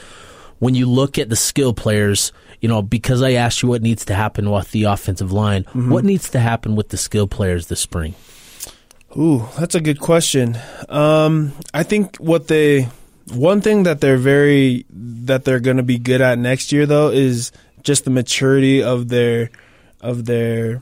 When 0.60 0.76
you 0.76 0.86
look 0.88 1.18
at 1.18 1.30
the 1.30 1.36
skill 1.36 1.74
players, 1.74 2.32
you 2.62 2.70
know, 2.70 2.82
because 2.82 3.22
I 3.22 3.34
asked 3.34 3.64
you 3.64 3.70
what 3.70 3.82
needs 3.82 4.06
to 4.06 4.14
happen 4.14 4.50
with 4.50 4.72
the 4.72 4.84
offensive 4.84 5.32
line, 5.32 5.64
mm-hmm. 5.66 5.90
what 5.90 6.06
needs 6.06 6.30
to 6.30 6.40
happen 6.40 6.76
with 6.76 6.90
the 6.90 6.98
skill 6.98 7.28
players 7.28 7.68
this 7.68 7.80
spring? 7.80 8.14
Ooh, 9.18 9.48
that's 9.60 9.76
a 9.76 9.82
good 9.82 10.00
question. 10.00 10.58
Um, 10.88 11.54
I 11.74 11.84
think 11.84 12.18
what 12.18 12.48
they 12.48 12.88
one 13.34 13.62
thing 13.62 13.84
that 13.84 14.00
they're 14.00 14.18
very 14.18 14.86
that 14.90 15.44
they're 15.44 15.60
going 15.60 15.78
to 15.78 15.84
be 15.84 15.98
good 15.98 16.22
at 16.22 16.38
next 16.38 16.72
year 16.72 16.86
though 16.86 17.10
is 17.10 17.52
just 17.84 18.06
the 18.06 18.12
maturity 18.12 18.82
of 18.82 19.10
their 19.10 19.50
of 20.00 20.26
their 20.26 20.82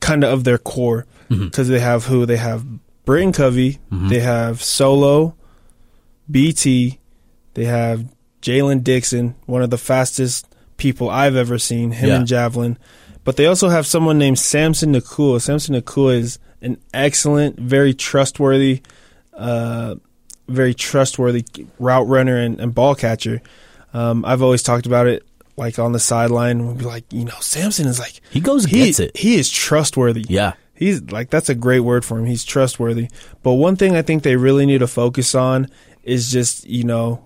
kind 0.00 0.22
of 0.22 0.32
of 0.32 0.44
their 0.44 0.58
core. 0.58 1.06
Mm-hmm. 1.30 1.46
Because 1.46 1.68
they 1.68 1.80
have 1.80 2.04
who? 2.04 2.26
They 2.26 2.36
have 2.36 2.64
Britain 3.06 3.32
Covey, 3.32 3.80
mm-hmm. 3.90 4.08
they 4.08 4.20
have 4.20 4.62
Solo, 4.62 5.34
BT, 6.30 6.98
they 7.54 7.64
have 7.64 8.06
Jaylen 8.42 8.84
Dixon, 8.84 9.34
one 9.46 9.62
of 9.62 9.70
the 9.70 9.78
fastest 9.78 10.51
people 10.82 11.08
I've 11.08 11.36
ever 11.36 11.58
seen, 11.58 11.92
him 11.92 12.08
Yeah. 12.08 12.16
and 12.16 12.26
Javelin. 12.26 12.76
But 13.24 13.36
they 13.36 13.46
also 13.46 13.68
have 13.68 13.86
someone 13.86 14.18
named 14.18 14.38
Samson 14.40 14.92
Nacua. 14.92 15.40
Samson 15.40 15.76
Nacua 15.76 16.16
is 16.18 16.38
an 16.60 16.76
excellent, 16.92 17.58
very 17.58 17.94
trustworthy, 17.94 18.82
uh, 19.32 19.94
very 20.48 20.74
trustworthy 20.74 21.44
route 21.78 22.08
runner 22.08 22.36
and, 22.36 22.58
and 22.60 22.74
ball 22.74 22.94
catcher. 22.96 23.40
Um, 23.94 24.24
I've 24.24 24.42
always 24.42 24.62
talked 24.62 24.86
about 24.86 25.06
it 25.06 25.24
like 25.56 25.78
on 25.78 25.92
the 25.92 26.00
sideline. 26.00 26.66
We'll 26.66 26.74
be 26.74 26.84
like, 26.84 27.04
you 27.12 27.24
know, 27.24 27.38
Samson 27.40 27.86
is 27.86 27.98
like 28.00 28.20
He 28.30 28.40
goes 28.40 28.64
he, 28.64 28.86
gets 28.86 28.98
it. 28.98 29.16
He 29.16 29.36
is 29.36 29.48
trustworthy. 29.50 30.24
Yeah. 30.28 30.54
He's 30.74 31.00
like 31.12 31.30
that's 31.30 31.48
a 31.48 31.54
great 31.54 31.80
word 31.80 32.04
for 32.04 32.18
him. 32.18 32.26
He's 32.26 32.42
trustworthy. 32.44 33.08
But 33.44 33.52
one 33.54 33.76
thing 33.76 33.94
I 33.94 34.02
think 34.02 34.24
they 34.24 34.34
really 34.34 34.66
need 34.66 34.78
to 34.78 34.88
focus 34.88 35.34
on 35.34 35.68
is 36.02 36.32
just, 36.32 36.66
you 36.66 36.82
know, 36.82 37.24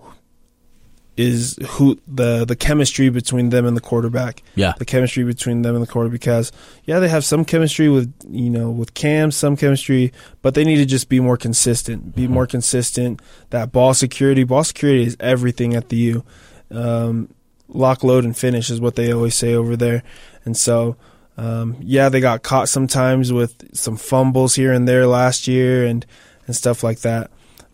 is 1.17 1.57
who 1.71 1.99
the 2.07 2.45
the 2.45 2.55
chemistry 2.55 3.09
between 3.09 3.49
them 3.49 3.65
and 3.65 3.75
the 3.75 3.81
quarterback. 3.81 4.43
Yeah. 4.55 4.73
The 4.77 4.85
chemistry 4.85 5.23
between 5.23 5.63
them 5.63 5.75
and 5.75 5.83
the 5.83 5.91
quarterback 5.91 6.19
because 6.19 6.51
yeah, 6.85 6.99
they 6.99 7.09
have 7.09 7.25
some 7.25 7.43
chemistry 7.43 7.89
with 7.89 8.13
you 8.29 8.51
know, 8.51 8.69
with 8.69 8.93
Cam, 8.93 9.31
some 9.31 9.57
chemistry, 9.57 10.13
but 10.43 10.53
they 10.53 10.63
need 10.63 10.77
to 10.77 10.85
just 10.85 11.09
be 11.09 11.19
more 11.19 11.37
consistent. 11.37 12.15
Be 12.15 12.27
more 12.27 12.45
consistent. 12.45 13.21
That 13.49 13.71
ball 13.71 13.95
security, 13.95 14.43
ball 14.43 14.63
security 14.63 15.03
is 15.03 15.17
everything 15.19 15.73
at 15.75 15.89
the 15.89 15.97
U. 15.97 16.23
Um, 16.69 17.33
lock, 17.67 18.03
load, 18.03 18.23
and 18.23 18.37
finish 18.37 18.69
is 18.69 18.79
what 18.79 18.95
they 18.95 19.11
always 19.11 19.35
say 19.35 19.53
over 19.53 19.75
there. 19.75 20.03
And 20.45 20.55
so, 20.55 20.97
um, 21.37 21.77
yeah, 21.81 22.09
they 22.09 22.19
got 22.19 22.43
caught 22.43 22.69
sometimes 22.69 23.33
with 23.33 23.75
some 23.75 23.97
fumbles 23.97 24.55
here 24.55 24.71
and 24.71 24.87
there 24.87 25.07
last 25.07 25.47
year 25.47 25.85
and, 25.85 26.05
and 26.45 26.55
stuff 26.55 26.83
like 26.83 26.99
that. 26.99 27.31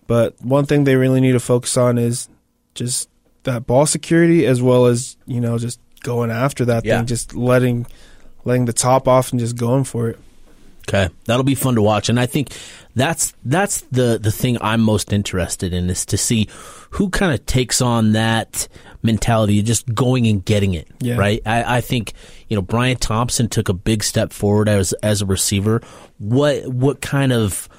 But 0.07 0.41
one 0.41 0.65
thing 0.65 0.83
they 0.83 0.95
really 0.95 1.21
need 1.21 1.31
to 1.33 1.39
focus 1.39 1.77
on 1.77 1.97
is 1.97 2.27
just 2.75 3.09
that 3.43 3.67
ball 3.67 3.85
security 3.85 4.45
as 4.45 4.61
well 4.61 4.85
as, 4.85 5.17
you 5.25 5.39
know, 5.41 5.57
just 5.57 5.79
going 6.03 6.31
after 6.31 6.65
that 6.65 6.85
Yeah. 6.85 6.97
thing, 6.97 7.07
just 7.07 7.35
letting 7.35 7.85
letting 8.45 8.65
the 8.65 8.73
top 8.73 9.07
off 9.07 9.31
and 9.31 9.39
just 9.39 9.55
going 9.55 9.83
for 9.85 10.09
it. 10.09 10.19
Okay, 10.87 11.07
that'll 11.25 11.45
be 11.45 11.55
fun 11.55 11.75
to 11.75 11.81
watch, 11.81 12.09
and 12.09 12.19
I 12.19 12.25
think 12.25 12.49
that's 12.93 13.33
that's 13.45 13.81
the 13.91 14.19
the 14.21 14.31
thing 14.33 14.57
I'm 14.59 14.81
most 14.81 15.13
interested 15.13 15.73
in 15.73 15.89
is 15.89 16.05
to 16.07 16.17
see 16.17 16.49
who 16.91 17.09
kind 17.09 17.33
of 17.33 17.45
takes 17.45 17.81
on 17.81 18.11
that 18.11 18.67
mentality 19.01 19.59
of 19.59 19.65
just 19.65 19.93
going 19.95 20.27
and 20.27 20.43
getting 20.43 20.73
it. 20.73 20.87
Yeah. 20.99 21.15
Right. 21.15 21.41
I, 21.45 21.77
I 21.77 21.81
think 21.81 22.11
you 22.49 22.57
know 22.57 22.61
Bryan 22.61 22.97
Thompson 22.97 23.47
took 23.47 23.69
a 23.69 23.73
big 23.73 24.03
step 24.03 24.33
forward 24.33 24.67
as 24.67 24.91
as 25.01 25.21
a 25.21 25.25
receiver. 25.25 25.81
What 26.17 26.67
what 26.67 26.99
kind 26.99 27.31
of 27.31 27.69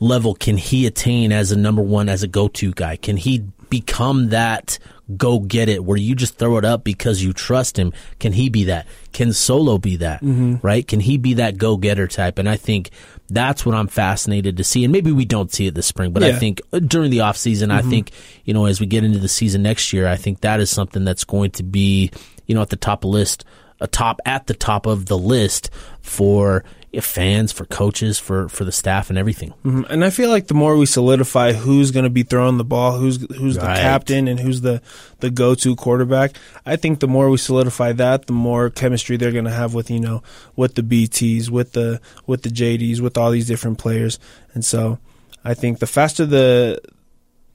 level 0.00 0.34
can 0.34 0.56
he 0.56 0.84
attain 0.86 1.30
as 1.30 1.52
a 1.52 1.56
number 1.56 1.82
one 1.82 2.08
as 2.08 2.24
a 2.24 2.28
go 2.28 2.48
to 2.48 2.72
guy? 2.72 2.96
Can 2.96 3.16
he 3.16 3.44
become 3.70 4.30
that 4.30 4.78
go 5.16 5.38
get 5.38 5.68
it 5.68 5.82
where 5.82 5.96
you 5.96 6.14
just 6.14 6.36
throw 6.36 6.58
it 6.58 6.64
up 6.64 6.84
because 6.84 7.22
you 7.22 7.32
trust 7.32 7.78
him? 7.78 7.92
Can 8.18 8.32
he 8.32 8.48
be 8.48 8.64
that? 8.64 8.86
Can 9.12 9.32
Solo 9.32 9.78
be 9.78 9.96
that? 9.96 10.22
Mm-hmm. 10.22 10.56
Right? 10.62 10.86
Can 10.86 11.00
he 11.00 11.16
be 11.16 11.34
that 11.34 11.56
go 11.56 11.76
getter 11.76 12.06
type? 12.06 12.38
And 12.38 12.48
I 12.48 12.56
think 12.56 12.90
that's 13.30 13.64
what 13.64 13.74
I'm 13.74 13.88
fascinated 13.88 14.56
to 14.58 14.64
see. 14.64 14.84
And 14.84 14.92
maybe 14.92 15.12
we 15.12 15.24
don't 15.24 15.52
see 15.52 15.66
it 15.66 15.74
this 15.74 15.86
spring, 15.86 16.12
but 16.12 16.22
yeah. 16.22 16.30
I 16.30 16.32
think 16.32 16.60
uh, 16.72 16.78
during 16.78 17.10
the 17.10 17.20
off 17.20 17.36
season, 17.36 17.70
mm-hmm. 17.70 17.86
I 17.86 17.90
think, 17.90 18.12
you 18.44 18.54
know, 18.54 18.66
as 18.66 18.80
we 18.80 18.86
get 18.86 19.04
into 19.04 19.18
the 19.18 19.28
season 19.28 19.62
next 19.62 19.92
year, 19.92 20.06
I 20.06 20.16
think 20.16 20.40
that 20.40 20.60
is 20.60 20.70
something 20.70 21.04
that's 21.04 21.24
going 21.24 21.52
to 21.52 21.62
be, 21.62 22.10
you 22.46 22.54
know, 22.54 22.62
at 22.62 22.70
the 22.70 22.76
top 22.76 23.04
of 23.04 23.10
list, 23.10 23.44
a 23.80 23.86
top 23.86 24.20
at 24.26 24.46
the 24.46 24.54
top 24.54 24.86
of 24.86 25.06
the 25.06 25.18
list 25.18 25.70
for 26.00 26.64
fans, 27.02 27.52
for 27.52 27.64
coaches, 27.66 28.18
for 28.18 28.48
for 28.48 28.64
the 28.64 28.72
staff, 28.72 29.10
and 29.10 29.18
everything. 29.18 29.50
Mm-hmm. 29.64 29.82
And 29.90 30.04
I 30.04 30.10
feel 30.10 30.30
like 30.30 30.46
the 30.46 30.54
more 30.54 30.76
we 30.76 30.86
solidify 30.86 31.52
who's 31.52 31.90
going 31.90 32.04
to 32.04 32.10
be 32.10 32.22
throwing 32.22 32.56
the 32.58 32.64
ball, 32.64 32.98
who's 32.98 33.18
who's 33.36 33.58
right. 33.58 33.76
the 33.76 33.82
captain, 33.82 34.26
and 34.26 34.40
who's 34.40 34.62
the 34.62 34.80
the 35.20 35.30
go 35.30 35.54
to 35.54 35.76
quarterback, 35.76 36.36
I 36.64 36.76
think 36.76 37.00
the 37.00 37.08
more 37.08 37.28
we 37.28 37.36
solidify 37.36 37.92
that, 37.92 38.26
the 38.26 38.32
more 38.32 38.70
chemistry 38.70 39.16
they're 39.16 39.32
going 39.32 39.44
to 39.44 39.50
have 39.50 39.74
with 39.74 39.90
you 39.90 40.00
know 40.00 40.22
with 40.56 40.74
the 40.74 40.82
BTS, 40.82 41.50
with 41.50 41.72
the 41.72 42.00
with 42.26 42.42
the 42.42 42.50
JDs, 42.50 43.00
with 43.00 43.18
all 43.18 43.30
these 43.30 43.46
different 43.46 43.78
players. 43.78 44.18
And 44.54 44.64
so, 44.64 44.98
I 45.44 45.54
think 45.54 45.78
the 45.80 45.86
faster 45.86 46.24
the 46.24 46.80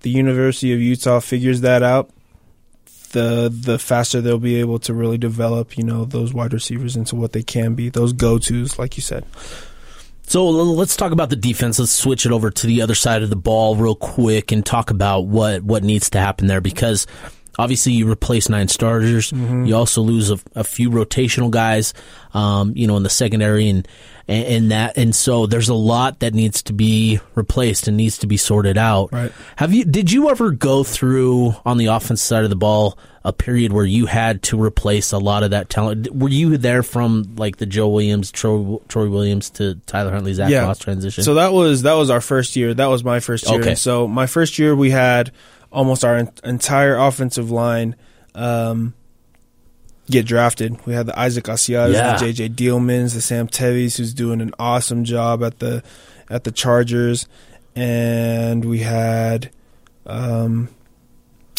the 0.01 0.09
University 0.09 0.73
of 0.73 0.79
Utah 0.79 1.19
figures 1.19 1.61
that 1.61 1.81
out, 1.81 2.11
the 3.13 3.49
the 3.49 3.79
faster 3.79 4.21
they'll 4.21 4.37
be 4.37 4.55
able 4.55 4.79
to 4.79 4.93
really 4.93 5.17
develop, 5.17 5.77
you 5.77 5.83
know, 5.83 6.05
those 6.05 6.33
wide 6.33 6.53
receivers 6.53 6.95
into 6.95 7.15
what 7.15 7.31
they 7.31 7.43
can 7.43 7.73
be, 7.73 7.89
those 7.89 8.13
go 8.13 8.37
tos, 8.37 8.77
like 8.77 8.97
you 8.97 9.01
said. 9.01 9.25
So 10.25 10.49
let's 10.49 10.95
talk 10.95 11.11
about 11.11 11.29
the 11.29 11.35
defense. 11.35 11.79
Let's 11.79 11.91
switch 11.91 12.25
it 12.25 12.31
over 12.31 12.49
to 12.49 12.67
the 12.67 12.81
other 12.81 12.95
side 12.95 13.23
of 13.23 13.29
the 13.29 13.35
ball 13.35 13.75
real 13.75 13.95
quick 13.95 14.51
and 14.51 14.65
talk 14.65 14.89
about 14.89 15.21
what 15.21 15.63
what 15.63 15.83
needs 15.83 16.09
to 16.11 16.19
happen 16.19 16.47
there 16.47 16.61
because 16.61 17.07
obviously 17.57 17.93
you 17.93 18.09
replace 18.09 18.49
nine 18.49 18.67
starters. 18.67 19.31
Mm-hmm. 19.31 19.65
You 19.65 19.75
also 19.75 20.01
lose 20.01 20.31
a, 20.31 20.39
a 20.55 20.63
few 20.63 20.89
rotational 20.89 21.51
guys, 21.51 21.93
um, 22.33 22.73
you 22.75 22.87
know, 22.87 22.97
in 22.97 23.03
the 23.03 23.09
secondary 23.09 23.69
and, 23.69 23.87
and 24.27 24.71
that, 24.71 24.97
and 24.97 25.15
so 25.15 25.47
there's 25.47 25.69
a 25.69 25.73
lot 25.73 26.19
that 26.19 26.33
needs 26.33 26.63
to 26.63 26.73
be 26.73 27.19
replaced 27.35 27.87
and 27.87 27.97
needs 27.97 28.19
to 28.19 28.27
be 28.27 28.37
sorted 28.37 28.77
out. 28.77 29.11
Right. 29.11 29.31
Have 29.57 29.73
you? 29.73 29.83
Did 29.83 30.11
you 30.11 30.29
ever 30.29 30.51
go 30.51 30.83
through 30.83 31.55
on 31.65 31.77
the 31.77 31.87
offense 31.87 32.21
side 32.21 32.43
of 32.43 32.49
the 32.49 32.55
ball 32.55 32.97
a 33.25 33.33
period 33.33 33.71
where 33.71 33.85
you 33.85 34.05
had 34.05 34.41
to 34.43 34.61
replace 34.61 35.11
a 35.11 35.17
lot 35.17 35.43
of 35.43 35.51
that 35.51 35.69
talent? 35.69 36.13
Were 36.13 36.29
you 36.29 36.57
there 36.57 36.83
from 36.83 37.35
like 37.35 37.57
the 37.57 37.65
Joe 37.65 37.89
Williams, 37.89 38.31
Troy, 38.31 38.77
Troy 38.87 39.09
Williams 39.09 39.49
to 39.51 39.75
Tyler 39.85 40.11
Huntley, 40.11 40.33
Zack 40.33 40.49
yeah. 40.49 40.65
Moss 40.65 40.79
transition? 40.79 41.23
So 41.23 41.35
that 41.35 41.51
was 41.51 41.81
that 41.81 41.93
was 41.93 42.09
our 42.09 42.21
first 42.21 42.55
year. 42.55 42.73
That 42.73 42.87
was 42.87 43.03
my 43.03 43.19
first 43.19 43.49
year. 43.49 43.59
Okay. 43.59 43.75
So 43.75 44.07
my 44.07 44.27
first 44.27 44.57
year 44.57 44.75
we 44.75 44.89
had 44.91 45.31
almost 45.71 46.05
our 46.05 46.27
entire 46.43 46.95
offensive 46.95 47.51
line 47.51 47.95
um, 48.35 48.93
get 50.09 50.25
drafted. 50.25 50.85
We 50.85 50.93
had 50.93 51.05
the 51.05 51.17
Isaac 51.17 51.45
Asiatas, 51.45 51.93
yeah. 51.93 52.17
the 52.17 52.25
JJ 52.25 52.55
Dielmans, 52.55 53.13
the 53.13 53.21
Sam 53.21 53.47
Tevis, 53.47 53.97
who's 53.97 54.13
doing 54.13 54.41
an 54.41 54.53
awesome 54.59 55.03
job 55.03 55.43
at 55.43 55.59
the 55.59 55.83
at 56.29 56.43
the 56.43 56.51
Chargers, 56.51 57.27
and 57.75 58.65
we 58.65 58.79
had 58.79 59.51
um, 60.05 60.69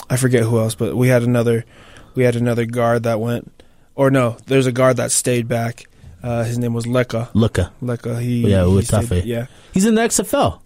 I 0.08 0.16
forget 0.16 0.42
who 0.42 0.58
else, 0.58 0.74
but 0.74 0.96
we 0.96 1.08
had 1.08 1.22
another 1.22 1.64
we 2.14 2.24
had 2.24 2.36
another 2.36 2.66
guard 2.66 3.04
that 3.04 3.20
went, 3.20 3.50
or 3.94 4.10
no, 4.10 4.36
there's 4.46 4.66
a 4.66 4.72
guard 4.72 4.96
that 4.98 5.10
stayed 5.10 5.48
back. 5.48 5.84
Uh, 6.22 6.42
his 6.44 6.56
name 6.56 6.72
was 6.72 6.86
Leka. 6.86 7.28
Leka. 7.34 7.72
Leka. 7.80 8.18
He 8.20 8.48
yeah, 8.48 8.66
he 8.66 8.82
stayed, 8.82 9.24
yeah. 9.24 9.46
He's 9.72 9.84
in 9.84 9.94
the 9.94 10.02
XFL. 10.02 10.60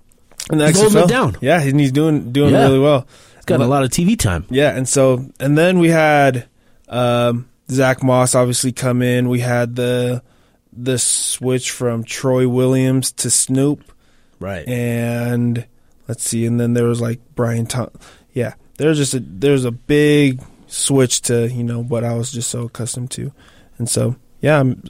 In 0.52 0.58
the 0.58 0.66
he's 0.68 0.76
XFL. 0.76 0.82
holding 0.82 1.02
it 1.02 1.08
down. 1.08 1.36
Yeah, 1.40 1.60
and 1.60 1.80
he's 1.80 1.92
doing 1.92 2.32
doing 2.32 2.52
yeah. 2.52 2.62
really 2.62 2.78
well 2.78 3.06
He's 3.36 3.44
got 3.44 3.60
a 3.60 3.66
lot 3.66 3.82
of 3.82 3.90
TV 3.90 4.18
time. 4.18 4.44
Yeah, 4.50 4.76
and 4.76 4.88
so 4.88 5.24
and 5.40 5.56
then 5.56 5.78
we 5.78 5.88
had 5.88 6.48
um, 6.88 7.48
Zack 7.70 8.02
Moss 8.02 8.34
obviously 8.34 8.72
come 8.72 9.02
in. 9.02 9.28
We 9.28 9.40
had 9.40 9.76
the 9.76 10.22
the 10.72 10.98
switch 10.98 11.70
from 11.70 12.04
Troy 12.04 12.48
Williams 12.48 13.12
to 13.12 13.30
Snoop, 13.30 13.82
right? 14.38 14.66
And 14.66 15.66
let's 16.06 16.24
see, 16.24 16.46
and 16.46 16.58
then 16.58 16.74
there 16.74 16.86
was 16.86 17.00
like 17.00 17.20
Brian 17.34 17.66
Tom. 17.66 17.90
Yeah, 18.32 18.54
there's 18.76 18.96
just 18.96 19.14
a 19.14 19.20
there's 19.20 19.64
a 19.64 19.70
big 19.72 20.42
switch 20.66 21.22
to 21.22 21.48
you 21.48 21.64
know 21.64 21.82
what 21.82 22.04
I 22.04 22.14
was 22.14 22.32
just 22.32 22.50
so 22.50 22.64
accustomed 22.64 23.10
to, 23.12 23.32
and 23.78 23.88
so 23.88 24.16
yeah, 24.40 24.60
I'm 24.60 24.82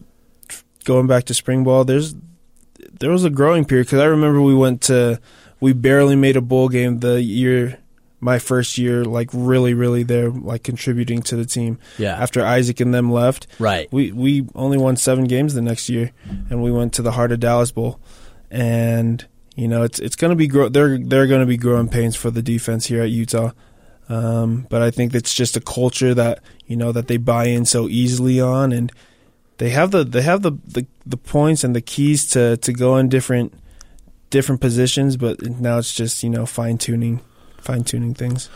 going 0.85 1.07
back 1.07 1.25
to 1.25 1.35
spring 1.35 1.65
ball. 1.65 1.85
There's 1.85 2.15
there 3.01 3.11
was 3.11 3.25
a 3.25 3.31
growing 3.31 3.65
period 3.65 3.87
because 3.87 4.01
I 4.01 4.07
remember 4.07 4.41
we 4.41 4.55
went 4.55 4.83
to 4.83 5.21
we 5.61 5.73
barely 5.73 6.17
made 6.17 6.37
a 6.37 6.41
bowl 6.41 6.69
game 6.69 7.01
the 7.01 7.23
year 7.23 7.79
my 8.21 8.39
first 8.39 8.79
year, 8.79 9.05
like 9.05 9.31
really, 9.33 9.75
really 9.75 10.03
there, 10.03 10.31
like 10.31 10.63
contributing 10.63 11.23
to 11.23 11.37
the 11.37 11.45
team. 11.45 11.79
Yeah. 11.99 12.17
After 12.17 12.45
Isaac 12.45 12.81
and 12.81 12.93
them 12.93 13.13
left, 13.13 13.47
right? 13.59 13.89
We 13.93 14.13
we 14.13 14.47
only 14.55 14.79
won 14.79 14.97
seven 14.97 15.25
games 15.25 15.55
the 15.55 15.63
next 15.63 15.89
year, 15.89 16.13
and 16.51 16.63
we 16.63 16.73
went 16.73 16.93
to 16.95 17.03
the 17.03 17.13
Heart 17.13 17.33
of 17.33 17.41
Dallas 17.41 17.71
Bowl, 17.71 18.01
and 18.51 19.25
you 19.55 19.69
know 19.69 19.83
it's 19.83 19.99
it's 19.99 20.17
going 20.17 20.31
to 20.31 20.37
be 20.37 20.49
grow. 20.49 20.69
They're 20.69 20.99
they're 20.99 21.27
going 21.27 21.41
to 21.41 21.47
be 21.47 21.57
growing 21.57 21.89
pains 21.89 22.17
for 22.17 22.31
the 22.31 22.43
defense 22.43 22.87
here 22.87 23.03
at 23.03 23.11
Utah. 23.11 23.53
Um, 24.09 24.67
but 24.71 24.81
I 24.81 24.91
think 24.91 25.15
it's 25.15 25.35
just 25.35 25.57
a 25.57 25.61
culture 25.61 26.15
that 26.15 26.41
you 26.67 26.77
know 26.77 26.93
that 26.93 27.09
they 27.09 27.19
buy 27.19 27.47
in 27.47 27.67
so 27.67 27.89
easily 27.89 28.41
on, 28.41 28.73
and 28.73 28.91
they 29.59 29.71
have 29.71 29.91
the 29.91 30.03
they 30.03 30.23
have 30.23 30.43
the, 30.43 30.53
the, 30.67 30.87
the 31.07 31.17
points 31.17 31.63
and 31.63 31.77
the 31.77 31.81
keys 31.81 32.27
to, 32.31 32.57
to 32.59 32.73
go 32.73 32.97
in 32.97 33.09
different 33.09 33.53
different 34.31 34.61
positions. 34.61 35.17
But 35.17 35.43
now 35.43 35.79
it's 35.79 35.95
just 35.95 36.23
you 36.23 36.31
know 36.31 36.47
fine 36.47 36.79
tuning 36.79 37.21
fine 37.59 37.85
tuning 37.85 38.15
things. 38.15 38.49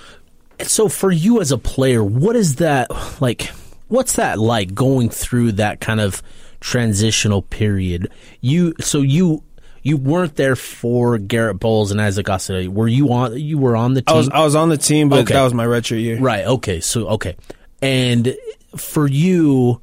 So 0.62 0.88
for 0.88 1.10
you 1.10 1.40
as 1.40 1.52
a 1.52 1.58
player, 1.58 2.02
what 2.04 2.36
is 2.36 2.56
that 2.56 2.90
like? 3.20 3.50
What's 3.88 4.14
that 4.14 4.38
like 4.38 4.74
going 4.74 5.10
through 5.10 5.52
that 5.52 5.80
kind 5.80 6.00
of 6.00 6.22
transitional 6.60 7.42
period? 7.42 8.10
You 8.40 8.74
so 8.80 9.00
you 9.00 9.42
you 9.82 9.96
weren't 9.96 10.36
there 10.36 10.56
for 10.56 11.18
Garett 11.18 11.58
Bolles 11.58 11.90
and 11.90 12.00
Isaac 12.00 12.26
Asiata. 12.26 12.68
Were 12.68 12.88
you 12.88 13.12
on? 13.12 13.38
You 13.38 13.58
were 13.58 13.76
on 13.76 13.94
the 13.94 14.02
team. 14.02 14.14
I 14.14 14.18
was. 14.18 14.28
I 14.28 14.44
was 14.44 14.54
on 14.54 14.68
the 14.68 14.76
team, 14.78 15.08
but 15.08 15.20
okay. 15.20 15.34
that 15.34 15.42
was 15.42 15.54
my 15.54 15.66
redshirt 15.66 16.00
year. 16.00 16.18
Right. 16.18 16.46
Okay. 16.46 16.80
So 16.80 17.08
okay, 17.08 17.36
and 17.80 18.36
for 18.76 19.08
you, 19.08 19.80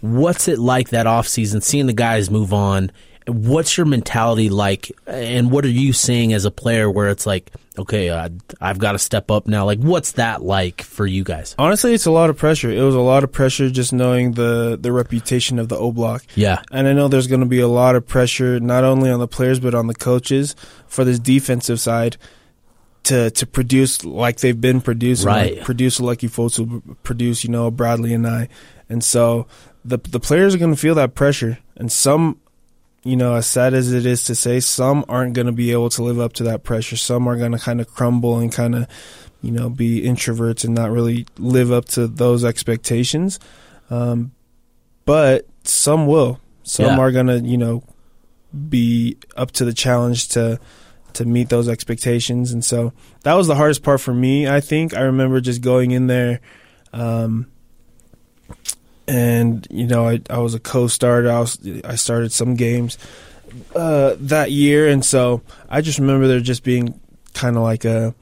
what's 0.00 0.48
it 0.48 0.58
like 0.58 0.90
that 0.90 1.06
off 1.06 1.26
season? 1.26 1.60
Seeing 1.62 1.86
the 1.86 1.92
guys 1.92 2.30
move 2.30 2.52
on 2.52 2.92
what's 3.26 3.76
your 3.76 3.86
mentality 3.86 4.48
like? 4.48 4.90
And 5.06 5.50
what 5.50 5.64
are 5.64 5.70
you 5.70 5.92
seeing 5.92 6.32
as 6.32 6.44
a 6.44 6.50
player 6.50 6.90
where 6.90 7.08
it's 7.08 7.26
like 7.26 7.50
okay 7.78 8.10
uh, 8.10 8.28
i've 8.60 8.78
got 8.78 8.92
to 8.92 8.98
step 8.98 9.30
up 9.30 9.46
now? 9.46 9.64
Like 9.64 9.78
what's 9.78 10.12
that 10.12 10.42
like 10.42 10.82
for 10.82 11.06
you 11.06 11.24
guys? 11.24 11.54
Honestly 11.58 11.94
it's 11.94 12.06
a 12.06 12.10
lot 12.10 12.30
of 12.30 12.36
pressure. 12.36 12.70
It 12.70 12.82
was 12.82 12.94
a 12.94 13.00
lot 13.00 13.24
of 13.24 13.32
pressure 13.32 13.70
just 13.70 13.92
knowing 13.92 14.32
the 14.32 14.78
the 14.80 14.92
reputation 14.92 15.58
of 15.58 15.68
the 15.68 15.76
o 15.76 15.92
block. 15.92 16.24
Yeah. 16.34 16.62
And 16.70 16.86
i 16.86 16.92
know 16.92 17.08
there's 17.08 17.26
going 17.26 17.40
to 17.40 17.46
be 17.46 17.60
a 17.60 17.68
lot 17.68 17.96
of 17.96 18.06
pressure 18.06 18.60
not 18.60 18.84
only 18.84 19.10
on 19.10 19.20
the 19.20 19.28
players 19.28 19.60
but 19.60 19.74
on 19.74 19.86
the 19.86 19.94
coaches 19.94 20.56
for 20.86 21.04
this 21.04 21.18
defensive 21.18 21.80
side 21.80 22.16
to 23.04 23.30
to 23.30 23.46
produce 23.46 24.04
like 24.04 24.38
they've 24.38 24.60
been 24.60 24.80
producing 24.80 25.26
right. 25.26 25.56
like 25.56 25.64
produce 25.64 26.00
Leki 26.00 26.28
Fotu 26.28 26.68
who 26.68 26.96
produce 27.02 27.44
you 27.44 27.50
know 27.50 27.70
Bradlee 27.70 28.12
Anae. 28.12 28.48
And 28.88 29.02
so 29.04 29.46
the 29.84 29.98
the 29.98 30.20
players 30.20 30.54
are 30.54 30.58
going 30.58 30.74
to 30.74 30.80
feel 30.80 30.94
that 30.96 31.14
pressure. 31.14 31.58
And 31.76 31.90
some 31.90 32.38
you 33.02 33.16
know, 33.16 33.34
as 33.34 33.46
sad 33.46 33.74
as 33.74 33.92
it 33.92 34.04
is 34.04 34.24
to 34.24 34.34
say, 34.34 34.60
some 34.60 35.04
aren't 35.08 35.34
going 35.34 35.46
to 35.46 35.52
be 35.52 35.72
able 35.72 35.90
to 35.90 36.02
live 36.02 36.20
up 36.20 36.34
to 36.34 36.44
that 36.44 36.64
pressure. 36.64 36.96
Some 36.96 37.26
are 37.28 37.36
going 37.36 37.52
to 37.52 37.58
kind 37.58 37.80
of 37.80 37.92
crumble 37.92 38.38
and 38.38 38.52
kind 38.52 38.74
of, 38.74 38.86
you 39.40 39.50
know, 39.50 39.70
be 39.70 40.02
introverts 40.02 40.64
and 40.64 40.74
not 40.74 40.90
really 40.90 41.26
live 41.38 41.72
up 41.72 41.86
to 41.86 42.06
those 42.06 42.44
expectations. 42.44 43.38
Um, 43.88 44.32
but 45.06 45.46
some 45.64 46.06
will. 46.06 46.40
Some 46.62 46.86
yeah. 46.86 46.98
are 46.98 47.10
going 47.10 47.26
to, 47.26 47.40
you 47.40 47.56
know, 47.56 47.82
be 48.68 49.16
up 49.36 49.50
to 49.52 49.64
the 49.64 49.72
challenge 49.72 50.28
to 50.30 50.60
to 51.14 51.24
meet 51.24 51.48
those 51.48 51.68
expectations. 51.68 52.52
And 52.52 52.64
so 52.64 52.92
that 53.22 53.34
was 53.34 53.46
the 53.48 53.56
hardest 53.56 53.82
part 53.82 54.00
for 54.00 54.14
me. 54.14 54.46
I 54.48 54.60
think 54.60 54.94
I 54.94 55.00
remember 55.00 55.40
just 55.40 55.60
going 55.60 55.90
in 55.90 56.06
there. 56.06 56.40
Um, 56.92 57.50
and 59.08 59.66
you 59.70 59.86
know 59.86 60.08
I, 60.08 60.20
I 60.28 60.38
was 60.38 60.54
a 60.54 60.60
co-starter. 60.60 61.30
I 61.30 61.40
was 61.40 61.58
I 61.84 61.94
started 61.94 62.32
some 62.32 62.54
games 62.54 62.98
uh, 63.74 64.16
that 64.18 64.50
year, 64.50 64.88
and 64.88 65.04
so 65.04 65.42
I 65.68 65.80
just 65.80 65.98
remember 65.98 66.26
there 66.26 66.40
just 66.40 66.64
being 66.64 67.00
kind 67.34 67.56
of 67.56 67.62
like 67.62 67.84
a, 67.84 68.14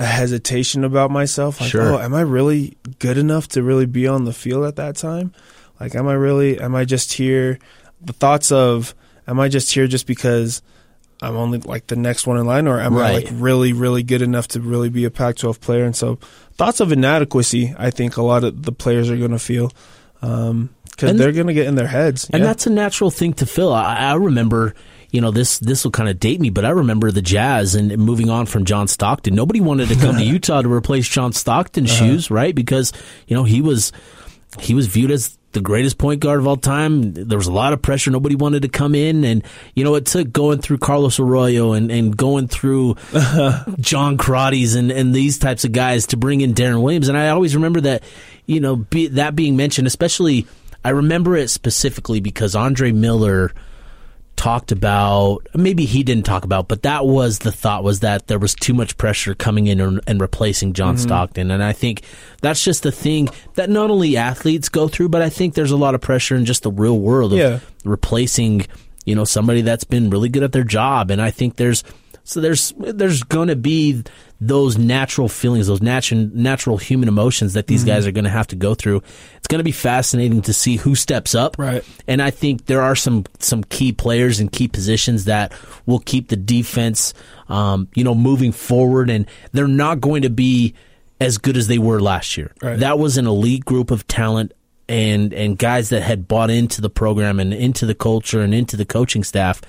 a 0.00 0.06
hesitation 0.06 0.84
about 0.84 1.10
myself. 1.10 1.60
Like, 1.60 1.70
sure. 1.70 1.94
oh, 1.94 1.98
am 1.98 2.14
I 2.14 2.20
really 2.22 2.76
good 2.98 3.18
enough 3.18 3.48
to 3.48 3.62
really 3.62 3.86
be 3.86 4.06
on 4.06 4.24
the 4.24 4.32
field 4.32 4.64
at 4.64 4.76
that 4.76 4.96
time? 4.96 5.32
Like, 5.80 5.94
am 5.94 6.08
I 6.08 6.14
really? 6.14 6.60
Am 6.60 6.74
I 6.74 6.84
just 6.84 7.12
here? 7.14 7.58
The 8.00 8.12
thoughts 8.12 8.52
of 8.52 8.94
am 9.26 9.40
I 9.40 9.48
just 9.48 9.72
here 9.72 9.86
just 9.86 10.06
because 10.06 10.62
I'm 11.20 11.36
only 11.36 11.58
like 11.58 11.88
the 11.88 11.96
next 11.96 12.26
one 12.26 12.38
in 12.38 12.46
line, 12.46 12.68
or 12.68 12.80
am 12.80 12.94
right. 12.94 13.10
I 13.10 13.14
like 13.14 13.28
really, 13.32 13.72
really 13.72 14.02
good 14.02 14.22
enough 14.22 14.48
to 14.48 14.60
really 14.60 14.88
be 14.88 15.04
a 15.04 15.10
Pac-12 15.10 15.60
player? 15.60 15.84
And 15.84 15.96
so, 15.96 16.16
thoughts 16.56 16.80
of 16.80 16.92
inadequacy, 16.92 17.74
I 17.76 17.90
think 17.90 18.16
a 18.16 18.22
lot 18.22 18.44
of 18.44 18.62
the 18.62 18.72
players 18.72 19.10
are 19.10 19.16
going 19.16 19.32
to 19.32 19.38
feel 19.38 19.72
because 20.20 20.50
um, 20.50 21.16
they're 21.16 21.32
going 21.32 21.48
to 21.48 21.54
get 21.54 21.66
in 21.66 21.74
their 21.74 21.86
heads. 21.86 22.28
And 22.30 22.40
yeah. 22.40 22.46
that's 22.46 22.66
a 22.66 22.70
natural 22.70 23.10
thing 23.10 23.32
to 23.34 23.46
feel. 23.46 23.72
I, 23.72 23.96
I 23.96 24.14
remember, 24.14 24.74
you 25.10 25.20
know, 25.20 25.30
this 25.32 25.58
this 25.58 25.84
will 25.84 25.90
kind 25.90 26.08
of 26.08 26.20
date 26.20 26.40
me, 26.40 26.50
but 26.50 26.64
I 26.64 26.70
remember 26.70 27.10
the 27.10 27.22
Jazz 27.22 27.74
and 27.74 27.96
moving 27.98 28.30
on 28.30 28.46
from 28.46 28.64
John 28.64 28.86
Stockton. 28.86 29.34
Nobody 29.34 29.60
wanted 29.60 29.88
to 29.88 29.96
come 29.96 30.16
to 30.16 30.24
Utah 30.24 30.62
to 30.62 30.72
replace 30.72 31.08
John 31.08 31.32
Stockton's 31.32 31.90
uh-huh. 31.90 32.06
shoes, 32.06 32.30
right? 32.30 32.54
Because 32.54 32.92
you 33.26 33.36
know 33.36 33.44
he 33.44 33.60
was 33.60 33.92
he 34.60 34.74
was 34.74 34.86
viewed 34.86 35.10
as 35.10 35.38
the 35.52 35.60
greatest 35.60 35.98
point 35.98 36.20
guard 36.20 36.40
of 36.40 36.46
all 36.46 36.56
time. 36.56 37.12
There 37.12 37.38
was 37.38 37.46
a 37.46 37.52
lot 37.52 37.72
of 37.72 37.80
pressure. 37.80 38.10
Nobody 38.10 38.34
wanted 38.34 38.62
to 38.62 38.68
come 38.68 38.94
in. 38.94 39.24
And, 39.24 39.42
you 39.74 39.84
know, 39.84 39.94
it 39.94 40.06
took 40.06 40.30
going 40.30 40.60
through 40.60 40.78
Carlos 40.78 41.18
Arroyo 41.18 41.72
and, 41.72 41.90
and 41.90 42.16
going 42.16 42.48
through 42.48 42.94
John 43.80 44.18
Crotties 44.18 44.76
and, 44.76 44.90
and 44.90 45.14
these 45.14 45.38
types 45.38 45.64
of 45.64 45.72
guys 45.72 46.08
to 46.08 46.16
bring 46.16 46.40
in 46.40 46.54
Deron 46.54 46.82
Williams. 46.82 47.08
And 47.08 47.16
I 47.16 47.30
always 47.30 47.54
remember 47.54 47.80
that, 47.82 48.02
you 48.46 48.60
know, 48.60 48.76
be, 48.76 49.08
that 49.08 49.34
being 49.34 49.56
mentioned, 49.56 49.86
especially, 49.86 50.46
I 50.84 50.90
remember 50.90 51.36
it 51.36 51.48
specifically 51.48 52.20
because 52.20 52.54
Andre 52.54 52.92
Miller– 52.92 53.52
talked 54.38 54.70
about 54.70 55.44
maybe 55.52 55.84
he 55.84 56.04
didn't 56.04 56.24
talk 56.24 56.44
about 56.44 56.68
but 56.68 56.82
that 56.84 57.04
was 57.04 57.40
the 57.40 57.50
thought 57.50 57.82
was 57.82 58.00
that 58.00 58.28
there 58.28 58.38
was 58.38 58.54
too 58.54 58.72
much 58.72 58.96
pressure 58.96 59.34
coming 59.34 59.66
in 59.66 59.80
and, 59.80 60.00
and 60.06 60.20
replacing 60.20 60.72
John 60.72 60.94
mm-hmm. 60.94 61.02
Stockton 61.02 61.50
and 61.50 61.62
I 61.62 61.72
think 61.72 62.02
that's 62.40 62.62
just 62.62 62.84
the 62.84 62.92
thing 62.92 63.28
that 63.54 63.68
not 63.68 63.90
only 63.90 64.16
athletes 64.16 64.68
go 64.68 64.86
through 64.86 65.08
but 65.08 65.22
I 65.22 65.28
think 65.28 65.54
there's 65.54 65.72
a 65.72 65.76
lot 65.76 65.96
of 65.96 66.00
pressure 66.00 66.36
in 66.36 66.44
just 66.44 66.62
the 66.62 66.70
real 66.70 67.00
world 67.00 67.32
of 67.32 67.38
yeah. 67.40 67.58
replacing 67.84 68.64
you 69.04 69.16
know 69.16 69.24
somebody 69.24 69.62
that's 69.62 69.82
been 69.82 70.08
really 70.08 70.28
good 70.28 70.44
at 70.44 70.52
their 70.52 70.62
job 70.62 71.10
and 71.10 71.20
I 71.20 71.32
think 71.32 71.56
there's 71.56 71.82
so 72.28 72.42
there's 72.42 72.74
there's 72.76 73.22
going 73.22 73.48
to 73.48 73.56
be 73.56 74.02
those 74.38 74.76
natural 74.76 75.30
feelings, 75.30 75.66
those 75.66 75.80
natural 75.80 76.28
natural 76.34 76.76
human 76.76 77.08
emotions 77.08 77.54
that 77.54 77.68
these 77.68 77.80
mm-hmm. 77.80 77.88
guys 77.88 78.06
are 78.06 78.12
going 78.12 78.24
to 78.24 78.30
have 78.30 78.46
to 78.48 78.56
go 78.56 78.74
through. 78.74 79.02
It's 79.38 79.46
going 79.46 79.60
to 79.60 79.64
be 79.64 79.72
fascinating 79.72 80.42
to 80.42 80.52
see 80.52 80.76
who 80.76 80.94
steps 80.94 81.34
up. 81.34 81.56
Right. 81.58 81.82
And 82.06 82.20
I 82.20 82.28
think 82.28 82.66
there 82.66 82.82
are 82.82 82.94
some 82.94 83.24
some 83.38 83.64
key 83.64 83.92
players 83.92 84.40
and 84.40 84.52
key 84.52 84.68
positions 84.68 85.24
that 85.24 85.54
will 85.86 86.00
keep 86.00 86.28
the 86.28 86.36
defense, 86.36 87.14
um, 87.48 87.88
you 87.94 88.04
know, 88.04 88.14
moving 88.14 88.52
forward. 88.52 89.08
And 89.08 89.24
they're 89.52 89.66
not 89.66 90.02
going 90.02 90.20
to 90.20 90.30
be 90.30 90.74
as 91.22 91.38
good 91.38 91.56
as 91.56 91.66
they 91.66 91.78
were 91.78 91.98
last 91.98 92.36
year. 92.36 92.52
Right. 92.60 92.78
That 92.78 92.98
was 92.98 93.16
an 93.16 93.26
elite 93.26 93.64
group 93.64 93.90
of 93.90 94.06
talent 94.06 94.52
and 94.86 95.32
and 95.32 95.56
guys 95.56 95.88
that 95.88 96.02
had 96.02 96.28
bought 96.28 96.50
into 96.50 96.82
the 96.82 96.90
program 96.90 97.40
and 97.40 97.54
into 97.54 97.86
the 97.86 97.94
culture 97.94 98.42
and 98.42 98.52
into 98.52 98.76
the 98.76 98.84
coaching 98.84 99.24
staff 99.24 99.62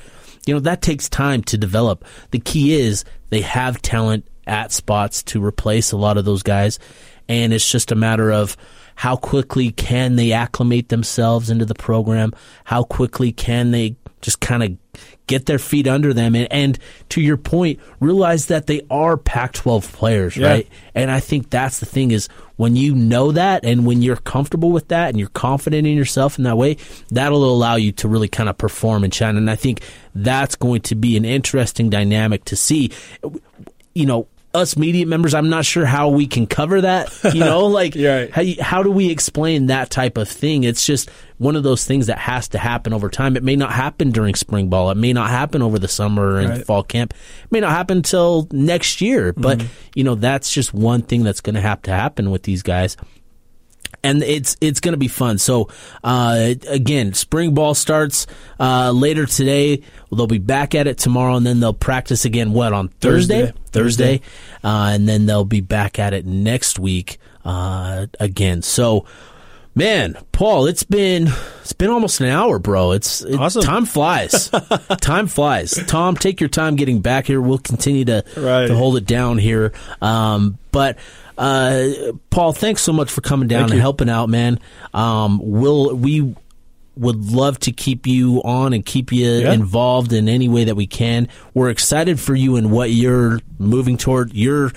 you 0.50 0.56
know, 0.56 0.62
that 0.62 0.82
takes 0.82 1.08
time 1.08 1.43
to 1.43 1.60
develop. 1.60 2.04
The 2.32 2.39
key 2.39 2.74
is 2.74 3.06
they 3.30 3.41
have 3.41 3.84
talent 3.84 4.28
at 4.47 4.72
spots 4.72 5.22
to 5.22 5.45
replace 5.45 5.91
a 5.91 5.97
lot 5.97 6.18
of 6.18 6.26
those 6.26 6.41
guys. 6.41 6.80
And 7.28 7.54
it's 7.54 7.72
just 7.72 7.91
a 7.91 7.95
matter 7.95 8.32
of 8.32 8.58
how 8.95 9.16
quickly 9.16 9.72
can 9.72 10.16
they 10.16 10.32
acclimate 10.32 10.89
themselves 10.89 11.52
into 11.52 11.66
the 11.66 11.76
program? 11.76 12.34
How 12.64 12.82
quickly 12.82 13.32
can 13.32 13.70
they 13.70 13.95
just 14.22 14.39
kind 14.39 14.63
of 14.63 14.78
get 15.28 15.45
their 15.45 15.59
feet 15.59 15.88
under 15.88 16.13
them 16.13 16.36
and, 16.36 16.51
and, 16.51 16.80
to 17.09 17.22
your 17.22 17.38
point 17.38 17.80
realize 17.99 18.47
that 18.47 18.67
they 18.67 18.82
are 18.89 19.17
Pac-12 19.17 19.91
players 19.93 20.38
yeah. 20.38 20.47
right 20.47 20.67
and 20.95 21.09
I 21.09 21.20
think 21.20 21.49
that's 21.49 21.80
the 21.80 21.86
thing 21.86 22.11
is 22.11 22.30
when 22.59 22.76
you 22.76 22.93
know 22.93 23.32
that 23.32 23.63
and 23.63 23.86
when 23.86 24.01
you're 24.01 24.17
comfortable 24.17 24.72
with 24.72 24.89
that 24.89 25.07
and 25.07 25.17
you're 25.17 25.30
confident 25.30 25.88
in 25.88 25.95
yourself 25.95 26.38
in 26.38 26.43
that 26.43 26.57
way, 26.57 26.76
that'll 27.09 27.45
allow 27.45 27.78
you 27.78 27.93
to 27.93 28.09
really 28.09 28.28
kind 28.28 28.49
of 28.49 28.57
perform 28.57 29.05
and 29.05 29.13
shine. 29.13 29.38
And 29.38 29.49
I 29.49 29.55
think 29.55 29.82
that's 30.13 30.57
going 30.57 30.82
to 30.82 30.95
be 30.95 31.15
an 31.15 31.24
interesting 31.24 31.89
dynamic 31.89 32.43
to 32.45 32.57
see. 32.57 32.91
You 33.95 34.05
know, 34.05 34.28
us 34.54 34.76
media 34.76 35.06
members, 35.06 35.34
I'm 35.34 35.50
not 35.50 35.66
sure 35.66 35.86
how 35.86 36.10
we 36.10 36.26
can 36.26 36.47
cover 36.47 36.82
that. 36.82 37.16
You 37.34 37.41
know, 37.41 37.66
like 37.68 37.95
right. 37.95 38.32
how 38.32 38.43
how 38.62 38.84
do 38.84 38.91
we 38.91 39.12
explain 39.12 39.68
that 39.68 39.89
type 39.89 40.18
of 40.18 40.28
thing? 40.28 40.64
It's 40.64 40.86
just 40.86 41.10
one 41.38 41.56
of 41.56 41.64
those 41.64 41.86
things 41.86 42.08
that 42.08 42.18
has 42.18 42.47
to 42.50 42.58
happen 42.58 42.93
over 42.93 43.10
time. 43.10 43.38
It 43.38 43.43
may 43.43 43.56
not 43.56 43.72
happen 43.72 44.12
during 44.12 44.36
spring 44.36 44.70
ball. 44.70 44.91
It 44.91 44.97
may 44.97 45.14
not 45.14 45.30
happen 45.30 45.62
over 45.62 45.78
the 45.78 45.88
summer 45.88 46.39
and 46.39 46.50
right. 46.50 46.66
fall 46.66 46.84
camp. 46.84 47.14
It 47.43 47.52
may 47.52 47.60
not 47.60 47.72
happen 47.72 47.97
until 47.97 48.47
next 48.52 49.02
year. 49.02 49.34
But 49.34 49.60
mm-hmm. 49.60 49.68
you 49.95 50.04
know, 50.04 50.16
that's 50.16 50.52
just 50.52 50.74
one 50.74 51.02
thing 51.02 51.24
that's 51.24 51.41
going 51.41 51.56
to 51.56 51.62
have 51.62 51.82
to 51.84 51.91
happen 51.91 52.32
with 52.32 52.43
these 52.43 52.64
guys 52.64 52.97
and 54.04 54.24
it's 54.24 54.58
it's 54.62 54.80
going 54.80 54.93
to 54.93 54.97
be 54.97 55.08
fun. 55.08 55.38
So 55.38 55.70
uh, 56.04 56.54
again, 56.68 57.14
spring 57.14 57.54
ball 57.54 57.76
starts 57.76 58.28
uh, 58.60 58.91
later 58.91 59.26
today. 59.26 59.84
They'll 60.12 60.28
be 60.28 60.39
back 60.39 60.76
at 60.76 60.88
it 60.88 60.97
tomorrow, 60.97 61.36
and 61.36 61.45
then 61.45 61.60
they'll 61.60 61.74
practice 61.74 62.26
again. 62.26 62.54
What 62.54 62.74
on 62.74 62.89
Thursday? 62.89 63.47
Thursday, 63.47 63.60
Thursday. 63.72 64.22
Uh, 64.64 64.91
and 64.93 65.08
then 65.08 65.26
they'll 65.26 65.45
be 65.45 65.62
back 65.62 66.00
at 66.00 66.14
it 66.14 66.26
next 66.26 66.80
week 66.80 67.20
uh, 67.45 68.08
again. 68.20 68.62
So. 68.62 69.06
Man, 69.76 70.18
Paul, 70.34 70.66
it's 70.66 70.84
been 70.84 71.30
it's 71.62 71.72
been 71.72 71.91
almost 71.91 72.20
an 72.20 72.28
hour, 72.28 72.60
bro. 72.60 72.91
It's 72.91 73.22
it, 73.22 73.39
awesome. 73.39 73.62
time 73.62 73.86
flies. 73.86 74.50
time 75.00 75.28
flies. 75.28 75.72
Tom, 75.88 76.18
take 76.18 76.41
your 76.41 76.50
time 76.50 76.76
getting 76.76 77.00
back 77.00 77.28
here. 77.28 77.39
We'll 77.39 77.60
continue 77.60 78.04
to 78.06 78.26
right. 78.36 78.68
to 78.68 78.76
hold 78.76 78.97
it 78.97 79.06
down 79.06 79.38
here. 79.38 79.72
Um, 80.02 80.58
but 80.72 80.97
uh, 81.40 82.12
Paul, 82.30 82.52
thanks 82.52 82.82
so 82.82 82.92
much 82.92 83.10
for 83.10 83.22
coming 83.22 83.48
down 83.48 83.62
Thank 83.62 83.72
and 83.72 83.78
you. 83.78 83.82
helping 83.82 84.10
out, 84.10 84.28
man. 84.28 84.60
Um, 84.94 85.40
we'll 85.42 85.96
we 85.96 86.36
would 86.98 87.32
love 87.32 87.58
to 87.60 87.72
keep 87.72 88.06
you 88.06 88.42
on 88.44 88.74
and 88.74 88.86
keep 88.86 89.14
you 89.14 89.26
yeah. 89.26 89.54
involved 89.54 90.12
in 90.12 90.28
any 90.28 90.50
way 90.50 90.66
that 90.66 90.76
we 90.76 90.86
can. 90.86 91.30
We're 91.54 91.70
excited 91.70 92.20
for 92.20 92.36
you 92.36 92.58
and 92.58 92.72
what 92.72 92.92
you're 92.92 93.40
moving 93.58 93.96
toward. 93.96 94.34
You're 94.34 94.74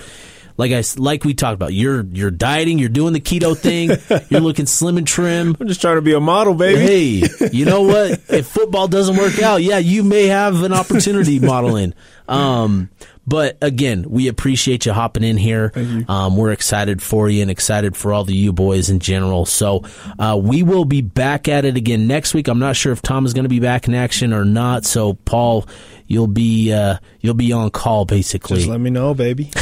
like 0.57 0.71
I 0.71 0.85
like 0.97 1.25
we 1.25 1.35
talked 1.35 1.55
about. 1.55 1.73
You're 1.73 2.05
you're 2.05 2.31
dieting. 2.31 2.79
You're 2.79 2.91
doing 2.91 3.13
the 3.13 3.21
keto 3.21 3.57
thing. 3.57 3.91
you're 4.31 4.41
looking 4.41 4.67
slim 4.67 4.99
and 4.99 5.07
trim. 5.07 5.57
I'm 5.59 5.67
just 5.67 5.81
trying 5.81 5.97
to 5.97 6.03
be 6.03 6.13
a 6.13 6.21
model, 6.21 6.55
baby. 6.55 7.27
Hey, 7.27 7.49
you 7.53 7.65
know 7.65 7.83
what? 7.83 8.21
if 8.29 8.47
football 8.47 8.87
doesn't 8.87 9.17
work 9.17 9.43
out, 9.43 9.65
yeah, 9.65 9.79
you 9.79 10.05
may 10.05 10.27
have 10.29 10.63
an 10.63 10.73
opportunity 10.73 11.41
modeling. 11.41 11.93
Um, 12.29 12.89
but 13.27 13.57
again, 13.63 14.05
we 14.09 14.29
appreciate 14.29 14.85
you 14.87 14.93
hopping 14.93 15.23
in 15.23 15.37
here. 15.37 15.71
Um, 16.09 16.37
we're 16.37 16.51
excited 16.53 17.03
for 17.03 17.29
you 17.29 17.43
and 17.43 17.51
excited 17.51 17.97
for 17.97 18.13
all 18.13 18.25
the 18.25 18.35
you 18.35 18.53
boys 18.53 18.91
in 18.91 18.99
general. 18.99 19.47
So 19.47 19.85
uh, 20.19 20.39
we 20.43 20.63
will 20.63 20.85
be 20.85 21.03
back 21.03 21.47
at 21.49 21.65
it 21.65 21.77
again 21.77 22.07
next 22.07 22.35
week. 22.35 22.49
I'm 22.49 22.59
not 22.59 22.77
sure 22.77 22.93
if 22.93 23.01
Tom 23.01 23.25
is 23.25 23.33
going 23.33 23.45
to 23.45 23.49
be 23.49 23.61
back 23.61 23.87
in 23.87 23.95
action 23.95 24.33
or 24.33 24.45
not. 24.45 24.85
So 24.85 25.15
Paul, 25.15 25.67
you'll 26.07 26.27
be 26.27 26.73
uh, 26.73 26.99
you'll 27.21 27.35
be 27.35 27.53
on 27.53 27.71
call 27.71 28.05
basically. 28.05 28.57
Just 28.57 28.69
let 28.69 28.81
me 28.81 28.91
know, 28.91 29.15
baby. 29.15 29.51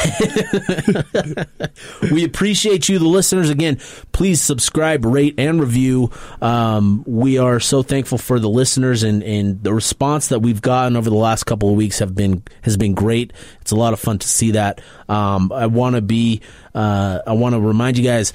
we 2.13 2.25
appreciate 2.25 2.89
you, 2.89 2.99
the 2.99 3.07
listeners. 3.07 3.51
Again, 3.51 3.79
please 4.13 4.41
subscribe, 4.41 5.05
rate, 5.05 5.35
and 5.39 5.61
review. 5.61 6.11
Um, 6.41 7.05
we 7.07 7.39
are 7.39 7.61
so 7.61 7.83
thankful 7.83 8.19
for 8.19 8.39
the 8.39 8.49
listeners 8.49 9.03
and, 9.03 9.23
and 9.23 9.63
the 9.63 9.73
response 9.73 10.29
that 10.29 10.41
we've 10.41 10.63
gotten 10.63 10.97
over 10.97 11.09
the 11.09 11.17
last 11.17 11.45
couple 11.45 11.71
of 11.71 11.77
weeks 11.77 11.99
have 11.99 12.15
been 12.15 12.43
has 12.63 12.77
been 12.77 12.95
great. 12.95 13.33
It's 13.61 13.71
a 13.71 13.77
lot 13.77 13.93
of 13.93 14.01
fun 14.01 14.19
to 14.19 14.29
see 14.29 14.53
that. 14.53 14.81
Um, 15.09 15.53
I 15.53 15.67
want 15.67 15.97
to 15.97 16.03
be 16.03 16.41
uh, 16.75 17.21
I 17.27 17.33
want 17.33 17.55
to 17.55 17.61
remind 17.61 17.99
you 17.99 18.05
guys 18.05 18.33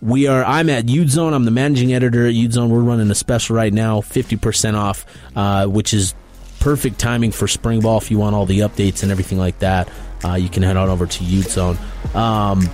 we 0.00 0.26
are 0.26 0.44
i'm 0.44 0.68
at 0.68 0.86
Zone. 1.08 1.32
i'm 1.32 1.44
the 1.44 1.50
managing 1.50 1.94
editor 1.94 2.26
at 2.26 2.34
Zone. 2.52 2.68
we're 2.68 2.80
running 2.80 3.10
a 3.10 3.14
special 3.14 3.56
right 3.56 3.72
now 3.72 4.00
50% 4.00 4.74
off 4.74 5.06
uh, 5.34 5.66
which 5.66 5.94
is 5.94 6.14
perfect 6.60 6.98
timing 6.98 7.32
for 7.32 7.48
spring 7.48 7.80
ball 7.80 7.98
if 7.98 8.10
you 8.10 8.18
want 8.18 8.34
all 8.34 8.46
the 8.46 8.60
updates 8.60 9.02
and 9.02 9.12
everything 9.12 9.38
like 9.38 9.58
that. 9.60 9.88
Uh, 10.24 10.34
you 10.34 10.48
can 10.48 10.62
head 10.62 10.76
on 10.76 10.88
over 10.88 11.06
to 11.06 11.24
Ute 11.24 11.46
Zone. 11.46 11.78
Um, 12.14 12.68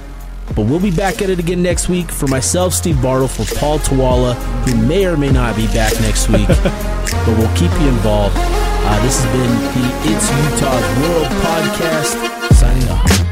but 0.54 0.66
we'll 0.66 0.80
be 0.80 0.90
back 0.90 1.22
at 1.22 1.30
it 1.30 1.38
again 1.38 1.62
next 1.62 1.88
week. 1.88 2.10
For 2.10 2.26
myself, 2.26 2.74
Steve 2.74 3.00
Bartle, 3.00 3.28
for 3.28 3.44
Paul 3.56 3.78
Toala, 3.78 4.34
who 4.64 4.76
may 4.86 5.06
or 5.06 5.16
may 5.16 5.30
not 5.30 5.56
be 5.56 5.66
back 5.68 5.92
next 6.00 6.28
week, 6.28 6.48
but 6.48 7.38
we'll 7.38 7.54
keep 7.56 7.70
you 7.80 7.88
involved. 7.88 8.34
Uh, 8.36 9.02
this 9.02 9.22
has 9.22 9.32
been 9.32 9.50
the 9.74 10.12
It's 10.12 10.30
Utah's 10.60 11.08
World 11.08 11.26
podcast. 11.42 12.52
Signing 12.54 12.88
off. 12.88 13.31